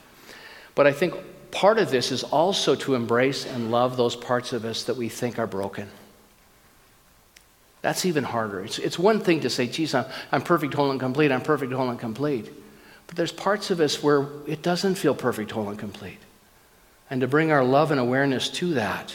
But 0.74 0.86
I 0.86 0.92
think 0.92 1.14
part 1.50 1.76
of 1.76 1.90
this 1.90 2.10
is 2.10 2.22
also 2.24 2.74
to 2.74 2.94
embrace 2.94 3.44
and 3.44 3.70
love 3.70 3.98
those 3.98 4.16
parts 4.16 4.54
of 4.54 4.64
us 4.64 4.84
that 4.84 4.96
we 4.96 5.10
think 5.10 5.38
are 5.38 5.46
broken. 5.46 5.90
That's 7.84 8.06
even 8.06 8.24
harder. 8.24 8.64
It's, 8.64 8.78
it's 8.78 8.98
one 8.98 9.20
thing 9.20 9.40
to 9.40 9.50
say, 9.50 9.66
geez, 9.66 9.94
I'm, 9.94 10.06
I'm 10.32 10.40
perfect, 10.40 10.72
whole, 10.72 10.90
and 10.90 10.98
complete. 10.98 11.30
I'm 11.30 11.42
perfect, 11.42 11.70
whole, 11.70 11.90
and 11.90 11.98
complete. 11.98 12.50
But 13.06 13.16
there's 13.16 13.30
parts 13.30 13.70
of 13.70 13.78
us 13.78 14.02
where 14.02 14.26
it 14.46 14.62
doesn't 14.62 14.94
feel 14.94 15.14
perfect, 15.14 15.50
whole, 15.50 15.68
and 15.68 15.78
complete. 15.78 16.16
And 17.10 17.20
to 17.20 17.28
bring 17.28 17.52
our 17.52 17.62
love 17.62 17.90
and 17.90 18.00
awareness 18.00 18.48
to 18.52 18.72
that 18.72 19.14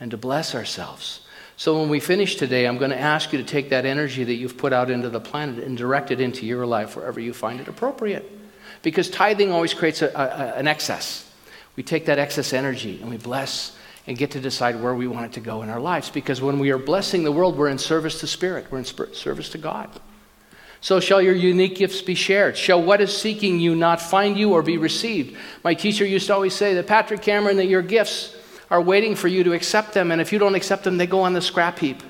and 0.00 0.10
to 0.10 0.16
bless 0.16 0.54
ourselves. 0.54 1.20
So 1.58 1.78
when 1.78 1.90
we 1.90 2.00
finish 2.00 2.36
today, 2.36 2.66
I'm 2.66 2.78
going 2.78 2.92
to 2.92 2.98
ask 2.98 3.30
you 3.30 3.38
to 3.40 3.44
take 3.44 3.68
that 3.68 3.84
energy 3.84 4.24
that 4.24 4.36
you've 4.36 4.56
put 4.56 4.72
out 4.72 4.88
into 4.88 5.10
the 5.10 5.20
planet 5.20 5.62
and 5.62 5.76
direct 5.76 6.10
it 6.10 6.18
into 6.18 6.46
your 6.46 6.64
life 6.64 6.96
wherever 6.96 7.20
you 7.20 7.34
find 7.34 7.60
it 7.60 7.68
appropriate. 7.68 8.24
Because 8.80 9.10
tithing 9.10 9.52
always 9.52 9.74
creates 9.74 10.00
a, 10.00 10.08
a, 10.14 10.58
an 10.58 10.66
excess. 10.66 11.30
We 11.76 11.82
take 11.82 12.06
that 12.06 12.18
excess 12.18 12.54
energy 12.54 13.00
and 13.02 13.10
we 13.10 13.18
bless 13.18 13.76
and 14.08 14.16
get 14.16 14.30
to 14.30 14.40
decide 14.40 14.80
where 14.82 14.94
we 14.94 15.06
want 15.06 15.26
it 15.26 15.32
to 15.34 15.40
go 15.40 15.60
in 15.60 15.68
our 15.68 15.78
lives. 15.78 16.08
Because 16.08 16.40
when 16.40 16.58
we 16.58 16.70
are 16.70 16.78
blessing 16.78 17.24
the 17.24 17.30
world, 17.30 17.58
we're 17.58 17.68
in 17.68 17.76
service 17.76 18.20
to 18.20 18.26
Spirit, 18.26 18.66
we're 18.70 18.78
in 18.78 18.84
service 18.84 19.50
to 19.50 19.58
God. 19.58 19.90
So 20.80 20.98
shall 20.98 21.20
your 21.20 21.34
unique 21.34 21.76
gifts 21.76 22.00
be 22.00 22.14
shared. 22.14 22.56
Shall 22.56 22.82
what 22.82 23.02
is 23.02 23.14
seeking 23.14 23.60
you 23.60 23.76
not 23.76 24.00
find 24.00 24.38
you 24.38 24.54
or 24.54 24.62
be 24.62 24.78
received? 24.78 25.36
My 25.62 25.74
teacher 25.74 26.06
used 26.06 26.28
to 26.28 26.34
always 26.34 26.54
say 26.54 26.72
that, 26.74 26.86
Patrick 26.86 27.20
Cameron, 27.20 27.58
that 27.58 27.66
your 27.66 27.82
gifts 27.82 28.34
are 28.70 28.80
waiting 28.80 29.14
for 29.14 29.28
you 29.28 29.44
to 29.44 29.52
accept 29.52 29.92
them, 29.92 30.10
and 30.10 30.22
if 30.22 30.32
you 30.32 30.38
don't 30.38 30.54
accept 30.54 30.84
them, 30.84 30.96
they 30.96 31.06
go 31.06 31.20
on 31.20 31.34
the 31.34 31.42
scrap 31.42 31.78
heap. 31.78 32.02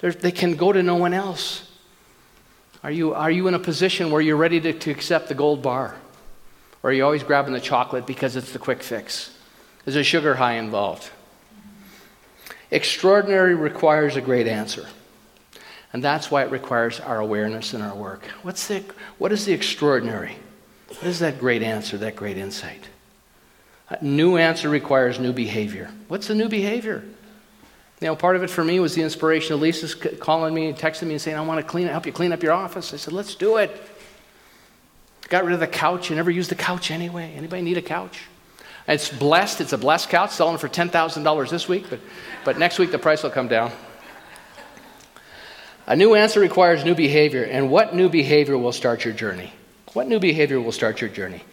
They're, 0.00 0.12
they 0.12 0.32
can 0.32 0.56
go 0.56 0.72
to 0.72 0.82
no 0.82 0.96
one 0.96 1.14
else. 1.14 1.70
Are 2.82 2.90
you, 2.90 3.14
are 3.14 3.30
you 3.30 3.46
in 3.46 3.54
a 3.54 3.58
position 3.58 4.10
where 4.10 4.20
you're 4.20 4.36
ready 4.36 4.60
to, 4.62 4.72
to 4.72 4.90
accept 4.90 5.28
the 5.28 5.34
gold 5.34 5.62
bar? 5.62 5.94
Or 6.82 6.90
are 6.90 6.92
you 6.92 7.04
always 7.04 7.22
grabbing 7.22 7.52
the 7.52 7.60
chocolate 7.60 8.06
because 8.06 8.34
it's 8.34 8.52
the 8.52 8.58
quick 8.58 8.82
fix? 8.82 9.36
Is 9.86 9.94
there 9.94 10.02
sugar 10.02 10.34
high 10.34 10.54
involved? 10.54 11.10
Extraordinary 12.70 13.54
requires 13.54 14.16
a 14.16 14.20
great 14.20 14.46
answer. 14.46 14.86
And 15.92 16.04
that's 16.04 16.30
why 16.30 16.44
it 16.44 16.50
requires 16.52 17.00
our 17.00 17.18
awareness 17.18 17.74
in 17.74 17.82
our 17.82 17.96
work. 17.96 18.24
What's 18.42 18.68
the, 18.68 18.84
what 19.18 19.32
is 19.32 19.44
the 19.44 19.52
extraordinary? 19.52 20.36
What 20.88 21.04
is 21.04 21.18
that 21.18 21.40
great 21.40 21.62
answer, 21.62 21.98
that 21.98 22.14
great 22.14 22.36
insight? 22.36 22.88
A 23.88 24.02
new 24.04 24.36
answer 24.36 24.68
requires 24.68 25.18
new 25.18 25.32
behavior. 25.32 25.90
What's 26.06 26.28
the 26.28 26.34
new 26.34 26.48
behavior? 26.48 27.02
You 28.00 28.06
know, 28.06 28.16
part 28.16 28.36
of 28.36 28.42
it 28.44 28.50
for 28.50 28.64
me 28.64 28.78
was 28.78 28.94
the 28.94 29.02
inspiration 29.02 29.54
of 29.54 29.60
Lisa's 29.60 29.94
calling 29.94 30.54
me 30.54 30.68
and 30.68 30.78
texting 30.78 31.08
me 31.08 31.14
and 31.14 31.20
saying, 31.20 31.36
I 31.36 31.40
want 31.40 31.58
to 31.58 31.66
clean, 31.66 31.88
help 31.88 32.06
you 32.06 32.12
clean 32.12 32.32
up 32.32 32.42
your 32.42 32.52
office. 32.52 32.94
I 32.94 32.96
said, 32.96 33.12
let's 33.12 33.34
do 33.34 33.56
it. 33.56 33.82
Got 35.28 35.44
rid 35.44 35.54
of 35.54 35.60
the 35.60 35.66
couch. 35.66 36.08
You 36.08 36.16
never 36.16 36.30
used 36.30 36.50
the 36.50 36.56
couch 36.56 36.90
anyway. 36.90 37.34
Anybody 37.36 37.62
need 37.62 37.78
a 37.78 37.82
couch? 37.82 38.22
It's 38.90 39.08
blessed. 39.08 39.60
It's 39.60 39.72
a 39.72 39.78
blessed 39.78 40.08
couch, 40.08 40.32
selling 40.32 40.58
for 40.58 40.68
$10,000 40.68 41.50
this 41.50 41.68
week, 41.68 41.86
but, 41.88 42.00
but 42.44 42.58
next 42.58 42.80
week 42.80 42.90
the 42.90 42.98
price 42.98 43.22
will 43.22 43.30
come 43.30 43.46
down. 43.46 43.70
A 45.86 45.94
new 45.94 46.16
answer 46.16 46.40
requires 46.40 46.84
new 46.84 46.96
behavior. 46.96 47.44
And 47.44 47.70
what 47.70 47.94
new 47.94 48.08
behavior 48.08 48.58
will 48.58 48.72
start 48.72 49.04
your 49.04 49.14
journey? 49.14 49.52
What 49.92 50.08
new 50.08 50.18
behavior 50.18 50.60
will 50.60 50.72
start 50.72 51.00
your 51.00 51.08
journey? 51.08 51.44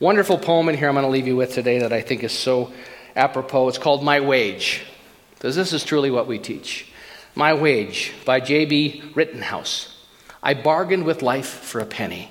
Wonderful 0.00 0.38
poem 0.38 0.70
in 0.70 0.78
here 0.78 0.88
I'm 0.88 0.94
going 0.94 1.04
to 1.04 1.10
leave 1.10 1.26
you 1.26 1.36
with 1.36 1.52
today 1.52 1.80
that 1.80 1.92
I 1.92 2.00
think 2.00 2.24
is 2.24 2.32
so 2.32 2.72
apropos. 3.14 3.68
It's 3.68 3.78
called 3.78 4.02
My 4.02 4.20
Wage, 4.20 4.86
because 5.34 5.56
this 5.56 5.74
is 5.74 5.84
truly 5.84 6.10
what 6.10 6.26
we 6.26 6.38
teach. 6.38 6.90
My 7.34 7.52
Wage 7.52 8.14
by 8.24 8.40
J.B. 8.40 9.12
Rittenhouse. 9.14 9.94
I 10.42 10.54
bargained 10.54 11.04
with 11.04 11.20
life 11.20 11.48
for 11.48 11.80
a 11.80 11.86
penny. 11.86 12.30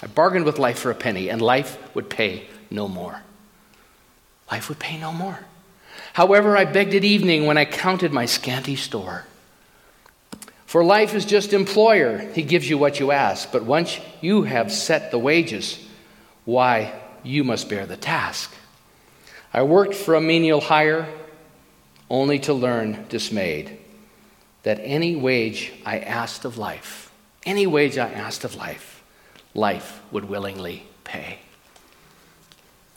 I 0.00 0.06
bargained 0.06 0.44
with 0.44 0.60
life 0.60 0.78
for 0.78 0.92
a 0.92 0.94
penny, 0.94 1.30
and 1.30 1.42
life 1.42 1.78
would 1.96 2.08
pay 2.08 2.46
no 2.70 2.86
more 2.86 3.22
life 4.50 4.68
would 4.68 4.78
pay 4.78 4.98
no 4.98 5.12
more. 5.12 5.40
However, 6.12 6.56
I 6.56 6.64
begged 6.64 6.94
at 6.94 7.04
evening 7.04 7.46
when 7.46 7.58
I 7.58 7.64
counted 7.64 8.12
my 8.12 8.26
scanty 8.26 8.76
store. 8.76 9.24
For 10.66 10.84
life 10.84 11.14
is 11.14 11.24
just 11.24 11.52
employer, 11.52 12.18
he 12.34 12.42
gives 12.42 12.68
you 12.68 12.76
what 12.76 13.00
you 13.00 13.10
ask, 13.10 13.50
but 13.52 13.64
once 13.64 13.98
you 14.20 14.42
have 14.42 14.70
set 14.70 15.10
the 15.10 15.18
wages, 15.18 15.78
why, 16.44 16.92
you 17.22 17.44
must 17.44 17.68
bear 17.68 17.86
the 17.86 17.96
task. 17.96 18.54
I 19.52 19.62
worked 19.62 19.94
for 19.94 20.14
a 20.14 20.20
menial 20.20 20.60
hire, 20.60 21.08
only 22.10 22.38
to 22.40 22.54
learn 22.54 23.06
dismayed 23.08 23.78
that 24.62 24.80
any 24.82 25.16
wage 25.16 25.72
I 25.86 26.00
asked 26.00 26.44
of 26.44 26.58
life, 26.58 27.10
any 27.46 27.66
wage 27.66 27.96
I 27.96 28.10
asked 28.10 28.44
of 28.44 28.54
life, 28.54 29.02
life 29.54 30.02
would 30.10 30.26
willingly 30.26 30.84
pay. 31.04 31.38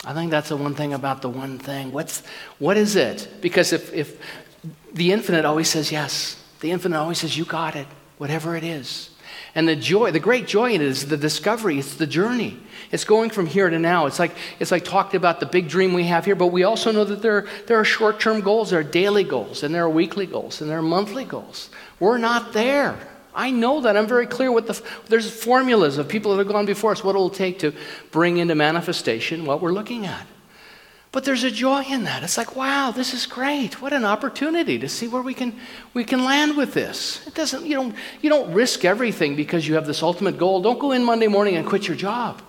I 0.04 0.14
think 0.14 0.32
that's 0.32 0.50
the 0.50 0.58
one 0.58 0.74
thing 0.74 0.94
about 0.94 1.22
the 1.22 1.30
one 1.30 1.60
thing. 1.60 1.92
What's, 1.92 2.24
what 2.58 2.76
is 2.76 2.96
it? 2.96 3.28
Because 3.40 3.72
if, 3.72 3.94
if 3.94 4.20
the 4.94 5.12
infinite 5.12 5.46
always 5.46 5.70
says 5.70 5.92
yes, 5.92 6.42
the 6.62 6.72
infinite 6.72 6.98
always 6.98 7.20
says, 7.20 7.38
you 7.38 7.46
got 7.46 7.76
it, 7.76 7.88
whatever 8.18 8.56
it 8.56 8.64
is. 8.64 9.10
And 9.54 9.68
the 9.68 9.76
joy, 9.76 10.12
the 10.12 10.20
great 10.20 10.48
joy 10.48 10.72
in 10.72 10.82
it 10.82 10.88
is 10.88 11.08
the 11.08 11.18
discovery, 11.18 11.78
it's 11.78 11.96
the 11.96 12.08
journey. 12.08 12.58
It's 12.92 13.04
going 13.04 13.30
from 13.30 13.48
here 13.48 13.70
to 13.70 13.78
now. 13.78 14.06
It's 14.06 14.18
like, 14.18 14.32
it's 14.60 14.72
like 14.72 14.86
talked 14.86 15.14
about 15.14 15.40
the 15.40 15.46
big 15.46 15.68
dream 15.68 15.94
we 15.94 16.06
have 16.06 16.26
here, 16.26 16.36
but 16.36 16.48
we 16.48 16.64
also 16.64 16.92
know 16.92 17.04
that 17.04 17.22
there, 17.22 17.48
there 17.68 17.80
are 17.80 17.86
short 17.86 18.20
term 18.20 18.42
goals, 18.42 18.70
there 18.70 18.80
are 18.80 18.84
daily 18.84 19.24
goals, 19.24 19.64
and 19.64 19.76
there 19.76 19.84
are 19.84 19.90
weekly 19.90 20.26
goals, 20.26 20.62
and 20.62 20.70
there 20.70 20.80
are 20.80 20.84
monthly 20.84 21.26
goals. 21.26 21.70
We're 22.00 22.18
not 22.18 22.54
there. 22.54 22.98
I 23.34 23.52
know 23.52 23.82
that. 23.82 23.96
I'm 23.96 24.08
very 24.08 24.28
clear 24.28 24.52
what 24.52 24.68
the 24.68 24.82
there's 25.08 25.30
formulas 25.30 25.98
of 25.98 26.08
people 26.08 26.32
that 26.32 26.38
have 26.40 26.52
gone 26.52 26.66
before 26.66 26.92
us, 26.92 27.04
what 27.04 27.16
it 27.16 27.20
will 27.20 27.30
take 27.30 27.60
to 27.60 27.74
bring 28.12 28.38
into 28.38 28.56
manifestation 28.56 29.46
what 29.46 29.62
we're 29.62 29.72
looking 29.72 30.06
at. 30.06 30.28
But 31.12 31.26
there's 31.26 31.44
a 31.44 31.52
joy 31.52 31.84
in 31.84 32.06
that. 32.06 32.24
It's 32.24 32.38
like, 32.38 32.56
wow, 32.56 32.92
this 32.92 33.14
is 33.14 33.26
great. 33.26 33.82
What 33.82 33.92
an 33.92 34.06
opportunity 34.06 34.80
to 34.80 34.88
see 34.88 35.10
where 35.10 35.22
we 35.22 35.34
can 35.34 35.58
we 35.94 36.06
can 36.06 36.24
land 36.24 36.56
with 36.56 36.74
this. 36.74 37.26
It 37.28 37.34
doesn't 37.34 37.66
you 37.66 37.76
don't 37.76 37.96
you 38.22 38.30
don't 38.30 38.54
risk 38.54 38.86
everything 38.86 39.36
because 39.36 39.68
you 39.68 39.76
have 39.76 39.86
this 39.86 40.02
ultimate 40.02 40.38
goal. 40.38 40.62
Don't 40.62 40.80
go 40.80 40.92
in 40.92 41.04
Monday 41.04 41.28
morning 41.28 41.56
and 41.56 41.68
quit 41.68 41.88
your 41.88 41.98
job. 41.98 42.42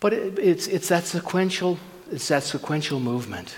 But 0.00 0.12
it, 0.12 0.38
it's 0.38 0.66
it's 0.66 0.88
that 0.88 1.04
sequential 1.04 1.78
it's 2.10 2.28
that 2.28 2.42
sequential 2.42 3.00
movement. 3.00 3.56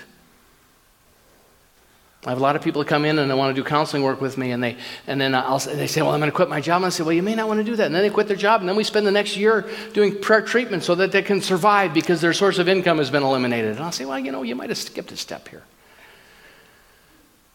I 2.25 2.31
have 2.31 2.37
a 2.37 2.41
lot 2.41 2.57
of 2.57 2.61
people 2.61 2.81
that 2.81 2.89
come 2.89 3.05
in 3.05 3.17
and 3.17 3.31
they 3.31 3.35
want 3.35 3.55
to 3.55 3.61
do 3.61 3.65
counseling 3.65 4.03
work 4.03 4.19
with 4.19 4.37
me, 4.37 4.51
and 4.51 4.61
they 4.61 4.75
and 5.07 5.21
then 5.21 5.33
I'll, 5.33 5.59
they 5.59 5.87
say, 5.87 6.01
"Well, 6.01 6.11
I'm 6.11 6.19
going 6.19 6.29
to 6.29 6.35
quit 6.35 6.49
my 6.49 6.59
job." 6.59 6.77
And 6.77 6.87
I 6.87 6.89
say, 6.89 7.03
"Well, 7.03 7.13
you 7.13 7.23
may 7.23 7.33
not 7.33 7.47
want 7.47 7.59
to 7.59 7.63
do 7.63 7.77
that." 7.77 7.85
And 7.85 7.95
then 7.95 8.01
they 8.01 8.09
quit 8.09 8.27
their 8.27 8.35
job, 8.35 8.59
and 8.59 8.67
then 8.67 8.75
we 8.75 8.83
spend 8.83 9.07
the 9.07 9.11
next 9.11 9.37
year 9.37 9.69
doing 9.93 10.19
prayer 10.19 10.41
treatment 10.41 10.83
so 10.83 10.95
that 10.95 11.13
they 11.13 11.21
can 11.21 11.39
survive 11.39 11.93
because 11.93 12.19
their 12.19 12.33
source 12.33 12.59
of 12.59 12.67
income 12.67 12.97
has 12.97 13.09
been 13.09 13.23
eliminated. 13.23 13.71
And 13.77 13.79
I'll 13.79 13.93
say, 13.93 14.03
"Well, 14.03 14.19
you 14.19 14.33
know, 14.33 14.43
you 14.43 14.53
might 14.53 14.69
have 14.69 14.77
skipped 14.77 15.13
a 15.13 15.17
step 15.17 15.47
here." 15.47 15.63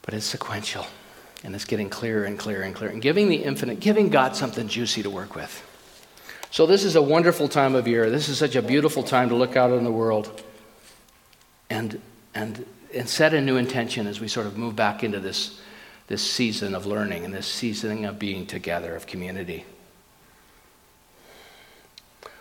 But 0.00 0.14
it's 0.14 0.24
sequential, 0.24 0.86
and 1.42 1.54
it's 1.54 1.66
getting 1.66 1.90
clearer 1.90 2.24
and 2.24 2.38
clearer 2.38 2.62
and 2.62 2.74
clearer, 2.74 2.92
and 2.92 3.02
giving 3.02 3.28
the 3.28 3.36
infinite, 3.36 3.80
giving 3.80 4.08
God 4.08 4.34
something 4.34 4.66
juicy 4.66 5.02
to 5.02 5.10
work 5.10 5.34
with. 5.34 5.62
So 6.50 6.64
this 6.64 6.84
is 6.84 6.96
a 6.96 7.02
wonderful 7.02 7.48
time 7.48 7.74
of 7.74 7.86
year. 7.86 8.08
This 8.08 8.30
is 8.30 8.38
such 8.38 8.56
a 8.56 8.62
beautiful 8.62 9.02
time 9.02 9.28
to 9.28 9.34
look 9.34 9.56
out 9.56 9.72
in 9.72 9.84
the 9.84 9.92
world, 9.92 10.42
and 11.68 12.00
and 12.34 12.64
and 12.94 13.08
set 13.08 13.34
a 13.34 13.40
new 13.40 13.56
intention 13.56 14.06
as 14.06 14.20
we 14.20 14.28
sort 14.28 14.46
of 14.46 14.56
move 14.56 14.76
back 14.76 15.02
into 15.02 15.20
this, 15.20 15.60
this 16.06 16.22
season 16.22 16.74
of 16.74 16.86
learning 16.86 17.24
and 17.24 17.34
this 17.34 17.46
season 17.46 18.04
of 18.04 18.18
being 18.18 18.46
together, 18.46 18.94
of 18.94 19.06
community. 19.06 19.64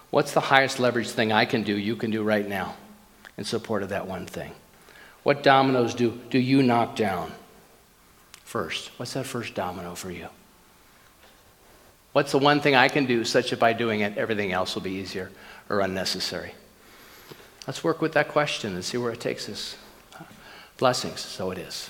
What's 0.10 0.34
the 0.34 0.42
highest 0.42 0.80
leverage 0.80 1.10
thing 1.10 1.32
I 1.32 1.46
can 1.46 1.64
do, 1.64 1.76
you 1.76 1.96
can 1.96 2.12
do 2.12 2.22
right 2.22 2.48
now 2.48 2.76
in 3.38 3.44
support 3.44 3.82
of 3.82 3.90
that 3.90 4.08
one 4.08 4.28
thing? 4.28 4.52
What 5.24 5.42
dominoes 5.42 5.96
do, 5.96 6.20
do 6.30 6.38
you 6.38 6.62
knock 6.62 6.96
down 6.96 7.32
first? 8.44 8.92
What's 8.98 9.14
that 9.14 9.26
first 9.26 9.56
domino 9.56 9.96
for 9.96 10.12
you? 10.12 10.28
What's 12.12 12.32
the 12.32 12.38
one 12.38 12.60
thing 12.60 12.76
I 12.76 12.90
can 12.90 13.06
do 13.06 13.26
such 13.26 13.50
that 13.50 13.60
by 13.60 13.74
doing 13.74 14.02
it, 14.02 14.18
everything 14.18 14.52
else 14.52 14.76
will 14.76 14.84
be 14.84 14.92
easier 14.92 15.32
or 15.68 15.80
unnecessary? 15.80 16.54
Let's 17.66 17.84
work 17.84 18.02
with 18.02 18.14
that 18.14 18.28
question 18.28 18.76
and 18.76 18.86
see 18.86 18.98
where 18.98 19.12
it 19.12 19.20
takes 19.20 19.50
us. 19.50 19.76
Blessings, 20.78 21.20
so 21.20 21.52
it 21.52 21.58
is. 21.58 21.90